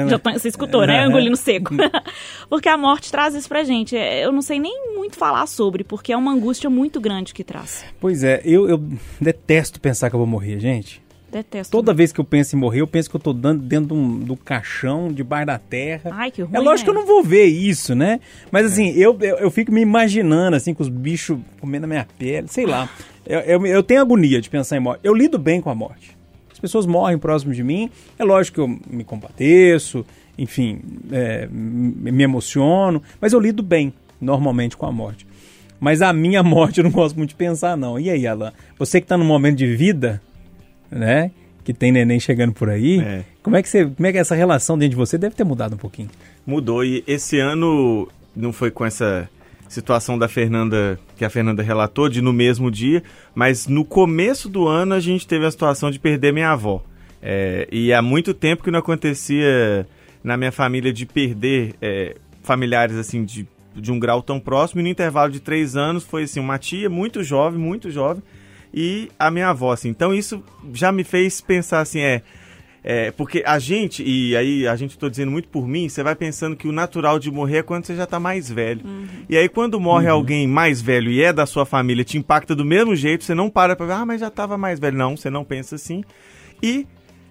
Já 0.09 0.19
tô, 0.19 0.33
você 0.33 0.49
escutou, 0.49 0.87
né? 0.87 1.05
Eu 1.05 1.11
engolindo 1.11 1.37
seco. 1.37 1.75
porque 2.49 2.69
a 2.69 2.77
morte 2.77 3.11
traz 3.11 3.35
isso 3.35 3.49
pra 3.49 3.63
gente. 3.65 3.97
É, 3.97 4.25
Eu 4.25 4.33
não 4.33 4.43
sei 4.43 4.59
nem 4.59 4.95
muito 4.97 5.17
falar 5.17 5.47
sobre, 5.47 5.85
porque 5.85 6.13
é 6.13 6.17
uma 6.17 6.33
angústia 6.33 6.71
muito 6.71 7.01
grande 7.01 7.35
que 7.35 7.45
traz. 7.45 7.85
Pois 8.01 8.25
é, 8.25 8.41
eu, 8.45 8.69
eu 8.69 8.83
detesto 9.21 9.81
pensar 9.81 10.09
que 10.09 10.17
eu 10.17 10.19
vou 10.19 10.27
morrer, 10.27 10.59
gente. 10.59 11.03
Detesto. 11.31 11.73
Toda 11.73 11.95
vez 11.95 12.13
que 12.13 12.21
eu 12.21 12.25
penso 12.25 12.55
em 12.55 12.59
morrer, 12.59 12.83
eu 12.83 12.87
penso 12.87 13.09
que 13.09 13.17
eu 13.17 13.21
tô 13.21 13.33
dando 13.33 13.63
dentro 13.63 13.87
de 13.89 13.95
um- 13.95 14.19
do 14.19 14.37
caixão, 14.37 15.11
debaixo 15.11 15.47
da 15.47 15.59
terra. 15.59 16.11
Ai, 16.13 16.31
que 16.31 16.43
ruim, 16.43 16.55
É 16.55 16.59
lógico 16.61 16.91
né? 16.91 16.93
que 16.93 16.99
eu 16.99 17.01
não 17.01 17.07
vou 17.07 17.23
ver 17.25 17.47
isso, 17.47 17.95
né? 17.95 18.21
Mas 18.51 18.67
assim, 18.67 18.91
eu, 18.91 19.17
eu, 19.19 19.39
eu 19.39 19.51
fico 19.51 19.73
me 19.73 19.81
imaginando, 19.81 20.57
assim, 20.57 20.75
com 20.75 20.83
os 20.83 20.91
bichos 20.91 21.39
comendo 21.59 21.87
a 21.87 21.89
minha 21.89 22.07
pele, 22.19 22.49
sei 22.49 22.67
lá. 22.67 22.87
Eu, 23.27 23.41
eu, 23.41 23.67
eu 23.67 23.83
tenho 23.83 24.03
agonia 24.03 24.43
de 24.43 24.51
pensar 24.51 24.77
em 24.77 24.81
morte. 24.81 25.01
Eu 25.03 25.15
lido 25.15 25.39
bem 25.39 25.61
com 25.63 25.71
a 25.71 25.75
morte. 25.75 26.19
As 26.63 26.71
pessoas 26.71 26.87
morrem 26.87 27.19
próximo 27.19 27.53
de 27.53 27.65
mim, 27.65 27.91
é 28.17 28.23
lógico 28.23 28.55
que 28.55 28.61
eu 28.61 28.69
me 28.89 29.03
compadeço, 29.03 30.07
enfim, 30.39 30.81
é, 31.11 31.49
me 31.51 32.23
emociono, 32.23 33.03
mas 33.21 33.33
eu 33.33 33.41
lido 33.41 33.65
bem, 33.65 33.93
normalmente, 34.21 34.77
com 34.77 34.87
a 34.87 34.93
morte. 34.93 35.27
Mas 35.81 36.01
a 36.01 36.13
minha 36.13 36.41
morte 36.45 36.79
eu 36.79 36.85
não 36.85 36.93
gosto 36.93 37.17
muito 37.17 37.31
de 37.31 37.35
pensar, 37.35 37.77
não. 37.77 37.99
E 37.99 38.09
aí, 38.09 38.29
Alan? 38.29 38.53
Você 38.79 39.01
que 39.01 39.09
tá 39.09 39.19
num 39.19 39.25
momento 39.25 39.57
de 39.57 39.75
vida, 39.75 40.23
né? 40.89 41.33
Que 41.65 41.75
tem 41.75 41.91
neném 41.91 42.21
chegando 42.21 42.53
por 42.53 42.71
aí. 42.71 43.01
É. 43.01 43.25
Como 43.43 43.57
é 43.57 43.63
que 43.63 43.69
você, 43.69 43.85
como 43.87 44.07
é 44.07 44.13
que 44.13 44.19
essa 44.19 44.37
relação 44.37 44.79
dentro 44.79 44.91
de 44.91 44.97
você 44.97 45.19
deve 45.19 45.35
ter 45.35 45.43
mudado 45.43 45.75
um 45.75 45.79
pouquinho? 45.79 46.11
Mudou 46.47 46.85
e 46.85 47.03
esse 47.09 47.41
ano 47.41 48.09
não 48.37 48.53
foi 48.53 48.71
com 48.71 48.85
essa 48.85 49.29
situação 49.73 50.19
da 50.19 50.29
Fernanda 50.29 50.99
que 51.17 51.25
a 51.25 51.31
Fernanda 51.31 51.63
relatou 51.63 52.09
de 52.09 52.21
no 52.21 52.33
mesmo 52.33 52.71
dia, 52.71 53.03
mas 53.35 53.67
no 53.67 53.85
começo 53.85 54.49
do 54.49 54.69
ano 54.69 54.95
a 54.95 55.01
gente 55.01 55.27
teve 55.27 55.47
a 55.47 55.51
situação 55.51 55.91
de 55.91 55.99
perder 55.99 56.33
minha 56.33 56.51
avó. 56.51 56.83
É, 57.23 57.69
e 57.73 57.93
há 57.93 58.03
muito 58.03 58.35
tempo 58.35 58.63
que 58.63 58.71
não 58.71 58.81
acontecia 58.81 59.87
na 60.23 60.37
minha 60.37 60.53
família 60.53 60.93
de 60.93 61.07
perder 61.07 61.75
é, 61.81 62.17
familiares 62.43 62.97
assim 62.97 63.25
de, 63.25 63.47
de 63.75 63.91
um 63.91 63.99
grau 63.99 64.23
tão 64.23 64.39
próximo. 64.39 64.81
E 64.81 64.85
no 64.85 64.89
intervalo 64.89 65.33
de 65.33 65.41
três 65.41 65.77
anos 65.77 66.05
foi 66.05 66.25
assim 66.25 66.41
uma 66.41 66.59
tia 66.59 66.91
muito 66.91 67.23
jovem, 67.23 67.59
muito 67.59 67.91
jovem 67.91 68.23
e 68.75 69.11
a 69.19 69.31
minha 69.31 69.49
avó. 69.49 69.73
Assim. 69.73 69.89
Então 69.89 70.13
isso 70.13 70.43
já 70.75 70.93
me 70.93 71.05
fez 71.05 71.41
pensar 71.41 71.81
assim 71.81 72.01
é 72.01 72.23
é, 72.85 73.13
porque 73.13 73.45
a 73.47 73.59
gente, 73.59 74.03
e 74.03 74.37
aí 74.37 74.67
a 74.67 74.75
gente 74.75 74.99
tô 74.99 75.09
dizendo 75.09 75.31
muito 75.31 75.49
por 75.49 75.69
mim, 75.69 75.89
você 75.89 76.03
vai 76.03 76.17
pensando 76.17 76.57
que 76.57 76.67
o 76.67 76.73
natural 76.73 77.19
de 77.19 77.31
morrer 77.31 77.59
é 77.59 77.63
quando 77.63 77.85
você 77.85 77.95
já 77.95 78.07
tá 78.07 78.19
mais 78.19 78.51
velho. 78.51 78.83
E 79.29 79.37
aí 79.37 79.49
quando 79.49 79.79
morre 79.79 80.09
alguém 80.09 80.49
mais 80.49 80.83
velho 80.83 81.11
e 81.11 81.23
é 81.23 81.33
da 81.33 81.47
sua 81.47 81.65
família, 81.65 82.05
te 82.05 82.19
impacta 82.19 82.57
do 82.57 82.65
mesmo 82.65 82.97
jeito, 82.97 83.23
você 83.23 83.35
não 83.35 83.49
para 83.49 83.77
pra 83.77 83.87
ver, 83.87 83.93
ah, 83.93 84.07
mas 84.07 84.21
já 84.21 84.31
tava 84.31 84.59
mais 84.59 84.81
velho. 84.81 84.97
Não, 84.97 85.17
você 85.17 85.31
não 85.31 85.45
pensa 85.45 85.77
assim. 85.77 86.03
E 86.61 86.87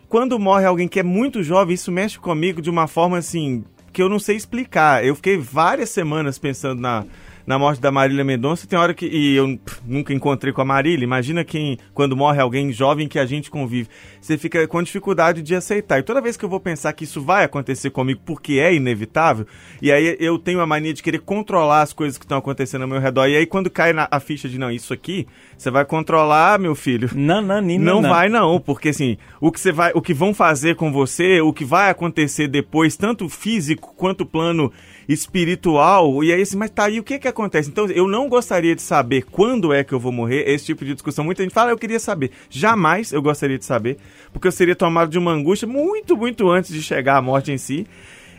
quando 0.07 0.39
morre 0.39 0.65
alguém 0.65 0.87
que 0.87 0.99
é 0.99 1.03
muito 1.03 1.43
jovem, 1.43 1.75
isso 1.75 1.91
mexe 1.91 2.17
comigo 2.17 2.61
de 2.61 2.69
uma 2.69 2.87
forma 2.87 3.17
assim 3.17 3.63
que 3.91 4.01
eu 4.01 4.07
não 4.07 4.19
sei 4.19 4.37
explicar. 4.37 5.05
Eu 5.05 5.15
fiquei 5.15 5.37
várias 5.37 5.89
semanas 5.89 6.39
pensando 6.39 6.79
na 6.79 7.05
na 7.45 7.57
morte 7.57 7.81
da 7.81 7.91
Marília 7.91 8.23
Mendonça, 8.23 8.67
tem 8.67 8.77
hora 8.77 8.93
que. 8.93 9.05
E 9.05 9.35
eu 9.35 9.57
pff, 9.57 9.81
nunca 9.85 10.13
encontrei 10.13 10.53
com 10.53 10.61
a 10.61 10.65
Marília. 10.65 11.03
Imagina 11.03 11.43
quem, 11.43 11.77
quando 11.93 12.15
morre 12.15 12.39
alguém 12.39 12.71
jovem 12.71 13.07
que 13.07 13.19
a 13.19 13.25
gente 13.25 13.49
convive. 13.49 13.89
Você 14.19 14.37
fica 14.37 14.67
com 14.67 14.81
dificuldade 14.81 15.41
de 15.41 15.55
aceitar. 15.55 15.99
E 15.99 16.03
toda 16.03 16.21
vez 16.21 16.37
que 16.37 16.45
eu 16.45 16.49
vou 16.49 16.59
pensar 16.59 16.93
que 16.93 17.03
isso 17.03 17.21
vai 17.21 17.43
acontecer 17.43 17.89
comigo 17.89 18.21
porque 18.25 18.53
é 18.53 18.73
inevitável, 18.73 19.45
e 19.81 19.91
aí 19.91 20.15
eu 20.19 20.37
tenho 20.37 20.61
a 20.61 20.67
mania 20.67 20.93
de 20.93 21.01
querer 21.01 21.19
controlar 21.19 21.81
as 21.81 21.93
coisas 21.93 22.17
que 22.17 22.25
estão 22.25 22.37
acontecendo 22.37 22.83
ao 22.83 22.87
meu 22.87 22.99
redor. 22.99 23.27
E 23.27 23.35
aí 23.35 23.45
quando 23.45 23.69
cai 23.69 23.93
na 23.93 24.07
a 24.11 24.19
ficha 24.19 24.49
de 24.49 24.57
não, 24.57 24.71
isso 24.71 24.93
aqui, 24.93 25.27
você 25.57 25.71
vai 25.71 25.85
controlar, 25.85 26.59
meu 26.59 26.75
filho. 26.75 27.09
Não, 27.13 27.41
não, 27.41 27.61
nem 27.61 27.79
Não 27.79 28.01
vai 28.01 28.29
não, 28.29 28.59
porque 28.59 28.89
assim, 28.89 29.17
o 29.39 29.51
que 29.51 29.59
você 29.59 29.71
vai, 29.71 29.91
o 29.93 30.01
que 30.01 30.13
vão 30.13 30.33
fazer 30.33 30.75
com 30.75 30.91
você, 30.91 31.41
o 31.41 31.53
que 31.53 31.65
vai 31.65 31.89
acontecer 31.89 32.47
depois, 32.47 32.97
tanto 32.97 33.29
físico 33.29 33.93
quanto 33.95 34.25
plano 34.25 34.71
espiritual, 35.07 36.23
e 36.23 36.31
aí 36.31 36.41
assim, 36.41 36.57
mas 36.57 36.69
tá 36.69 36.85
aí 36.85 36.99
o 36.99 37.03
que 37.03 37.19
que 37.19 37.27
acontece? 37.27 37.69
Então, 37.69 37.85
eu 37.87 38.07
não 38.07 38.29
gostaria 38.29 38.75
de 38.75 38.81
saber 38.81 39.23
quando 39.23 39.73
é 39.73 39.83
que 39.83 39.93
eu 39.93 39.99
vou 39.99 40.11
morrer, 40.11 40.43
esse 40.47 40.65
tipo 40.65 40.85
de 40.85 40.93
discussão. 40.93 41.23
Muita 41.25 41.43
gente 41.43 41.53
fala, 41.53 41.71
"Ah, 41.71 41.73
eu 41.73 41.77
queria 41.77 41.99
saber. 41.99 42.31
Jamais 42.49 43.11
eu 43.11 43.21
gostaria 43.21 43.57
de 43.57 43.65
saber, 43.65 43.97
porque 44.31 44.47
eu 44.47 44.51
seria 44.51 44.75
tomado 44.75 45.09
de 45.09 45.17
uma 45.17 45.31
angústia 45.31 45.67
muito, 45.67 46.15
muito 46.17 46.49
antes 46.49 46.73
de 46.73 46.81
chegar 46.81 47.17
à 47.17 47.21
morte 47.21 47.51
em 47.51 47.57
si. 47.57 47.87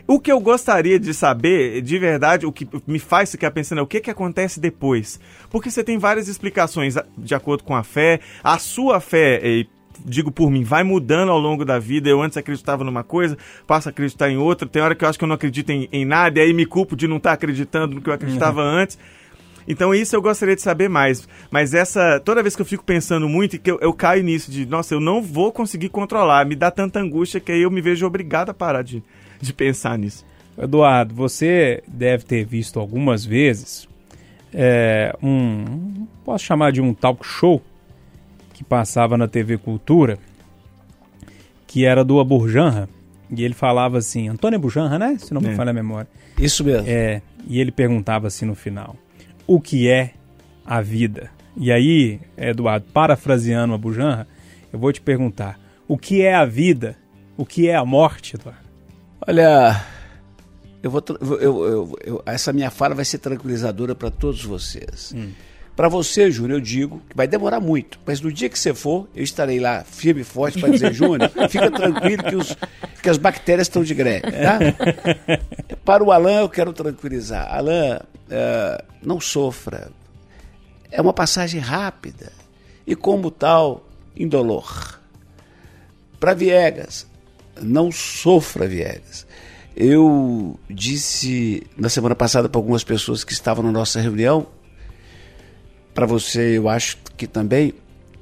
O 0.05 0.19
que 0.19 0.31
eu 0.31 0.39
gostaria 0.39 0.99
de 0.99 1.13
saber, 1.13 1.81
de 1.81 1.97
verdade, 1.97 2.45
o 2.45 2.51
que 2.51 2.67
me 2.85 2.99
faz 2.99 3.31
ficar 3.31 3.51
pensando 3.51 3.79
é 3.79 3.81
o 3.81 3.87
que, 3.87 4.01
que 4.01 4.11
acontece 4.11 4.59
depois. 4.59 5.17
Porque 5.49 5.71
você 5.71 5.81
tem 5.81 5.97
várias 5.97 6.27
explicações 6.27 6.95
de 7.17 7.33
acordo 7.33 7.63
com 7.63 7.73
a 7.73 7.83
fé. 7.83 8.19
A 8.43 8.59
sua 8.59 8.99
fé, 8.99 9.65
digo 10.05 10.31
por 10.31 10.49
mim, 10.49 10.63
vai 10.63 10.83
mudando 10.83 11.29
ao 11.29 11.39
longo 11.39 11.63
da 11.65 11.79
vida. 11.79 12.09
Eu 12.09 12.21
antes 12.21 12.37
acreditava 12.37 12.83
numa 12.83 13.03
coisa, 13.03 13.37
passo 13.67 13.89
a 13.89 13.91
acreditar 13.91 14.29
em 14.29 14.37
outra. 14.37 14.67
Tem 14.67 14.81
hora 14.81 14.95
que 14.95 15.03
eu 15.03 15.09
acho 15.09 15.17
que 15.17 15.23
eu 15.23 15.27
não 15.27 15.35
acredito 15.35 15.69
em, 15.69 15.87
em 15.91 16.05
nada, 16.05 16.39
e 16.39 16.43
aí 16.43 16.53
me 16.53 16.65
culpo 16.65 16.95
de 16.95 17.07
não 17.07 17.17
estar 17.17 17.33
acreditando 17.33 17.95
no 17.95 18.01
que 18.01 18.09
eu 18.09 18.13
acreditava 18.13 18.61
antes. 18.61 18.97
Então 19.67 19.93
isso 19.93 20.15
eu 20.15 20.21
gostaria 20.21 20.55
de 20.55 20.61
saber 20.61 20.89
mais. 20.89 21.27
Mas 21.49 21.73
essa. 21.73 22.19
Toda 22.19 22.41
vez 22.41 22.55
que 22.55 22.61
eu 22.61 22.65
fico 22.65 22.83
pensando 22.83 23.27
muito 23.29 23.55
e 23.55 23.59
que 23.59 23.71
eu, 23.71 23.79
eu 23.81 23.93
caio 23.93 24.23
nisso 24.23 24.51
de, 24.51 24.65
nossa, 24.65 24.93
eu 24.93 24.99
não 24.99 25.21
vou 25.21 25.51
conseguir 25.51 25.89
controlar, 25.89 26.45
me 26.45 26.55
dá 26.55 26.69
tanta 26.69 26.99
angústia 26.99 27.39
que 27.39 27.51
aí 27.51 27.61
eu 27.61 27.71
me 27.71 27.81
vejo 27.81 28.05
obrigado 28.05 28.49
a 28.49 28.53
parar 28.53 28.81
de, 28.81 29.03
de 29.39 29.53
pensar 29.53 29.97
nisso. 29.97 30.25
Eduardo, 30.57 31.15
você 31.15 31.81
deve 31.87 32.25
ter 32.25 32.45
visto 32.45 32.79
algumas 32.79 33.25
vezes 33.25 33.87
é, 34.53 35.15
um. 35.21 36.05
Posso 36.23 36.45
chamar 36.45 36.71
de 36.71 36.81
um 36.81 36.93
talk 36.93 37.25
show 37.25 37.61
que 38.63 38.69
passava 38.69 39.17
na 39.17 39.27
TV 39.27 39.57
Cultura, 39.57 40.17
que 41.67 41.85
era 41.85 42.03
do 42.03 42.19
Aburjanra, 42.19 42.87
e 43.29 43.43
ele 43.43 43.53
falava 43.53 43.97
assim, 43.97 44.27
Antônio 44.29 44.57
Aburjanra, 44.57 44.97
né? 44.99 45.17
Se 45.19 45.33
não 45.33 45.41
me 45.41 45.49
É. 45.49 45.55
falha 45.55 45.71
a 45.71 45.73
memória. 45.73 46.07
Isso 46.37 46.63
mesmo. 46.63 46.87
É, 46.87 47.21
e 47.47 47.59
ele 47.59 47.71
perguntava 47.71 48.27
assim 48.27 48.45
no 48.45 48.55
final: 48.55 48.95
O 49.47 49.59
que 49.59 49.89
é 49.89 50.13
a 50.65 50.81
vida? 50.81 51.29
E 51.57 51.71
aí, 51.71 52.19
Eduardo, 52.37 52.85
parafraseando 52.93 53.73
a 53.73 53.77
Bujanra, 53.77 54.27
eu 54.71 54.79
vou 54.79 54.91
te 54.93 55.01
perguntar: 55.01 55.59
O 55.87 55.97
que 55.97 56.21
é 56.21 56.33
a 56.33 56.45
vida? 56.45 56.95
O 57.37 57.45
que 57.45 57.67
é 57.67 57.75
a 57.75 57.83
morte, 57.85 58.35
Eduardo? 58.35 58.61
Olha, 59.27 59.83
eu 60.83 60.91
vou, 60.91 61.03
eu- 61.21 61.39
eu- 61.41 61.97
eu- 62.03 62.23
essa 62.25 62.51
minha 62.53 62.69
fala 62.69 62.93
vai 62.93 63.05
ser 63.05 63.17
tranquilizadora 63.17 63.95
para 63.95 64.11
todos 64.11 64.43
vocês. 64.43 65.13
Para 65.75 65.89
você, 65.89 66.29
Júnior, 66.29 66.59
eu 66.59 66.61
digo 66.61 67.01
que 67.09 67.15
vai 67.15 67.27
demorar 67.27 67.59
muito, 67.59 67.99
mas 68.05 68.21
no 68.21 68.31
dia 68.31 68.47
que 68.47 68.59
você 68.59 68.75
for, 68.75 69.07
eu 69.15 69.23
estarei 69.23 69.59
lá 69.59 69.83
firme 69.83 70.21
e 70.21 70.23
forte 70.23 70.59
para 70.59 70.69
dizer, 70.69 70.93
Júnior, 70.93 71.31
fica 71.49 71.71
tranquilo 71.71 72.23
que, 72.23 72.35
os, 72.35 72.55
que 73.01 73.09
as 73.09 73.17
bactérias 73.17 73.67
estão 73.67 73.83
de 73.83 73.95
greve, 73.95 74.31
tá? 74.31 74.59
Para 75.83 76.03
o 76.03 76.11
Alain, 76.11 76.41
eu 76.41 76.49
quero 76.49 76.71
tranquilizar. 76.73 77.51
Alain, 77.51 77.99
eh, 78.29 78.83
não 79.01 79.19
sofra. 79.19 79.91
É 80.91 81.01
uma 81.01 81.13
passagem 81.13 81.59
rápida 81.59 82.31
e, 82.85 82.95
como 82.95 83.31
tal, 83.31 83.83
indolor. 84.15 84.99
Para 86.19 86.35
Viegas, 86.35 87.07
não 87.59 87.91
sofra, 87.91 88.67
Viegas. 88.67 89.25
Eu 89.75 90.59
disse 90.69 91.65
na 91.75 91.89
semana 91.89 92.15
passada 92.15 92.47
para 92.47 92.59
algumas 92.59 92.83
pessoas 92.83 93.23
que 93.23 93.33
estavam 93.33 93.63
na 93.63 93.71
nossa 93.71 93.99
reunião, 93.99 94.45
para 95.93 96.05
você 96.05 96.57
eu 96.57 96.67
acho 96.67 96.97
que 97.15 97.27
também, 97.27 97.73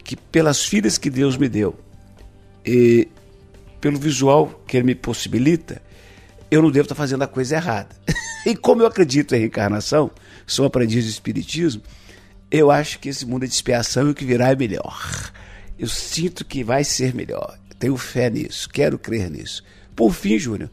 que 0.03 0.15
pelas 0.15 0.63
filhas 0.63 0.97
que 0.97 1.09
Deus 1.09 1.37
me 1.37 1.47
deu 1.47 1.77
e 2.65 3.07
pelo 3.79 3.97
visual 3.97 4.63
que 4.67 4.77
Ele 4.77 4.85
me 4.85 4.95
possibilita, 4.95 5.81
eu 6.49 6.61
não 6.61 6.69
devo 6.69 6.85
estar 6.85 6.95
fazendo 6.95 7.23
a 7.23 7.27
coisa 7.27 7.55
errada. 7.55 7.95
e 8.45 8.55
como 8.55 8.81
eu 8.81 8.87
acredito 8.87 9.33
em 9.33 9.39
reencarnação, 9.39 10.11
sou 10.45 10.65
aprendiz 10.65 11.05
de 11.05 11.09
Espiritismo, 11.09 11.81
eu 12.51 12.69
acho 12.69 12.99
que 12.99 13.09
esse 13.09 13.25
mundo 13.25 13.45
é 13.45 13.47
de 13.47 13.53
expiação 13.53 14.07
e 14.07 14.11
o 14.11 14.13
que 14.13 14.25
virá 14.25 14.49
é 14.51 14.55
melhor. 14.55 15.31
Eu 15.79 15.87
sinto 15.87 16.43
que 16.43 16.63
vai 16.63 16.83
ser 16.83 17.15
melhor. 17.15 17.57
Tenho 17.79 17.95
fé 17.97 18.29
nisso, 18.29 18.69
quero 18.69 18.99
crer 18.99 19.31
nisso. 19.31 19.63
Por 19.95 20.13
fim, 20.13 20.37
Júnior, 20.37 20.69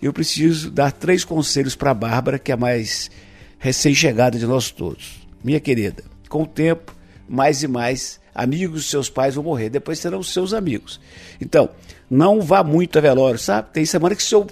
eu 0.00 0.12
preciso 0.12 0.70
dar 0.70 0.92
três 0.92 1.24
conselhos 1.24 1.74
para 1.74 1.90
a 1.90 1.94
Bárbara, 1.94 2.38
que 2.38 2.52
é 2.52 2.54
a 2.54 2.56
mais 2.56 3.10
recém-chegada 3.58 4.38
de 4.38 4.46
nós 4.46 4.70
todos. 4.70 5.26
Minha 5.42 5.60
querida, 5.60 6.04
com 6.28 6.42
o 6.42 6.46
tempo, 6.46 6.94
mais 7.28 7.62
e 7.62 7.68
mais 7.68 8.20
amigos 8.34 8.82
dos 8.82 8.90
seus 8.90 9.08
pais 9.10 9.34
vão 9.34 9.44
morrer, 9.44 9.70
depois 9.70 9.98
serão 9.98 10.18
os 10.18 10.32
seus 10.32 10.52
amigos. 10.52 11.00
Então, 11.40 11.70
não 12.10 12.40
vá 12.40 12.62
muito 12.62 12.98
a 12.98 13.00
velório, 13.00 13.38
sabe? 13.38 13.68
Tem 13.72 13.84
semana 13.86 14.14
que 14.14 14.22
se 14.22 14.34
eu 14.34 14.46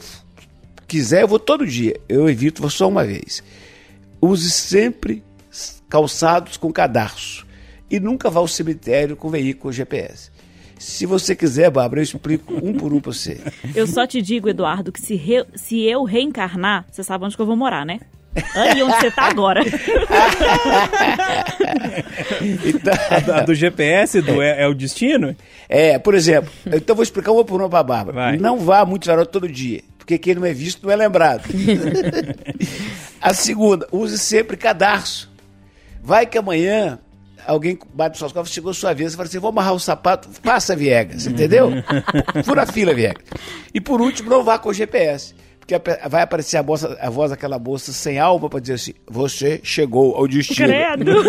quiser, 0.89 1.23
eu 1.23 1.29
vou 1.29 1.39
todo 1.39 1.67
dia. 1.67 1.99
Eu 2.09 2.29
evito, 2.29 2.61
vou 2.63 2.71
só 2.71 2.89
uma 2.89 3.05
vez. 3.05 3.43
Use 4.21 4.51
sempre 4.51 5.23
calçados 5.89 6.57
com 6.57 6.73
cadarço 6.73 7.47
e 7.91 8.01
nunca 8.01 8.31
vá 8.31 8.41
ao 8.41 8.49
cemitério 8.49 9.15
com 9.17 9.29
veículo 9.29 9.73
GPS. 9.73 10.31
Se 10.79 11.07
você 11.07 11.37
quiser, 11.37 11.71
Bárbara, 11.71 12.01
eu 12.01 12.05
explico 12.05 12.53
um 12.55 12.73
por 12.75 12.93
um 12.93 13.01
para 13.01 13.13
você. 13.13 13.41
Eu 13.77 13.87
só 13.87 14.07
te 14.07 14.21
digo, 14.21 14.49
Eduardo, 14.49 14.91
que 14.91 15.01
se, 15.01 15.15
re- 15.15 15.47
se 15.55 15.83
eu 15.83 16.03
reencarnar, 16.05 16.85
você 16.91 17.03
sabe 17.05 17.25
onde 17.25 17.37
que 17.37 17.41
eu 17.43 17.47
vou 17.47 17.57
morar, 17.57 17.87
né? 17.87 18.01
Aí 18.55 18.83
onde 18.83 18.97
você 18.97 19.11
tá 19.13 19.29
agora. 19.29 19.61
Então, 22.65 23.35
A 23.35 23.41
do 23.41 23.55
GPS, 23.55 24.21
do 24.21 24.43
é, 24.43 24.63
é 24.63 24.69
o 24.69 24.75
destino? 24.75 25.35
é, 25.69 25.99
por 25.99 26.15
exemplo, 26.15 26.51
então 26.67 26.95
vou 26.95 27.03
explicar 27.03 27.33
uma 27.33 27.45
por 27.45 27.61
uma 27.61 27.69
para 27.69 27.81
a 27.81 27.83
Bárbara. 27.83 28.13
Vai. 28.17 28.37
Não 28.37 28.59
vá 28.59 28.85
muito 28.85 29.07
velório 29.07 29.31
todo 29.31 29.49
dia, 29.49 29.83
porque 29.99 30.19
quem 30.19 30.35
não 30.35 30.45
é 30.45 30.53
visto 30.53 30.85
não 30.85 30.93
é 30.93 30.97
lembrado. 30.97 31.45
a 33.21 33.35
segunda, 33.35 33.87
use 33.91 34.19
sempre 34.19 34.57
cadarço. 34.57 35.31
Vai 36.03 36.27
que 36.27 36.37
amanhã 36.37 36.99
alguém 37.47 37.79
bate 37.95 38.19
suas 38.19 38.33
costas, 38.33 38.53
chegou 38.53 38.73
sua 38.75 38.93
vez, 38.93 39.13
você 39.13 39.17
fala 39.17 39.29
assim, 39.29 39.39
vou 39.39 39.51
amarrar 39.51 39.75
o 39.75 39.81
sapato, 39.81 40.29
passa 40.43 40.75
Viegas, 40.77 41.27
entendeu? 41.27 41.71
Fura 42.45 42.63
a 42.63 42.67
fila, 42.67 42.95
Viegas. 42.95 43.25
E 43.73 43.81
por 43.81 44.01
último, 44.01 44.31
não 44.31 44.43
vá 44.43 44.59
com 44.59 44.69
o 44.69 44.75
GPS. 44.75 45.35
Porque 45.67 45.81
vai 46.11 46.21
aparecer 46.23 46.59
a, 46.59 46.63
moça- 46.63 46.95
a 47.01 47.09
voz 47.09 47.31
daquela 47.31 47.59
moça 47.59 47.91
sem 47.91 48.19
alma 48.19 48.51
para 48.51 48.61
dizer 48.61 48.75
assim: 48.75 48.93
você 49.11 49.61
chegou 49.65 50.15
ao 50.15 50.29
destino. 50.29 50.69
Credo. 50.69 51.13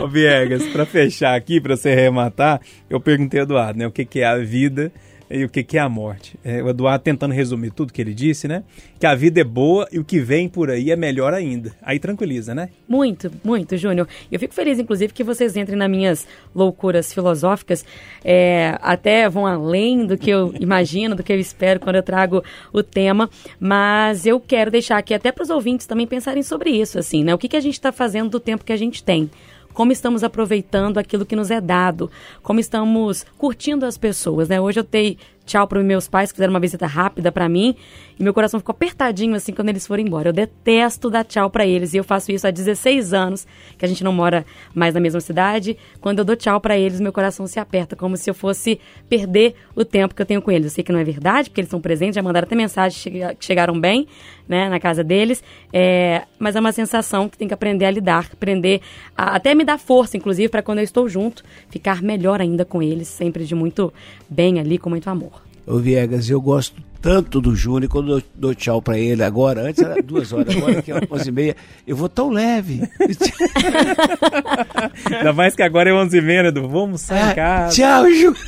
Ô 0.00 0.08
Viegas, 0.08 0.64
pra 0.68 0.86
fechar 0.86 1.34
aqui, 1.34 1.60
pra 1.60 1.76
você 1.76 1.90
arrematar, 1.90 2.60
eu 2.88 3.00
perguntei 3.00 3.40
ao 3.40 3.44
Eduardo, 3.46 3.78
né? 3.78 3.86
O 3.86 3.90
que, 3.90 4.04
que 4.04 4.20
é 4.20 4.26
a 4.26 4.38
vida 4.38 4.92
e 5.30 5.44
o 5.44 5.48
que, 5.48 5.62
que 5.62 5.76
é 5.76 5.80
a 5.80 5.88
morte. 5.88 6.38
É, 6.44 6.62
o 6.62 6.68
Eduardo 6.68 7.02
tentando 7.02 7.34
resumir 7.34 7.70
tudo 7.70 7.92
que 7.92 8.00
ele 8.00 8.14
disse, 8.14 8.46
né? 8.46 8.62
Que 8.98 9.06
a 9.06 9.14
vida 9.14 9.40
é 9.40 9.44
boa 9.44 9.88
e 9.90 9.98
o 9.98 10.04
que 10.04 10.20
vem 10.20 10.48
por 10.48 10.70
aí 10.70 10.90
é 10.90 10.96
melhor 10.96 11.34
ainda. 11.34 11.72
Aí 11.82 11.98
tranquiliza, 11.98 12.54
né? 12.54 12.70
Muito, 12.88 13.30
muito, 13.44 13.76
Júnior. 13.76 14.08
Eu 14.30 14.38
fico 14.38 14.54
feliz, 14.54 14.78
inclusive, 14.78 15.12
que 15.12 15.24
vocês 15.24 15.56
entrem 15.56 15.76
nas 15.76 15.90
minhas 15.90 16.26
loucuras 16.54 17.12
filosóficas. 17.12 17.84
É, 18.24 18.78
até 18.80 19.28
vão 19.28 19.46
além 19.46 20.06
do 20.06 20.16
que 20.16 20.30
eu 20.30 20.54
imagino, 20.60 21.16
do 21.16 21.22
que 21.22 21.32
eu 21.32 21.38
espero 21.38 21.80
quando 21.80 21.96
eu 21.96 22.02
trago 22.02 22.42
o 22.72 22.82
tema. 22.82 23.28
Mas 23.58 24.26
eu 24.26 24.38
quero 24.38 24.70
deixar 24.70 24.98
aqui 24.98 25.12
até 25.12 25.32
para 25.32 25.42
os 25.42 25.50
ouvintes 25.50 25.86
também 25.86 26.06
pensarem 26.06 26.42
sobre 26.42 26.70
isso, 26.70 26.98
assim, 26.98 27.24
né? 27.24 27.34
O 27.34 27.38
que, 27.38 27.48
que 27.48 27.56
a 27.56 27.60
gente 27.60 27.74
está 27.74 27.90
fazendo 27.90 28.30
do 28.30 28.40
tempo 28.40 28.64
que 28.64 28.72
a 28.72 28.76
gente 28.76 29.02
tem? 29.02 29.30
Como 29.76 29.92
estamos 29.92 30.24
aproveitando 30.24 30.96
aquilo 30.96 31.26
que 31.26 31.36
nos 31.36 31.50
é 31.50 31.60
dado? 31.60 32.10
Como 32.42 32.58
estamos 32.58 33.26
curtindo 33.36 33.84
as 33.84 33.98
pessoas, 33.98 34.48
né? 34.48 34.58
Hoje 34.58 34.80
eu 34.80 34.84
dei 34.84 35.18
tchau 35.46 35.66
para 35.66 35.82
meus 35.82 36.08
pais 36.08 36.30
que 36.30 36.36
fizeram 36.36 36.52
uma 36.52 36.60
visita 36.60 36.86
rápida 36.86 37.32
para 37.32 37.48
mim 37.48 37.74
e 38.18 38.22
meu 38.22 38.34
coração 38.34 38.58
ficou 38.60 38.72
apertadinho 38.72 39.34
assim 39.34 39.52
quando 39.52 39.68
eles 39.68 39.86
foram 39.86 40.02
embora. 40.02 40.28
Eu 40.30 40.32
detesto 40.32 41.08
dar 41.08 41.24
tchau 41.24 41.48
para 41.48 41.66
eles 41.66 41.94
e 41.94 41.96
eu 41.98 42.04
faço 42.04 42.32
isso 42.32 42.46
há 42.46 42.50
16 42.50 43.12
anos, 43.14 43.46
que 43.78 43.84
a 43.84 43.88
gente 43.88 44.02
não 44.02 44.12
mora 44.12 44.44
mais 44.74 44.94
na 44.94 45.00
mesma 45.00 45.20
cidade. 45.20 45.76
Quando 46.00 46.18
eu 46.18 46.24
dou 46.24 46.34
tchau 46.34 46.60
para 46.60 46.76
eles, 46.76 47.00
meu 47.00 47.12
coração 47.12 47.46
se 47.46 47.60
aperta, 47.60 47.94
como 47.94 48.16
se 48.16 48.28
eu 48.28 48.34
fosse 48.34 48.80
perder 49.08 49.54
o 49.74 49.84
tempo 49.84 50.14
que 50.14 50.20
eu 50.22 50.26
tenho 50.26 50.42
com 50.42 50.50
eles. 50.50 50.66
Eu 50.66 50.70
sei 50.70 50.84
que 50.84 50.92
não 50.92 50.98
é 50.98 51.04
verdade, 51.04 51.48
porque 51.48 51.60
eles 51.60 51.70
são 51.70 51.80
presentes, 51.80 52.16
já 52.16 52.22
mandaram 52.22 52.46
até 52.46 52.56
mensagens 52.56 53.00
chega- 53.00 53.34
que 53.34 53.44
chegaram 53.44 53.78
bem, 53.78 54.08
né, 54.48 54.68
na 54.68 54.80
casa 54.80 55.04
deles. 55.04 55.42
É, 55.72 56.22
mas 56.38 56.56
é 56.56 56.60
uma 56.60 56.72
sensação 56.72 57.28
que 57.28 57.36
tem 57.36 57.46
que 57.46 57.54
aprender 57.54 57.84
a 57.84 57.90
lidar, 57.90 58.28
aprender 58.32 58.80
a 59.16 59.36
até 59.36 59.54
me 59.54 59.64
dar 59.64 59.78
força, 59.78 60.16
inclusive, 60.16 60.48
para 60.48 60.62
quando 60.62 60.78
eu 60.78 60.84
estou 60.84 61.08
junto, 61.08 61.44
ficar 61.68 62.02
melhor 62.02 62.40
ainda 62.40 62.64
com 62.64 62.82
eles, 62.82 63.08
sempre 63.08 63.44
de 63.44 63.54
muito 63.54 63.92
bem 64.28 64.58
ali, 64.58 64.78
com 64.78 64.88
muito 64.88 65.08
amor. 65.10 65.35
Ô 65.66 65.78
Viegas, 65.78 66.30
eu 66.30 66.40
gosto 66.40 66.80
tanto 67.00 67.40
do 67.40 67.54
Júnior, 67.54 67.90
quando 67.90 68.18
eu 68.18 68.22
dou 68.34 68.54
tchau 68.54 68.82
pra 68.82 68.98
ele 68.98 69.22
agora, 69.22 69.62
antes 69.62 69.82
era 69.82 70.02
duas 70.02 70.32
horas, 70.32 70.56
agora 70.56 70.82
que 70.82 70.92
é 70.92 71.00
onze 71.10 71.28
e 71.28 71.32
meia, 71.32 71.56
eu 71.86 71.96
vou 71.96 72.08
tão 72.08 72.30
leve. 72.30 72.82
Ainda 75.10 75.32
mais 75.32 75.54
que 75.54 75.62
agora 75.62 75.90
é 75.90 75.94
11 75.94 76.18
h 76.18 76.26
né, 76.26 76.48
Edu? 76.48 76.68
Vamos 76.68 77.02
sair 77.02 77.32
em 77.32 77.34
casa. 77.34 77.74
tchau, 77.74 78.10
Ju. 78.10 78.34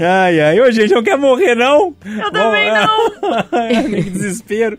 Ai, 0.00 0.40
ai. 0.40 0.60
Ô, 0.60 0.70
gente, 0.70 0.92
não 0.92 1.02
quer 1.02 1.16
morrer, 1.16 1.54
não? 1.54 1.94
Eu 2.04 2.30
também 2.30 2.70
não. 2.70 3.88
que 4.02 4.10
desespero. 4.10 4.78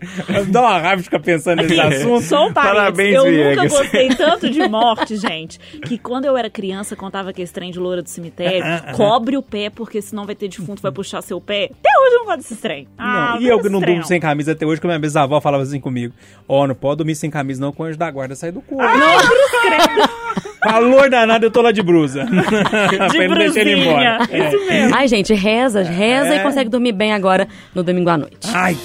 Dá 0.50 0.62
uma 0.62 0.78
raiva 0.78 0.98
de 0.98 1.04
ficar 1.04 1.20
pensando 1.20 1.64
nesse 1.64 1.80
assunto. 1.80 2.22
Só 2.22 2.48
um. 2.48 2.54
Parabéns, 2.54 3.16
eu 3.16 3.24
Viegas. 3.24 3.64
nunca 3.64 3.78
gostei 3.78 4.10
tanto 4.10 4.50
de 4.50 4.68
morte, 4.68 5.16
gente, 5.16 5.60
que 5.60 5.98
quando 5.98 6.26
eu 6.26 6.38
era 6.38 6.50
criança, 6.50 6.96
contava 6.96 7.34
que 7.34 7.42
esse 7.42 7.54
trem 7.54 7.72
de 7.72 7.80
loura 7.80 8.02
do 8.02 8.10
cemitério, 8.10 8.64
cobre 8.96 9.38
o 9.38 9.42
pé, 9.42 9.70
porque 9.70 10.02
senão 10.02 10.26
vai 10.26 10.36
ter 10.36 10.48
defunto, 10.48 10.82
vai 10.82 10.89
puxar 10.92 11.22
seu 11.22 11.40
pé. 11.42 11.66
Até 11.66 11.90
hoje 12.00 12.14
eu 12.16 12.20
não 12.20 12.26
gosto 12.26 12.38
desse 12.40 12.56
trem. 12.56 12.88
Ah, 12.98 13.34
Não, 13.36 13.42
e 13.42 13.48
eu 13.48 13.60
que 13.60 13.70
não 13.70 13.80
durmo 13.80 14.04
sem 14.04 14.20
camisa 14.20 14.52
até 14.54 14.66
hoje, 14.66 14.80
que 14.82 14.88
a 14.88 14.90
minha 14.90 15.00
bisavó 15.00 15.40
falava 15.42 15.64
assim 15.64 15.80
comigo. 15.80 16.14
Ó, 16.48 16.66
não 16.68 16.76
pode 16.76 16.98
dormir 16.98 17.16
sem 17.16 17.30
camisa 17.30 17.60
não, 17.62 17.72
com 17.72 17.84
o 17.84 17.86
anjo 17.86 17.98
da 17.98 18.10
guarda 18.12 18.36
sai 18.36 18.52
do 18.52 18.62
corpo. 18.62 18.84
Calor 20.62 21.10
danado, 21.10 21.46
eu 21.46 21.52
tô 21.52 21.62
lá 21.62 21.72
de 21.72 21.82
brusa. 21.82 22.26
pra 22.28 23.08
ele 23.16 23.28
não 23.30 23.38
deixar 23.38 23.62
ele 23.62 23.82
embora. 23.82 24.20
É. 24.30 24.48
Isso 24.50 24.66
mesmo. 24.68 24.96
Ai, 24.96 25.08
gente, 25.08 25.34
reza, 25.34 25.82
reza 25.84 26.36
É. 26.36 26.38
e 26.38 26.44
consegue 26.44 26.70
dormir 26.70 26.92
bem 26.92 27.14
agora 27.14 27.48
no 27.74 27.82
domingo 27.84 28.10
à 28.10 28.18
noite. 28.18 28.48
Ai. 28.54 28.78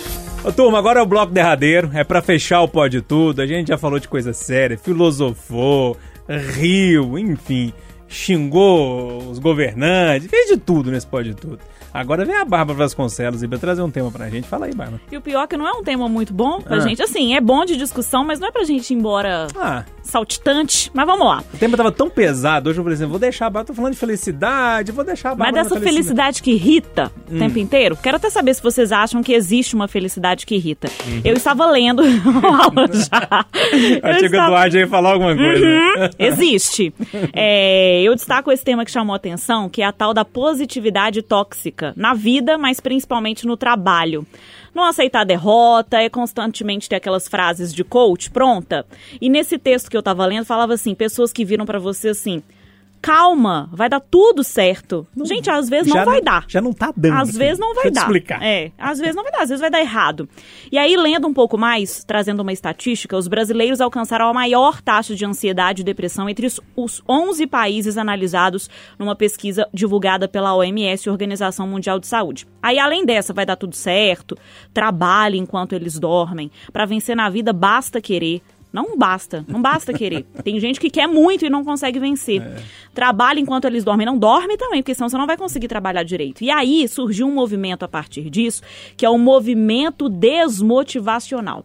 Ô, 0.44 0.52
turma, 0.52 0.78
agora 0.78 1.00
é 1.00 1.02
o 1.02 1.06
bloco 1.06 1.32
derradeiro. 1.32 1.90
É 1.94 2.04
pra 2.04 2.22
fechar 2.22 2.60
o 2.60 2.68
pó 2.68 2.86
de 2.86 3.00
tudo. 3.00 3.42
A 3.42 3.46
gente 3.46 3.68
já 3.68 3.78
falou 3.78 3.98
de 3.98 4.06
coisa 4.06 4.32
séria, 4.32 4.78
filosofou, 4.78 5.96
riu, 6.28 7.18
enfim. 7.18 7.72
Xingou 8.06 9.18
os 9.30 9.38
governantes, 9.40 10.28
fez 10.28 10.48
de 10.50 10.56
tudo 10.56 10.90
nesse 10.92 11.06
pó 11.06 11.20
de 11.22 11.34
tudo. 11.34 11.58
Agora 11.94 12.24
vem 12.24 12.34
a 12.34 12.44
Bárbara 12.44 12.76
Vasconcelos 12.76 13.44
e 13.44 13.46
vai 13.46 13.56
trazer 13.58 13.80
um 13.80 13.90
tema 13.90 14.10
pra 14.10 14.28
gente. 14.28 14.48
Fala 14.48 14.66
aí, 14.66 14.74
Bárbara. 14.74 15.00
E 15.12 15.16
o 15.16 15.20
pior 15.20 15.44
é 15.44 15.46
que 15.46 15.56
não 15.56 15.66
é 15.66 15.72
um 15.72 15.84
tema 15.84 16.08
muito 16.08 16.34
bom 16.34 16.60
pra 16.60 16.78
Ah. 16.78 16.80
gente. 16.80 17.00
Assim, 17.00 17.36
é 17.36 17.40
bom 17.40 17.64
de 17.64 17.76
discussão, 17.76 18.24
mas 18.24 18.40
não 18.40 18.48
é 18.48 18.50
pra 18.50 18.64
gente 18.64 18.90
ir 18.92 18.96
embora 18.96 19.46
Ah, 19.56 19.84
saltitante. 20.04 20.90
Mas 20.94 21.06
vamos 21.06 21.26
lá. 21.26 21.42
o 21.52 21.56
tema 21.56 21.76
tava 21.76 21.90
tão 21.90 22.08
pesado. 22.08 22.70
Hoje 22.70 22.78
eu 22.78 22.84
falei 22.84 22.96
assim: 22.96 23.06
vou 23.06 23.18
deixar 23.18 23.46
a 23.46 23.50
Bárbara. 23.50 23.66
Tô 23.66 23.74
falando 23.74 23.92
de 23.94 23.98
felicidade, 23.98 24.92
vou 24.92 25.04
deixar 25.04 25.30
a 25.30 25.32
Mas 25.32 25.38
Bárbara. 25.38 25.62
dessa 25.64 25.74
na 25.74 25.80
felicidade 25.80 26.42
que 26.42 26.52
irrita 26.52 27.10
Hum. 27.30 27.36
o 27.36 27.38
tempo 27.38 27.58
inteiro, 27.58 27.96
quero 27.96 28.16
até 28.18 28.28
saber 28.30 28.54
se 28.54 28.62
vocês 28.62 28.92
acham 28.92 29.22
que 29.22 29.32
existe 29.32 29.74
uma 29.74 29.88
felicidade 29.88 30.44
que 30.46 30.54
irrita. 30.54 30.88
Uhum. 31.06 31.20
Eu 31.24 31.34
estava 31.34 31.66
lendo 31.66 32.02
aula 32.44 32.88
já. 32.92 33.46
Achei 33.52 34.00
que 34.00 34.24
o 34.24 34.26
estava- 34.26 34.46
Eduardo 34.46 34.76
ia 34.78 34.86
falar 34.86 35.12
alguma 35.12 35.34
coisa. 35.34 35.64
Uhum, 35.64 36.08
existe. 36.18 36.92
É, 37.32 38.02
eu 38.02 38.14
destaco 38.14 38.52
esse 38.52 38.64
tema 38.64 38.84
que 38.84 38.90
chamou 38.90 39.14
atenção, 39.16 39.68
que 39.68 39.82
é 39.82 39.86
a 39.86 39.92
tal 39.92 40.12
da 40.12 40.24
positividade 40.24 41.22
tóxica 41.22 41.92
na 41.96 42.14
vida, 42.14 42.58
mas 42.58 42.78
principalmente 42.80 43.46
no 43.46 43.56
trabalho. 43.56 44.26
Não 44.74 44.84
aceitar 44.84 45.24
derrota, 45.24 45.98
é 45.98 46.08
constantemente 46.08 46.88
ter 46.88 46.96
aquelas 46.96 47.28
frases 47.28 47.72
de 47.72 47.84
coach 47.84 48.30
pronta. 48.30 48.84
E 49.20 49.30
nesse 49.30 49.56
texto 49.56 49.90
que 49.90 49.96
eu 49.96 50.02
tava 50.02 50.26
lendo, 50.26 50.44
falava 50.44 50.74
assim: 50.74 50.94
pessoas 50.94 51.32
que 51.32 51.44
viram 51.44 51.64
pra 51.64 51.78
você 51.78 52.08
assim. 52.08 52.42
Calma, 53.04 53.68
vai 53.72 53.88
dar 53.88 54.00
tudo 54.00 54.42
certo. 54.42 55.06
Gente, 55.24 55.50
às 55.50 55.68
vezes 55.68 55.92
não 55.92 56.04
vai 56.06 56.20
dar. 56.22 56.44
Já 56.48 56.60
não 56.60 56.72
tá 56.72 56.92
dando. 56.96 57.16
Às 57.20 57.36
vezes 57.36 57.58
não 57.58 57.74
vai 57.74 57.90
dar. 57.90 58.00
explicar. 58.00 58.42
É, 58.42 58.72
às 58.78 58.98
vezes 58.98 59.14
não 59.14 59.22
vai 59.22 59.30
dar, 59.32 59.42
às 59.42 59.48
vezes 59.50 59.60
vai 59.60 59.70
dar 59.70 59.80
errado. 59.80 60.28
E 60.72 60.78
aí, 60.78 60.96
lendo 60.96 61.28
um 61.28 61.34
pouco 61.34 61.58
mais, 61.58 62.02
trazendo 62.04 62.40
uma 62.40 62.52
estatística, 62.52 63.16
os 63.16 63.28
brasileiros 63.28 63.80
alcançaram 63.80 64.26
a 64.28 64.32
maior 64.32 64.80
taxa 64.80 65.14
de 65.14 65.24
ansiedade 65.24 65.82
e 65.82 65.84
depressão 65.84 66.28
entre 66.28 66.46
os- 66.46 66.60
os 66.74 67.02
11 67.08 67.46
países 67.46 67.98
analisados 67.98 68.70
numa 68.98 69.14
pesquisa 69.14 69.68
divulgada 69.72 70.26
pela 70.26 70.54
OMS, 70.54 71.10
Organização 71.10 71.66
Mundial 71.68 71.98
de 71.98 72.06
Saúde. 72.06 72.46
Aí, 72.62 72.78
além 72.78 73.04
dessa, 73.04 73.34
vai 73.34 73.44
dar 73.44 73.56
tudo 73.56 73.74
certo, 73.76 74.36
trabalhe 74.72 75.38
enquanto 75.38 75.74
eles 75.74 75.98
dormem. 75.98 76.50
Para 76.72 76.86
vencer 76.86 77.14
na 77.14 77.28
vida, 77.28 77.52
basta 77.52 78.00
querer. 78.00 78.40
Não 78.74 78.98
basta, 78.98 79.44
não 79.46 79.62
basta 79.62 79.92
querer. 79.92 80.26
Tem 80.42 80.58
gente 80.58 80.80
que 80.80 80.90
quer 80.90 81.06
muito 81.06 81.46
e 81.46 81.48
não 81.48 81.64
consegue 81.64 82.00
vencer. 82.00 82.42
Trabalha 82.92 83.38
enquanto 83.38 83.66
eles 83.66 83.84
dormem. 83.84 84.04
Não 84.04 84.18
dorme 84.18 84.56
também, 84.56 84.82
porque 84.82 84.96
senão 84.96 85.08
você 85.08 85.16
não 85.16 85.28
vai 85.28 85.36
conseguir 85.36 85.68
trabalhar 85.68 86.02
direito. 86.02 86.42
E 86.42 86.50
aí 86.50 86.88
surgiu 86.88 87.28
um 87.28 87.32
movimento 87.32 87.84
a 87.84 87.88
partir 87.88 88.28
disso, 88.28 88.62
que 88.96 89.06
é 89.06 89.08
o 89.08 89.16
movimento 89.16 90.08
desmotivacional. 90.08 91.64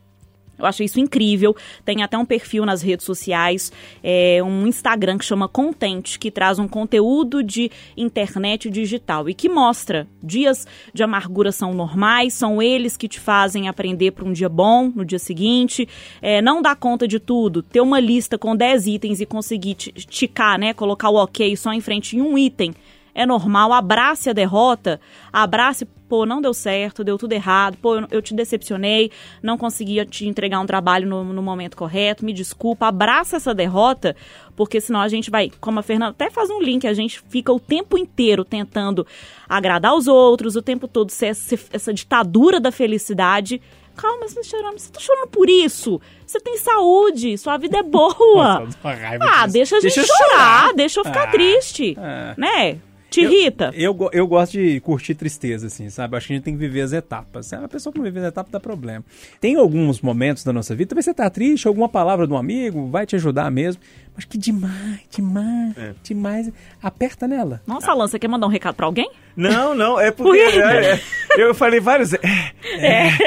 Eu 0.60 0.66
achei 0.66 0.86
isso 0.86 1.00
incrível. 1.00 1.56
Tem 1.86 2.04
até 2.04 2.18
um 2.18 2.26
perfil 2.26 2.66
nas 2.66 2.82
redes 2.82 3.06
sociais, 3.06 3.72
é, 4.04 4.42
um 4.44 4.68
Instagram 4.68 5.18
que 5.18 5.26
chama 5.26 5.48
Content, 5.48 6.18
que 6.18 6.30
traz 6.30 6.60
um 6.60 6.68
conteúdo 6.68 7.42
de 7.42 7.72
internet 7.96 8.70
digital 8.70 9.30
e 9.30 9.34
que 9.34 9.48
mostra 9.48 10.08
dias 10.22 10.68
de 10.94 11.02
amargura 11.04 11.52
são 11.52 11.74
normais, 11.74 12.34
são 12.34 12.62
eles 12.62 12.98
que 12.98 13.08
te 13.08 13.20
fazem 13.20 13.68
aprender 13.68 14.12
para 14.12 14.26
um 14.26 14.34
dia 14.34 14.50
bom 14.50 14.92
no 14.94 15.06
dia 15.06 15.20
seguinte. 15.20 15.88
É, 16.22 16.42
não 16.42 16.62
dar 16.62 16.76
conta 16.76 17.08
de 17.08 17.20
tudo, 17.20 17.62
ter 17.64 17.82
uma 17.82 18.00
lista 18.00 18.38
com 18.38 18.56
10 18.56 18.88
itens 18.88 19.22
e 19.22 19.26
conseguir 19.26 19.76
ti- 19.76 19.92
ticar, 19.94 20.60
né? 20.60 20.74
Colocar 20.74 21.10
o 21.10 21.16
ok 21.16 21.56
só 21.56 21.72
em 21.72 21.82
frente 21.82 22.18
em 22.18 22.22
um 22.22 22.38
item 22.38 22.74
é 23.20 23.26
normal, 23.26 23.74
abrace 23.74 24.30
a 24.30 24.34
derrota, 24.34 25.00
abrace, 25.32 25.86
pô, 26.08 26.26
não 26.26 26.42
deu 26.42 26.54
certo, 26.54 27.04
deu 27.04 27.18
tudo 27.18 27.34
errado, 27.34 27.78
pô, 27.82 27.96
eu, 27.98 28.08
eu 28.12 28.22
te 28.22 28.34
decepcionei, 28.34 29.12
não 29.44 29.58
conseguia 29.58 30.06
te 30.06 30.26
entregar 30.28 30.60
um 30.60 30.66
trabalho 30.66 31.08
no, 31.08 31.24
no 31.24 31.42
momento 31.42 31.76
correto, 31.76 32.24
me 32.26 32.32
desculpa, 32.34 32.88
abraça 32.88 33.36
essa 33.36 33.54
derrota, 33.54 34.16
porque 34.56 34.80
senão 34.80 35.02
a 35.02 35.08
gente 35.10 35.30
vai, 35.30 35.52
como 35.60 35.80
a 35.80 35.84
Fernanda 35.84 36.12
até 36.12 36.30
faz 36.30 36.50
um 36.50 36.62
link, 36.62 36.88
a 36.88 36.94
gente 36.94 37.22
fica 37.30 37.52
o 37.52 37.60
tempo 37.60 37.98
inteiro 37.98 38.44
tentando 38.46 39.06
agradar 39.48 39.94
os 39.96 40.08
outros, 40.08 40.56
o 40.56 40.62
tempo 40.62 40.88
todo 40.88 41.10
ser 41.12 41.28
essa, 41.28 41.56
essa 41.74 41.94
ditadura 41.94 42.60
da 42.60 42.72
felicidade. 42.72 43.62
Calma, 43.96 44.30
você 44.30 44.36
tá 44.36 44.44
chorando, 44.44 44.80
você 44.80 44.90
tá 44.94 45.00
chorando 45.02 45.28
por 45.28 45.50
isso. 45.50 46.00
Você 46.26 46.40
tem 46.40 46.56
saúde, 46.56 47.38
sua 47.38 47.58
vida 47.58 47.80
é 47.80 47.84
boa. 47.84 48.62
Nossa, 48.72 48.78
Ah, 49.20 49.42
disso. 49.46 49.54
deixa 49.54 49.76
a 49.76 49.80
gente 49.82 49.94
Deixa 49.96 50.14
chorar, 50.16 50.30
chorar. 50.62 50.74
deixa 50.74 51.00
eu 51.02 51.04
ficar 51.04 51.24
Ah, 51.24 51.32
triste. 51.32 51.98
ah. 52.00 52.34
Né? 52.38 52.80
Te 53.10 53.22
Eu- 53.22 53.32
irrita. 53.32 53.72
Eu, 53.74 53.94
go- 53.94 54.10
eu 54.14 54.28
gosto 54.28 54.52
de 54.54 54.80
curtir 54.82 55.16
tristeza, 55.16 55.68
assim, 55.68 55.90
sabe? 55.90 56.16
Acho 56.16 56.28
que 56.28 56.34
a 56.34 56.36
gente 56.36 56.44
tem 56.46 56.54
que 56.54 56.60
viver 56.60 56.82
as 56.82 56.94
etapas. 56.94 57.52
A 57.54 57.68
pessoa 57.68 57.92
que 57.92 57.98
não 58.00 58.06
vive 58.06 58.20
as 58.20 58.26
etapas 58.26 58.52
dá 58.52 58.60
problema. 58.60 59.04
Tem 59.42 59.56
alguns 59.56 60.00
momentos 60.02 60.44
da 60.44 60.54
nossa 60.54 60.76
vida, 60.76 60.90
talvez 60.90 61.06
você 61.06 61.14
tá 61.14 61.30
triste, 61.30 61.68
alguma 61.68 61.90
palavra 61.90 62.28
de 62.28 62.34
um 62.34 62.38
amigo 62.38 62.88
vai 62.90 63.06
te 63.06 63.16
ajudar 63.16 63.50
mesmo. 63.50 63.82
Mas 64.16 64.26
que 64.26 64.38
demais, 64.38 65.00
demais, 65.10 65.78
É. 65.78 65.94
demais. 66.04 66.52
Aperta 66.84 67.28
nela. 67.28 67.62
Nossa, 67.66 67.90
Alan, 67.92 68.08
você 68.08 68.20
quer 68.20 68.28
mandar 68.28 68.48
um 68.48 68.50
recado 68.50 68.76
pra 68.76 68.86
alguém? 68.86 69.10
Não, 69.36 69.74
não, 69.74 70.00
é 70.00 70.12
porque. 70.12 70.38
Por 70.52 70.60
é, 70.62 70.94
é, 70.94 71.00
eu 71.38 71.56
falei 71.56 71.80
vários. 71.80 72.14
é, 72.14 72.20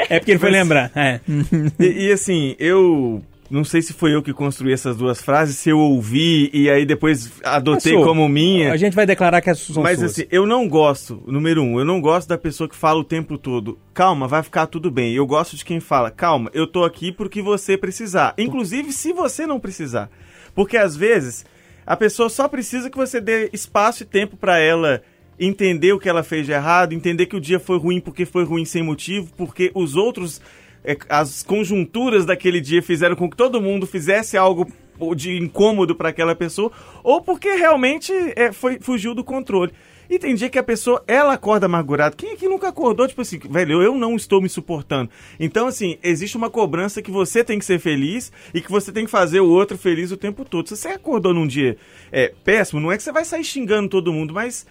É 0.09 0.19
porque 0.19 0.31
ele 0.31 0.39
foi 0.39 0.51
lembrar. 0.51 0.91
É. 0.95 1.19
E, 1.79 2.07
e, 2.07 2.11
assim, 2.11 2.55
eu. 2.59 3.21
Não 3.53 3.63
sei 3.63 3.83
se 3.83 3.93
foi 3.93 4.15
eu 4.15 4.23
que 4.23 4.33
construí 4.33 4.73
essas 4.73 4.97
duas 4.97 5.21
frases, 5.21 5.59
se 5.59 5.69
eu 5.69 5.77
ouvi 5.77 6.49
e 6.51 6.71
aí 6.71 6.87
depois 6.87 7.31
adotei 7.43 7.93
como 7.93 8.27
minha. 8.27 8.73
A 8.73 8.77
gente 8.77 8.95
vai 8.95 9.05
declarar 9.05 9.41
que 9.41 9.53
são 9.53 9.83
Mas 9.83 9.99
suas. 9.99 10.13
assim, 10.13 10.25
eu 10.31 10.47
não 10.47 10.67
gosto, 10.67 11.21
número 11.27 11.61
um, 11.61 11.77
eu 11.77 11.85
não 11.85 12.01
gosto 12.01 12.27
da 12.27 12.35
pessoa 12.35 12.67
que 12.67 12.75
fala 12.75 12.99
o 12.99 13.03
tempo 13.03 13.37
todo, 13.37 13.77
calma, 13.93 14.27
vai 14.27 14.41
ficar 14.41 14.65
tudo 14.65 14.89
bem. 14.89 15.13
Eu 15.13 15.27
gosto 15.27 15.55
de 15.55 15.63
quem 15.63 15.79
fala, 15.79 16.09
calma, 16.09 16.49
eu 16.51 16.65
tô 16.65 16.83
aqui 16.83 17.11
porque 17.11 17.43
você 17.43 17.77
precisar. 17.77 18.33
Inclusive, 18.39 18.91
se 18.91 19.13
você 19.13 19.45
não 19.45 19.59
precisar. 19.59 20.09
Porque 20.55 20.75
às 20.75 20.97
vezes, 20.97 21.45
a 21.85 21.95
pessoa 21.95 22.29
só 22.29 22.47
precisa 22.47 22.89
que 22.89 22.97
você 22.97 23.21
dê 23.21 23.51
espaço 23.53 24.01
e 24.01 24.07
tempo 24.07 24.35
pra 24.35 24.57
ela 24.57 25.03
entender 25.39 25.93
o 25.93 25.99
que 25.99 26.09
ela 26.09 26.23
fez 26.23 26.47
de 26.47 26.53
errado, 26.53 26.93
entender 26.93 27.27
que 27.27 27.35
o 27.35 27.41
dia 27.41 27.59
foi 27.59 27.77
ruim 27.77 27.99
porque 27.99 28.25
foi 28.25 28.45
ruim 28.45 28.65
sem 28.65 28.81
motivo, 28.81 29.31
porque 29.37 29.71
os 29.75 29.95
outros, 29.95 30.41
as 31.09 31.43
conjunturas 31.43 32.25
daquele 32.25 32.59
dia 32.59 32.81
fizeram 32.81 33.15
com 33.15 33.29
que 33.29 33.37
todo 33.37 33.61
mundo 33.61 33.87
fizesse 33.87 34.37
algo 34.37 34.67
de 35.15 35.37
incômodo 35.37 35.95
para 35.95 36.09
aquela 36.09 36.35
pessoa, 36.35 36.71
ou 37.03 37.21
porque 37.21 37.49
realmente 37.55 38.13
é, 38.35 38.51
foi, 38.51 38.79
fugiu 38.79 39.13
do 39.15 39.23
controle. 39.23 39.71
E 40.09 40.19
tem 40.19 40.35
dia 40.35 40.49
que 40.49 40.59
a 40.59 40.63
pessoa, 40.63 41.03
ela 41.07 41.33
acorda 41.33 41.65
amargurada. 41.65 42.15
Quem 42.15 42.33
aqui 42.33 42.47
nunca 42.47 42.67
acordou, 42.67 43.07
tipo 43.07 43.21
assim, 43.21 43.39
velho, 43.49 43.81
eu 43.81 43.95
não 43.95 44.15
estou 44.15 44.41
me 44.41 44.49
suportando. 44.49 45.09
Então, 45.39 45.65
assim, 45.67 45.97
existe 46.03 46.37
uma 46.37 46.49
cobrança 46.49 47.01
que 47.01 47.09
você 47.09 47.43
tem 47.43 47.57
que 47.57 47.65
ser 47.65 47.79
feliz 47.79 48.31
e 48.53 48.61
que 48.61 48.69
você 48.69 48.91
tem 48.91 49.05
que 49.05 49.11
fazer 49.11 49.39
o 49.39 49.49
outro 49.49 49.77
feliz 49.77 50.11
o 50.11 50.17
tempo 50.17 50.43
todo. 50.45 50.67
Se 50.67 50.77
você 50.77 50.89
acordou 50.89 51.33
num 51.33 51.47
dia 51.47 51.77
é, 52.11 52.33
péssimo, 52.43 52.81
não 52.81 52.91
é 52.91 52.97
que 52.97 53.03
você 53.03 53.11
vai 53.11 53.25
sair 53.25 53.43
xingando 53.43 53.89
todo 53.89 54.13
mundo, 54.13 54.33
mas 54.33 54.67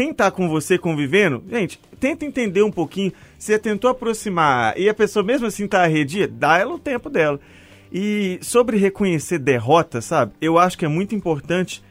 quem 0.00 0.14
tá 0.14 0.30
com 0.30 0.48
você 0.48 0.78
convivendo, 0.78 1.44
gente, 1.46 1.78
tenta 2.00 2.24
entender 2.24 2.62
um 2.62 2.70
pouquinho. 2.70 3.12
Você 3.38 3.58
tentou 3.58 3.90
aproximar 3.90 4.72
e 4.78 4.88
a 4.88 4.94
pessoa 4.94 5.22
mesmo 5.22 5.46
assim 5.46 5.68
tá 5.68 5.82
arredia, 5.82 6.26
dá 6.26 6.56
ela 6.56 6.72
o 6.72 6.78
tempo 6.78 7.10
dela. 7.10 7.38
E 7.92 8.38
sobre 8.40 8.78
reconhecer 8.78 9.38
derrota, 9.38 10.00
sabe? 10.00 10.32
Eu 10.40 10.56
acho 10.58 10.78
que 10.78 10.86
é 10.86 10.88
muito 10.88 11.14
importante. 11.14 11.82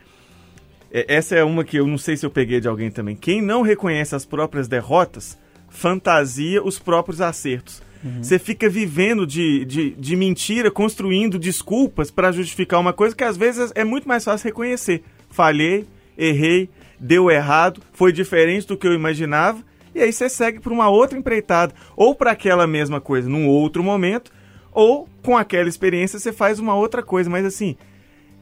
é, 0.91 1.05
Essa 1.07 1.35
é 1.35 1.43
uma 1.43 1.63
que 1.63 1.77
eu 1.77 1.85
não 1.85 1.99
sei 1.99 2.17
se 2.17 2.25
eu 2.25 2.31
peguei 2.31 2.59
de 2.59 2.67
alguém 2.67 2.89
também. 2.89 3.15
Quem 3.15 3.43
não 3.43 3.61
reconhece 3.61 4.15
as 4.15 4.25
próprias 4.25 4.67
derrotas, 4.67 5.37
fantasia 5.69 6.63
os 6.63 6.79
próprios 6.79 7.21
acertos. 7.21 7.79
Você 8.23 8.39
fica 8.39 8.67
vivendo 8.67 9.27
de, 9.27 9.65
de, 9.65 9.91
de 9.91 10.15
mentira, 10.15 10.71
construindo 10.71 11.37
desculpas 11.37 12.09
para 12.09 12.31
justificar 12.31 12.79
uma 12.79 12.93
coisa 12.93 13.15
que 13.15 13.23
às 13.23 13.37
vezes 13.37 13.71
é 13.75 13.83
muito 13.83 14.07
mais 14.07 14.23
fácil 14.23 14.45
reconhecer. 14.45 15.03
Falhei, 15.29 15.85
errei, 16.17 16.69
deu 16.99 17.31
errado, 17.31 17.81
foi 17.93 18.11
diferente 18.11 18.67
do 18.67 18.77
que 18.77 18.87
eu 18.87 18.93
imaginava, 18.93 19.63
e 19.93 20.01
aí 20.01 20.11
você 20.13 20.29
segue 20.29 20.59
para 20.59 20.73
uma 20.73 20.89
outra 20.89 21.17
empreitada, 21.17 21.73
ou 21.95 22.13
para 22.13 22.31
aquela 22.31 22.67
mesma 22.67 23.01
coisa 23.01 23.29
num 23.29 23.47
outro 23.47 23.83
momento, 23.83 24.31
ou 24.71 25.07
com 25.23 25.37
aquela 25.37 25.69
experiência 25.69 26.19
você 26.19 26.31
faz 26.31 26.59
uma 26.59 26.75
outra 26.75 27.01
coisa, 27.01 27.29
mas 27.29 27.45
assim, 27.45 27.75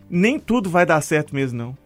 nem 0.09 0.39
tudo 0.39 0.69
vai 0.69 0.85
dar 0.85 1.01
certo 1.01 1.33
mesmo 1.33 1.57
não. 1.57 1.77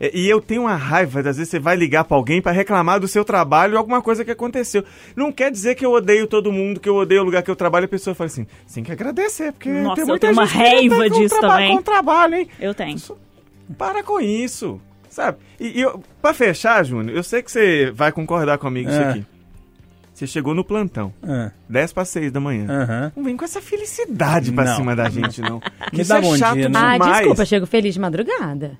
É, 0.00 0.10
E 0.12 0.28
eu 0.28 0.40
tenho 0.40 0.62
uma 0.62 0.74
raiva, 0.74 1.20
às 1.20 1.36
vezes 1.36 1.48
você 1.48 1.60
vai 1.60 1.76
ligar 1.76 2.04
pra 2.04 2.16
alguém 2.16 2.42
pra 2.42 2.50
reclamar 2.50 2.98
do 2.98 3.06
seu 3.06 3.24
trabalho 3.24 3.78
alguma 3.78 4.02
coisa 4.02 4.24
que 4.24 4.30
aconteceu. 4.30 4.84
Não 5.14 5.30
quer 5.30 5.50
dizer 5.50 5.76
que 5.76 5.86
eu 5.86 5.92
odeio 5.92 6.26
todo 6.26 6.50
mundo, 6.50 6.80
que 6.80 6.88
eu 6.88 6.96
odeio 6.96 7.20
o 7.20 7.24
lugar 7.24 7.42
que 7.42 7.50
eu 7.50 7.56
trabalho, 7.56 7.84
a 7.84 7.88
pessoa 7.88 8.14
fala 8.14 8.26
assim, 8.26 8.46
você 8.66 8.74
tem 8.76 8.84
que 8.84 8.92
agradecer, 8.92 9.52
porque 9.52 9.68
Nossa, 9.68 9.94
tem 9.96 10.02
eu 10.02 10.08
muita 10.08 10.26
tenho 10.26 10.32
uma 10.32 10.44
raiva 10.44 11.08
disso 11.08 11.40
também. 11.40 11.76
Com 11.76 11.82
trabalho, 11.82 12.34
hein? 12.34 12.48
Eu 12.58 12.74
tenho. 12.74 12.96
Para 13.78 14.02
com 14.02 14.20
isso, 14.20 14.80
sabe? 15.12 15.38
E, 15.60 15.82
e 15.82 15.92
pra 16.20 16.32
fechar, 16.34 16.84
Júnior, 16.84 17.16
eu 17.16 17.22
sei 17.22 17.42
que 17.42 17.50
você 17.52 17.90
vai 17.94 18.10
concordar 18.12 18.58
comigo 18.58 18.88
isso 18.90 18.98
É. 19.00 19.10
aqui. 19.10 19.26
Você 20.14 20.26
chegou 20.26 20.54
no 20.54 20.62
plantão, 20.62 21.12
Ah, 21.22 21.50
10 21.68 21.92
para 21.94 22.04
6 22.04 22.30
da 22.30 22.38
manhã. 22.38 22.66
Aham. 22.68 23.12
Não 23.16 23.24
vem 23.24 23.36
com 23.36 23.44
essa 23.44 23.60
felicidade 23.62 24.52
pra 24.52 24.64
Não. 24.64 24.76
cima 24.76 24.94
da 24.94 25.08
gente, 25.08 25.40
não. 25.40 25.60
Me 25.92 26.00
Isso 26.02 26.10
dá 26.10 26.18
é 26.18 26.20
bom 26.20 26.36
chato 26.36 26.54
dia, 26.54 26.68
né? 26.68 26.78
Ah, 26.78 26.98
desculpa, 26.98 27.44
chego 27.44 27.66
feliz 27.66 27.94
de 27.94 28.00
madrugada. 28.00 28.78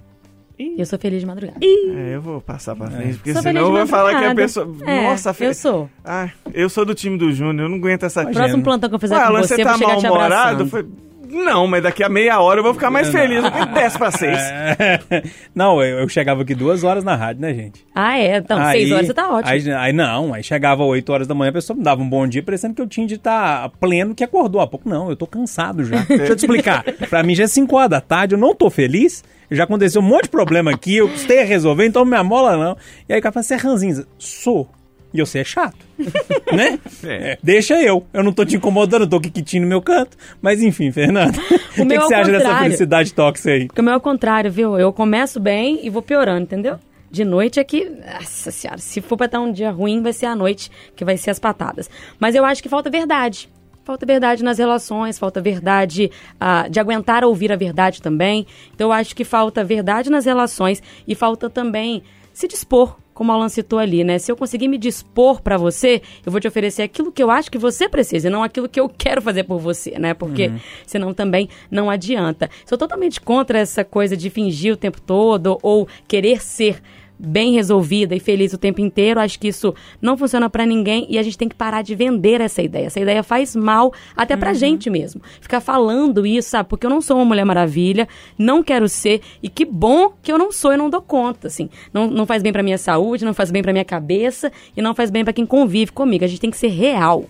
Eu 0.79 0.87
sou 0.87 0.97
feliz 0.99 1.21
de 1.21 1.27
madrugada. 1.27 1.59
É, 1.61 2.15
eu 2.15 2.21
vou 2.23 2.41
passar 2.41 2.77
pra 2.77 2.89
frente, 2.89 3.15
porque 3.17 3.33
Sou 3.33 3.43
senão 3.43 3.63
feliz 3.63 3.69
eu 3.69 3.77
vou 3.79 3.87
falar 3.89 4.17
que 4.21 4.25
a 4.27 4.35
pessoa... 4.35 4.77
É, 4.87 5.09
Nossa, 5.09 5.35
fe- 5.35 5.47
eu 5.47 5.55
sou. 5.55 5.91
Ah, 6.05 6.29
eu 6.55 6.69
sou 6.69 6.85
do 6.85 6.95
time 6.95 7.19
do 7.19 7.33
Júnior, 7.33 7.67
eu 7.67 7.69
não 7.71 7.79
aguento 7.79 8.05
essa... 8.05 8.25
Próximo 8.27 8.63
plantão 8.63 8.89
que 8.89 8.95
eu 8.95 9.01
fizer 9.01 9.17
Ué, 9.17 9.27
com 9.27 9.33
você, 9.39 9.57
você 9.57 9.65
tá 9.65 9.71
vou 9.71 9.79
chegar 9.79 9.97
te 9.97 10.03
mal-humorado? 10.05 10.63
abraçando. 10.63 10.71
Foi... 10.71 10.87
Não, 11.33 11.67
mas 11.67 11.83
daqui 11.83 12.05
a 12.05 12.09
meia 12.11 12.39
hora 12.41 12.61
eu 12.61 12.63
vou 12.63 12.75
ficar 12.75 12.91
mais 12.91 13.09
feliz 13.09 13.43
do 13.43 13.51
que 13.51 13.65
10 13.67 13.97
para 13.97 14.11
6. 14.11 14.39
É. 14.39 14.99
Não, 15.55 15.83
eu, 15.83 16.01
eu 16.01 16.09
chegava 16.09 16.43
aqui 16.43 16.55
duas 16.55 16.85
horas 16.85 17.03
na 17.03 17.17
rádio, 17.17 17.41
né, 17.41 17.55
gente? 17.55 17.87
Ah, 17.95 18.19
é? 18.19 18.37
Então, 18.37 18.59
Aí- 18.59 18.81
seis 18.81 18.93
horas 18.93 19.07
você 19.07 19.15
tá 19.15 19.31
ótimo. 19.33 19.51
Aí, 19.51 19.73
aí 19.73 19.93
não, 19.93 20.35
aí 20.35 20.43
chegava 20.43 20.85
8 20.85 21.11
horas 21.13 21.27
da 21.27 21.35
manhã, 21.35 21.51
a 21.51 21.55
pessoa 21.55 21.77
me 21.77 21.83
dava 21.83 22.03
um 22.03 22.09
bom 22.09 22.27
dia, 22.27 22.43
parecendo 22.43 22.75
que 22.75 22.83
eu 22.83 22.87
tinha 22.87 23.07
de 23.07 23.15
estar 23.15 23.69
pleno 23.81 24.15
que 24.15 24.23
acordou 24.23 24.61
há 24.61 24.67
pouco. 24.67 24.89
Não, 24.89 25.09
eu 25.09 25.17
tô 25.17 25.27
cansado 25.27 25.85
já. 25.85 25.97
Deixa 26.03 26.33
eu 26.33 26.37
te 26.37 26.41
explicar. 26.41 26.85
Pra 27.09 27.23
mim 27.23 27.35
já 27.35 27.45
é 27.45 27.47
5 27.47 27.75
horas 27.77 27.91
da 27.91 28.01
tarde, 28.01 28.35
eu 28.35 28.39
não 28.39 28.55
tô 28.55 28.69
feliz. 28.69 29.25
Já 29.51 29.65
aconteceu 29.65 30.01
um 30.01 30.05
monte 30.05 30.25
de 30.25 30.31
problema 30.31 30.71
aqui, 30.71 30.97
eu 30.97 31.09
custei 31.09 31.43
a 31.43 31.45
resolver, 31.45 31.87
então 31.87 32.05
não 32.05 32.11
me 32.11 32.17
amola 32.17 32.57
não. 32.57 32.77
E 33.09 33.13
aí 33.13 33.19
o 33.19 33.23
cara 33.23 33.33
fala, 33.33 33.43
você 33.45 33.55
é 33.55 33.57
ranzinza. 33.59 34.07
Sou. 34.19 34.69
E 35.13 35.21
você 35.21 35.41
é 35.41 35.45
chato. 35.45 35.77
né? 36.53 36.79
É. 37.05 37.33
É, 37.33 37.39
Deixa 37.43 37.81
eu. 37.83 38.07
Eu 38.13 38.23
não 38.23 38.33
tô 38.33 38.45
te 38.45 38.57
incomodando, 38.57 39.03
eu 39.03 39.09
tô 39.09 39.21
quiquitinho 39.21 39.63
no 39.63 39.69
meu 39.69 39.83
canto. 39.83 40.17
Mas 40.41 40.63
enfim, 40.63 40.91
Fernando. 40.91 41.39
O 41.73 41.87
que, 41.87 41.99
que 41.99 42.01
você 42.01 42.15
acha 42.15 42.31
dessa 42.31 42.59
felicidade 42.59 43.15
tóxica 43.15 43.51
aí? 43.51 43.67
Porque 43.67 43.81
o 43.81 43.85
meu 43.85 43.95
é 43.95 43.97
o 43.97 44.01
contrário, 44.01 44.53
viu? 44.53 44.79
Eu 44.79 44.93
começo 44.93 45.41
bem 45.41 45.81
e 45.83 45.89
vou 45.89 46.03
piorando, 46.03 46.43
entendeu? 46.43 46.79
De 47.11 47.25
noite 47.25 47.59
é 47.59 47.65
que. 47.65 47.91
Nossa 47.91 48.51
senhora, 48.51 48.79
se 48.79 49.01
for 49.01 49.17
pra 49.17 49.27
estar 49.27 49.41
um 49.41 49.51
dia 49.51 49.71
ruim, 49.71 50.03
vai 50.03 50.13
ser 50.13 50.27
a 50.27 50.37
noite 50.37 50.71
que 50.95 51.05
vai 51.05 51.17
ser 51.17 51.31
as 51.31 51.39
patadas. 51.39 51.91
Mas 52.19 52.35
eu 52.35 52.45
acho 52.45 52.63
que 52.63 52.69
falta 52.69 52.91
verdade. 52.91 53.49
Falta 53.85 54.07
verdade 54.07 54.45
nas 54.45 54.59
relações, 54.59 55.19
falta 55.19 55.41
verdade 55.41 56.11
ah, 56.41 56.69
de 56.69 56.79
aguentar 56.79 57.25
ouvir 57.25 57.53
a 57.53 57.57
verdade 57.57 58.01
também. 58.01 58.47
Então 58.75 58.89
eu 58.89 58.93
acho 58.93 59.15
que 59.15 59.25
falta 59.25 59.65
verdade 59.65 60.09
nas 60.09 60.25
relações 60.25 60.83
e 61.07 61.15
falta 61.15 61.51
também 61.51 62.03
se 62.33 62.47
dispor, 62.47 62.97
como 63.15 63.33
a 63.33 63.35
Alan 63.35 63.49
citou 63.49 63.79
ali, 63.79 64.05
né? 64.05 64.19
Se 64.19 64.31
eu 64.31 64.37
conseguir 64.37 64.69
me 64.69 64.79
dispor 64.79 65.41
pra 65.41 65.57
você, 65.57 66.03
eu 66.25 66.33
vou 66.33 66.41
te 66.41 66.49
oferecer 66.49 66.83
aquilo 66.83 67.13
que 67.13 67.23
eu 67.23 67.31
acho 67.31 67.51
que 67.51 67.59
você 67.59 67.89
precisa 67.89 68.29
e 68.29 68.31
não 68.31 68.43
aquilo 68.43 68.69
que 68.69 68.81
eu 68.81 68.89
quero 68.89 69.21
fazer 69.21 69.45
por 69.45 69.59
você, 69.59 69.99
né? 69.99 70.15
Porque 70.15 70.53
senão 70.87 71.13
também 71.13 71.49
não 71.71 71.91
adianta. 71.91 72.49
Sou 72.65 72.79
totalmente 72.79 73.21
contra 73.21 73.59
essa 73.59 73.85
coisa 73.85 74.17
de 74.17 74.31
fingir 74.31 74.73
o 74.73 74.77
tempo 74.77 75.01
todo 75.01 75.59
ou 75.63 75.87
querer 76.07 76.43
ser 76.43 76.81
bem 77.23 77.53
resolvida 77.53 78.15
e 78.15 78.21
feliz 78.21 78.53
o 78.53 78.59
tempo 78.59 78.81
inteiro. 78.81 79.21
Acho 79.21 79.39
que 79.39 79.49
isso 79.49 79.75
não 80.01 80.17
funciona 80.17 80.51
pra 80.51 80.67
ninguém 80.67 81.07
e 81.09 81.19
a 81.19 81.23
gente 81.23 81.39
tem 81.39 81.49
que 81.49 81.55
parar 81.55 81.83
de 81.83 81.95
vender 81.95 82.41
essa 82.41 82.61
ideia. 82.61 82.87
Essa 82.87 83.01
ideia 83.01 83.23
faz 83.23 83.55
mal 83.55 83.93
até 84.17 84.37
pra 84.37 84.53
gente 84.53 84.91
mesmo. 84.91 85.23
Ficar 85.41 85.61
falando 85.61 86.27
isso, 86.27 86.51
sabe? 86.51 86.69
Porque 86.69 86.85
eu 86.85 86.91
não 86.91 87.01
sou 87.01 87.17
uma 87.17 87.25
Mulher 87.25 87.45
Maravilha, 87.45 88.09
não 88.37 88.63
quero 88.63 88.89
ser 88.89 89.21
e 89.43 89.49
que 89.49 89.65
bom 89.65 90.13
que 90.23 90.33
eu 90.33 90.39
não 90.39 90.51
sou 90.51 90.73
e 90.73 90.77
não 90.77 90.91
dou 90.91 91.01
conta, 91.01 91.47
assim. 91.47 91.71
Não, 91.93 92.11
não 92.11 92.27
faz 92.27 92.43
bem 92.43 92.53
pra 92.53 92.63
minha 92.63 92.79
saúde, 92.79 93.25
não 93.25 93.35
faz 93.35 93.51
bem 93.51 93.63
pra 93.63 93.73
minha 93.73 93.85
cabeça 93.85 94.51
e 94.77 94.83
não 94.83 94.95
faz 94.95 95.11
bem 95.11 95.25
pra 95.25 95.33
quem 95.33 95.47
convive 95.47 95.93
comigo. 95.93 96.25
A 96.25 96.29
gente 96.29 96.41
tem 96.41 96.51
que 96.51 96.57
ser 96.57 96.69
real. 96.69 97.25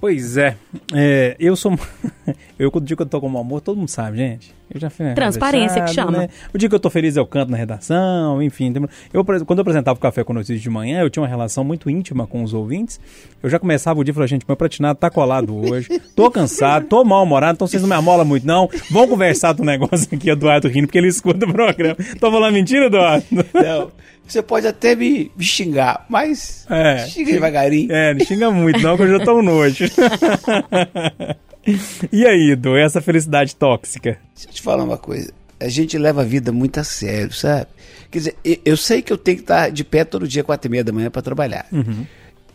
Pois 0.00 0.36
é, 0.36 0.56
é, 0.94 1.34
eu 1.40 1.56
sou. 1.56 1.72
eu, 2.58 2.70
quando 2.70 2.86
digo 2.86 2.98
que 2.98 3.02
eu 3.02 3.06
tô 3.08 3.20
com 3.20 3.28
mau 3.28 3.42
humor, 3.42 3.60
todo 3.60 3.76
mundo 3.76 3.88
sabe, 3.88 4.18
gente. 4.18 4.57
Eu 4.72 4.78
já 4.80 4.90
fui 4.90 5.06
uma 5.06 5.14
Transparência 5.14 5.82
que 5.82 5.94
chama. 5.94 6.10
né? 6.12 6.28
O 6.52 6.58
dia 6.58 6.68
que 6.68 6.74
eu 6.74 6.80
tô 6.80 6.90
feliz 6.90 7.16
eu 7.16 7.26
canto 7.26 7.50
na 7.50 7.56
redação, 7.56 8.42
enfim. 8.42 8.72
Eu, 9.12 9.24
quando 9.24 9.58
eu 9.58 9.62
apresentava 9.62 9.96
o 9.98 10.00
Café 10.00 10.22
com 10.22 10.32
Notícias 10.32 10.60
de 10.60 10.68
manhã, 10.68 11.00
eu 11.00 11.08
tinha 11.10 11.22
uma 11.22 11.28
relação 11.28 11.64
muito 11.64 11.88
íntima 11.88 12.26
com 12.26 12.42
os 12.42 12.52
ouvintes. 12.52 13.00
Eu 13.42 13.48
já 13.48 13.58
começava 13.58 13.98
o 13.98 14.04
dia 14.04 14.12
e 14.12 14.14
falava, 14.14 14.28
gente, 14.28 14.44
meu 14.46 14.56
pratinado 14.56 14.98
tá 14.98 15.08
colado 15.10 15.56
hoje, 15.56 15.88
tô 16.14 16.30
cansado, 16.30 16.86
tô 16.86 17.04
mal-humorado, 17.04 17.54
então 17.54 17.66
vocês 17.66 17.80
não 17.82 17.88
me 17.88 17.94
amolam 17.94 18.26
muito, 18.26 18.46
não. 18.46 18.68
Vão 18.90 19.08
conversar 19.08 19.52
do 19.52 19.64
negócio 19.64 20.08
aqui, 20.12 20.28
Eduardo 20.30 20.68
rindo, 20.68 20.86
porque 20.86 20.98
ele 20.98 21.08
escuta 21.08 21.46
o 21.46 21.52
programa. 21.52 21.96
Tô 22.20 22.30
falando 22.30 22.52
mentira, 22.52 22.86
Eduardo? 22.86 23.24
Não, 23.54 23.90
você 24.26 24.42
pode 24.42 24.66
até 24.66 24.94
me, 24.94 25.30
me 25.36 25.44
xingar, 25.44 26.04
mas 26.10 26.66
É. 26.68 27.06
xinga 27.06 27.32
devagarinho. 27.32 27.90
É, 27.90 28.12
não 28.12 28.26
xinga 28.26 28.50
muito, 28.50 28.80
não, 28.80 28.96
que 28.96 29.02
eu 29.04 29.18
já 29.18 29.24
tô 29.24 29.38
um 29.38 29.42
nojo. 29.42 29.84
e 32.12 32.26
aí, 32.26 32.50
Edu, 32.50 32.76
essa 32.76 33.00
felicidade 33.00 33.54
tóxica? 33.54 34.18
Deixa 34.34 34.48
eu 34.48 34.52
te 34.52 34.62
falar 34.62 34.84
uma 34.84 34.98
coisa. 34.98 35.32
A 35.60 35.68
gente 35.68 35.98
leva 35.98 36.22
a 36.22 36.24
vida 36.24 36.52
muito 36.52 36.78
a 36.78 36.84
sério, 36.84 37.32
sabe? 37.32 37.66
Quer 38.10 38.18
dizer, 38.18 38.36
eu 38.64 38.76
sei 38.76 39.02
que 39.02 39.12
eu 39.12 39.18
tenho 39.18 39.38
que 39.38 39.42
estar 39.42 39.70
de 39.70 39.84
pé 39.84 40.04
todo 40.04 40.26
dia, 40.26 40.44
quatro 40.44 40.68
e 40.68 40.70
meia 40.70 40.84
da 40.84 40.92
manhã, 40.92 41.10
para 41.10 41.20
trabalhar. 41.20 41.66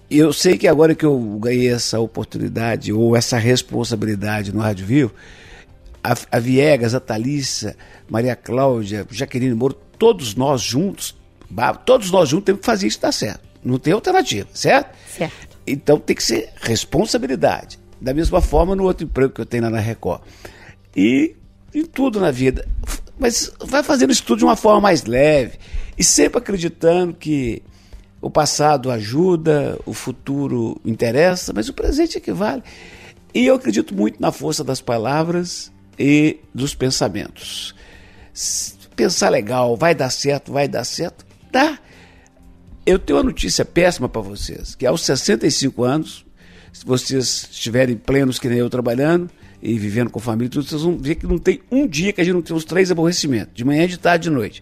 E 0.09 0.17
Eu 0.17 0.31
sei 0.31 0.57
que 0.57 0.67
agora 0.67 0.95
que 0.95 1.05
eu 1.05 1.19
ganhei 1.39 1.69
essa 1.69 1.99
oportunidade 1.99 2.93
ou 2.93 3.15
essa 3.15 3.37
responsabilidade 3.37 4.53
no 4.53 4.61
Rádio 4.61 4.85
Vivo, 4.85 5.13
a, 6.03 6.15
a 6.31 6.39
Viegas, 6.39 6.93
a 6.93 6.99
Thalissa, 6.99 7.75
Maria 8.09 8.35
Cláudia, 8.35 9.05
Jaqueline 9.09 9.55
Moro, 9.55 9.73
todos 9.97 10.35
nós 10.35 10.61
juntos, 10.61 11.15
todos 11.85 12.11
nós 12.11 12.29
juntos 12.29 12.45
temos 12.45 12.59
que 12.61 12.65
fazer 12.65 12.87
isso 12.87 13.01
dar 13.01 13.11
certo. 13.11 13.41
Não 13.63 13.79
tem 13.79 13.93
alternativa, 13.93 14.47
certo? 14.53 14.95
Certo. 15.07 15.57
Então 15.65 15.99
tem 15.99 16.15
que 16.15 16.23
ser 16.23 16.49
responsabilidade. 16.61 17.79
Da 18.03 18.13
mesma 18.13 18.41
forma 18.41 18.75
no 18.75 18.83
outro 18.83 19.05
emprego 19.05 19.33
que 19.33 19.39
eu 19.39 19.45
tenho 19.45 19.63
lá 19.63 19.69
na 19.69 19.79
Record. 19.79 20.21
E 20.95 21.35
em 21.73 21.85
tudo 21.85 22.19
na 22.19 22.31
vida. 22.31 22.67
Mas 23.17 23.49
vai 23.65 23.81
fazendo 23.81 24.11
isso 24.11 24.23
tudo 24.23 24.39
de 24.39 24.45
uma 24.45 24.57
forma 24.57 24.81
mais 24.81 25.05
leve. 25.05 25.57
E 25.97 26.03
sempre 26.03 26.37
acreditando 26.37 27.13
que 27.13 27.63
o 28.21 28.29
passado 28.29 28.91
ajuda, 28.91 29.79
o 29.85 29.93
futuro 29.93 30.79
interessa, 30.83 31.53
mas 31.53 31.69
o 31.69 31.73
presente 31.73 32.17
é 32.17 32.21
que 32.21 32.33
vale. 32.33 32.61
E 33.33 33.45
eu 33.45 33.55
acredito 33.55 33.95
muito 33.95 34.21
na 34.21 34.31
força 34.31 34.63
das 34.63 34.81
palavras 34.81 35.71
e 35.97 36.39
dos 36.53 36.75
pensamentos. 36.75 37.73
Pensar 38.95 39.29
legal, 39.29 39.77
vai 39.77 39.95
dar 39.95 40.09
certo, 40.09 40.51
vai 40.51 40.67
dar 40.67 40.83
certo, 40.83 41.25
dá. 41.51 41.79
Eu 42.85 42.99
tenho 42.99 43.17
uma 43.17 43.23
notícia 43.23 43.63
péssima 43.63 44.09
para 44.09 44.21
vocês, 44.21 44.75
que 44.75 44.85
aos 44.85 45.03
65 45.03 45.83
anos, 45.83 46.25
se 46.73 46.85
vocês 46.85 47.47
estiverem 47.51 47.95
plenos 47.95 48.37
que 48.39 48.49
nem 48.49 48.57
eu 48.57 48.69
trabalhando 48.69 49.29
e 49.61 49.77
vivendo 49.79 50.09
com 50.09 50.19
família, 50.19 50.47
e 50.47 50.49
tudo, 50.49 50.65
vocês 50.65 50.81
vão 50.81 50.97
ver 50.97 51.15
que 51.15 51.25
não 51.25 51.37
tem 51.37 51.61
um 51.71 51.87
dia 51.87 52.11
que 52.11 52.19
a 52.19 52.23
gente 52.25 52.33
não 52.33 52.41
tem 52.41 52.53
os 52.55 52.65
três 52.65 52.91
aborrecimentos, 52.91 53.53
de 53.53 53.63
manhã, 53.63 53.87
de 53.87 53.97
tarde, 53.97 54.23
de 54.23 54.29
noite. 54.35 54.61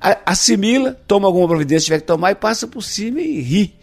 A- 0.00 0.18
Assimila, 0.26 0.92
toma 1.06 1.26
alguma 1.26 1.48
providência, 1.48 1.86
tiver 1.86 2.00
que 2.00 2.06
tomar 2.06 2.30
e 2.30 2.34
passa 2.36 2.66
por 2.68 2.82
cima 2.82 3.20
e 3.20 3.40
ri. 3.40 3.74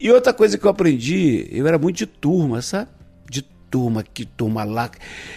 E 0.00 0.10
outra 0.10 0.32
coisa 0.32 0.58
que 0.58 0.64
eu 0.64 0.70
aprendi, 0.70 1.46
eu 1.52 1.66
era 1.66 1.78
muito 1.78 1.96
de 1.98 2.06
turma, 2.06 2.60
sabe? 2.62 2.90
De 3.30 3.42
turma 3.70 4.00
aqui, 4.00 4.24
turma 4.24 4.64
lá, 4.64 4.90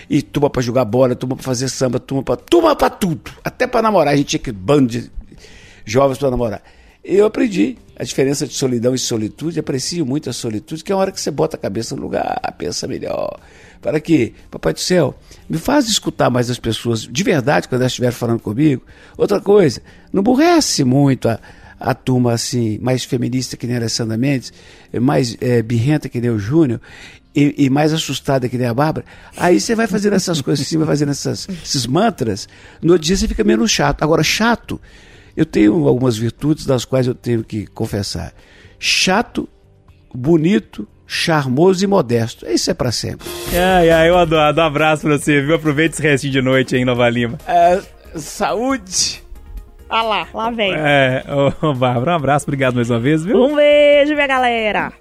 e 0.10 0.22
turma 0.22 0.50
pra 0.50 0.62
jogar 0.62 0.86
bola, 0.86 1.16
turma 1.16 1.36
pra 1.36 1.44
fazer 1.44 1.68
samba, 1.70 2.00
turma 2.00 2.24
pra, 2.24 2.36
turma 2.36 2.76
pra 2.76 2.90
tudo. 2.90 3.32
Até 3.44 3.68
pra 3.68 3.82
namorar, 3.82 4.14
a 4.14 4.18
gente 4.18 4.28
tinha 4.28 4.40
que 4.40 4.52
bando 4.52 4.88
de 4.88 5.12
jovens 5.86 6.18
para 6.18 6.32
namorar. 6.32 6.62
Eu 7.12 7.26
aprendi 7.26 7.76
a 7.96 8.04
diferença 8.04 8.46
de 8.46 8.54
solidão 8.54 8.94
e 8.94 9.00
solitude, 9.00 9.60
aprecio 9.60 10.06
muito 10.06 10.30
a 10.30 10.34
solitude, 10.34 10.84
que 10.84 10.92
é 10.92 10.96
a 10.96 10.98
hora 10.98 11.12
que 11.12 11.20
você 11.20 11.32
bota 11.32 11.58
a 11.58 11.60
cabeça 11.60 11.96
no 11.96 12.04
lugar, 12.04 12.40
pensa 12.56 12.88
melhor. 12.88 13.40
Para 13.82 14.00
que, 14.00 14.36
Papai 14.52 14.74
do 14.74 14.80
Céu, 14.80 15.18
me 15.50 15.58
faz 15.58 15.90
escutar 15.90 16.30
mais 16.30 16.52
as 16.52 16.60
pessoas 16.60 17.02
de 17.02 17.24
verdade 17.24 17.68
quando 17.68 17.82
elas 17.82 17.94
estiverem 17.94 18.16
falando 18.16 18.40
comigo. 18.40 18.84
Outra 19.18 19.42
coisa, 19.42 19.82
não 20.14 20.20
aborrece 20.20 20.84
muito 20.84 21.28
a, 21.28 21.40
a 21.80 21.96
turma 21.96 22.34
assim, 22.34 22.78
mais 22.80 23.04
feminista 23.04 23.58
que 23.58 23.66
nem 23.66 23.78
a 23.78 23.80
Alessandra 23.80 24.16
Mendes, 24.16 24.54
mais 25.02 25.36
eh, 25.42 25.64
birrenta 25.64 26.08
que 26.08 26.22
nem 26.22 26.30
o 26.30 26.38
Júnior, 26.38 26.80
e, 27.36 27.66
e 27.66 27.70
mais 27.72 27.92
assustada 27.92 28.48
que 28.48 28.58
nem 28.58 28.68
a 28.68 28.74
Bárbara, 28.74 29.06
aí 29.36 29.60
você 29.60 29.74
vai 29.74 29.88
fazendo 29.88 30.14
essas 30.14 30.42
coisas 30.42 30.64
assim, 30.64 30.78
vai 30.78 30.86
fazendo 30.86 31.10
essas, 31.10 31.48
esses 31.64 31.88
mantras, 31.88 32.48
no 32.84 33.00
dia 33.00 33.18
você 33.18 33.28
fica 33.28 33.44
menos 33.44 33.72
chato. 33.72 34.04
Agora, 34.04 34.22
chato, 34.22 34.80
eu 35.40 35.46
tenho 35.46 35.88
algumas 35.88 36.18
virtudes 36.18 36.66
das 36.66 36.84
quais 36.84 37.08
eu 37.08 37.16
tenho 37.16 37.46
que 37.46 37.66
confessar. 37.68 38.34
Chato, 38.78 39.48
bonito, 40.14 40.86
charmoso 41.08 41.82
e 41.82 41.88
modesto. 41.88 42.46
Isso 42.46 42.70
é 42.70 42.74
para 42.74 42.92
sempre. 42.92 43.26
Ai, 43.54 43.90
ai, 43.90 44.10
eu 44.10 44.18
adoro. 44.18 44.60
Um 44.60 44.62
abraço 44.62 45.04
pra 45.04 45.18
você, 45.18 45.40
viu? 45.40 45.56
Aproveita 45.56 45.96
esse 45.96 46.04
restinho 46.04 46.34
de 46.34 46.42
noite 46.42 46.76
aí 46.76 46.82
em 46.82 46.86
Nova 46.86 47.08
Lima. 47.08 47.38
É, 47.48 47.82
saúde 48.16 49.24
Ah 49.88 50.04
lá, 50.04 50.28
lá 50.34 50.52
vem. 50.52 50.74
É, 50.76 51.24
ô, 51.62 51.74
Bárbara, 51.74 52.12
um 52.12 52.16
abraço, 52.16 52.44
obrigado 52.44 52.76
mais 52.76 52.90
uma 52.90 53.00
vez, 53.00 53.24
viu? 53.24 53.42
Um 53.42 53.56
beijo, 53.56 54.14
minha 54.16 54.28
galera. 54.28 54.92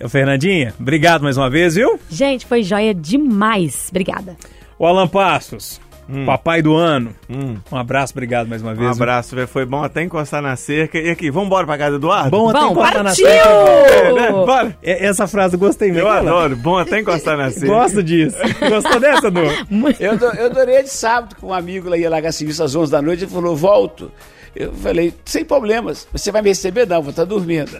Ô, 0.00 0.08
Fernandinha, 0.08 0.72
obrigado 0.78 1.22
mais 1.22 1.36
uma 1.36 1.50
vez, 1.50 1.74
viu? 1.74 1.98
Gente, 2.08 2.46
foi 2.46 2.62
joia 2.62 2.94
demais. 2.94 3.88
Obrigada. 3.90 4.36
O 4.78 4.86
Alan 4.86 5.08
Passos, 5.08 5.80
papai 6.26 6.62
do 6.62 6.74
ano. 6.74 7.14
Um 7.28 7.76
abraço, 7.76 8.12
obrigado 8.14 8.48
mais 8.48 8.62
uma 8.62 8.72
Um 8.72 8.74
vez. 8.74 8.86
viu? 8.96 9.02
abraço, 9.02 9.34
velho. 9.36 9.48
Foi 9.48 9.64
bom 9.66 9.82
até 9.82 10.02
encostar 10.02 10.40
na 10.42 10.56
cerca. 10.56 10.98
E 10.98 11.10
aqui, 11.10 11.30
vamos 11.30 11.46
embora 11.48 11.66
pra 11.66 11.76
casa 11.78 11.90
do 11.92 11.96
Eduardo? 12.06 12.30
Bom 12.30 12.48
até 12.48 12.60
Bom, 12.60 12.70
encostar 12.72 12.96
na 13.02 13.04
partiu! 13.04 13.26
cerca. 13.26 13.48
É, 13.48 14.12
né? 14.12 14.30
Bora. 14.30 14.78
É, 14.82 15.06
Essa 15.06 15.26
frase 15.26 15.54
eu 15.54 15.60
gostei 15.60 15.88
muito. 15.88 16.00
Eu 16.00 16.08
adoro. 16.08 16.56
Bom 16.56 16.78
até 16.78 17.00
encostar 17.00 17.36
na 17.36 17.50
cerca. 17.50 17.66
Gosto 17.66 18.02
disso. 18.02 18.36
Gostou 18.68 19.00
dessa, 19.00 19.30
Nu? 19.30 19.42
Eu, 20.00 20.16
do- 20.16 20.24
eu 20.26 20.46
adorei 20.46 20.82
de 20.82 20.90
sábado 20.90 21.36
com 21.40 21.48
um 21.48 21.52
amigo 21.54 21.88
lá 21.90 21.96
ia 21.96 22.08
largar 22.10 22.32
serviço 22.32 22.62
às 22.62 22.74
11 22.74 22.90
da 22.92 23.02
noite. 23.02 23.24
Ele 23.24 23.30
falou: 23.30 23.54
volto. 23.56 24.10
Eu 24.56 24.72
falei: 24.72 25.12
sem 25.24 25.44
problemas. 25.44 26.08
Você 26.12 26.32
vai 26.32 26.40
me 26.42 26.48
receber? 26.48 26.86
Não, 26.86 27.00
vou 27.02 27.10
estar 27.10 27.24
dormindo. 27.24 27.70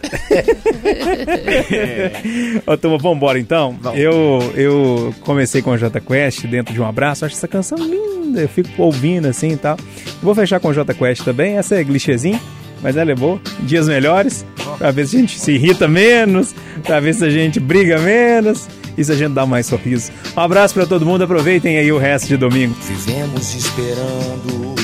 Ô, 2.65 2.77
turma, 2.77 2.97
vamos 2.97 3.17
embora 3.17 3.39
então? 3.39 3.77
Eu, 3.95 4.39
eu 4.55 5.13
comecei 5.21 5.61
com 5.61 5.71
o 5.71 5.77
Jota 5.77 5.99
Quest 5.99 6.45
dentro 6.45 6.73
de 6.73 6.79
um 6.81 6.85
abraço. 6.85 7.25
Acho 7.25 7.35
essa 7.35 7.47
canção 7.47 7.77
linda. 7.77 8.18
Eu 8.37 8.49
fico 8.49 8.69
ouvindo 8.81 9.27
assim 9.27 9.49
e 9.51 9.57
tal. 9.57 9.77
Vou 10.21 10.35
fechar 10.35 10.59
com 10.59 10.69
o 10.69 10.73
Jota 10.73 10.93
Quest 10.93 11.23
também. 11.23 11.57
Essa 11.57 11.75
é 11.75 11.83
clichêzinho, 11.83 12.39
mas 12.81 12.97
ela 12.97 13.11
é 13.11 13.15
boa. 13.15 13.39
Dias 13.61 13.87
melhores, 13.87 14.45
pra 14.77 14.91
ver 14.91 15.07
se 15.07 15.17
a 15.17 15.19
gente 15.19 15.39
se 15.39 15.51
irrita 15.51 15.87
menos, 15.87 16.53
pra 16.83 16.99
ver 16.99 17.13
se 17.13 17.23
a 17.23 17.29
gente 17.29 17.59
briga 17.59 17.99
menos 17.99 18.67
e 18.97 19.03
se 19.03 19.11
a 19.11 19.15
gente 19.15 19.33
dá 19.33 19.45
mais 19.45 19.65
sorriso. 19.65 20.11
Um 20.35 20.39
abraço 20.41 20.73
pra 20.73 20.85
todo 20.85 21.05
mundo. 21.05 21.23
Aproveitem 21.23 21.77
aí 21.77 21.91
o 21.91 21.97
resto 21.97 22.27
de 22.27 22.37
domingo. 22.37 22.75
Vivemos 22.81 23.55
esperando 23.55 24.75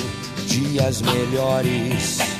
dias 0.47 1.01
melhores. 1.01 2.34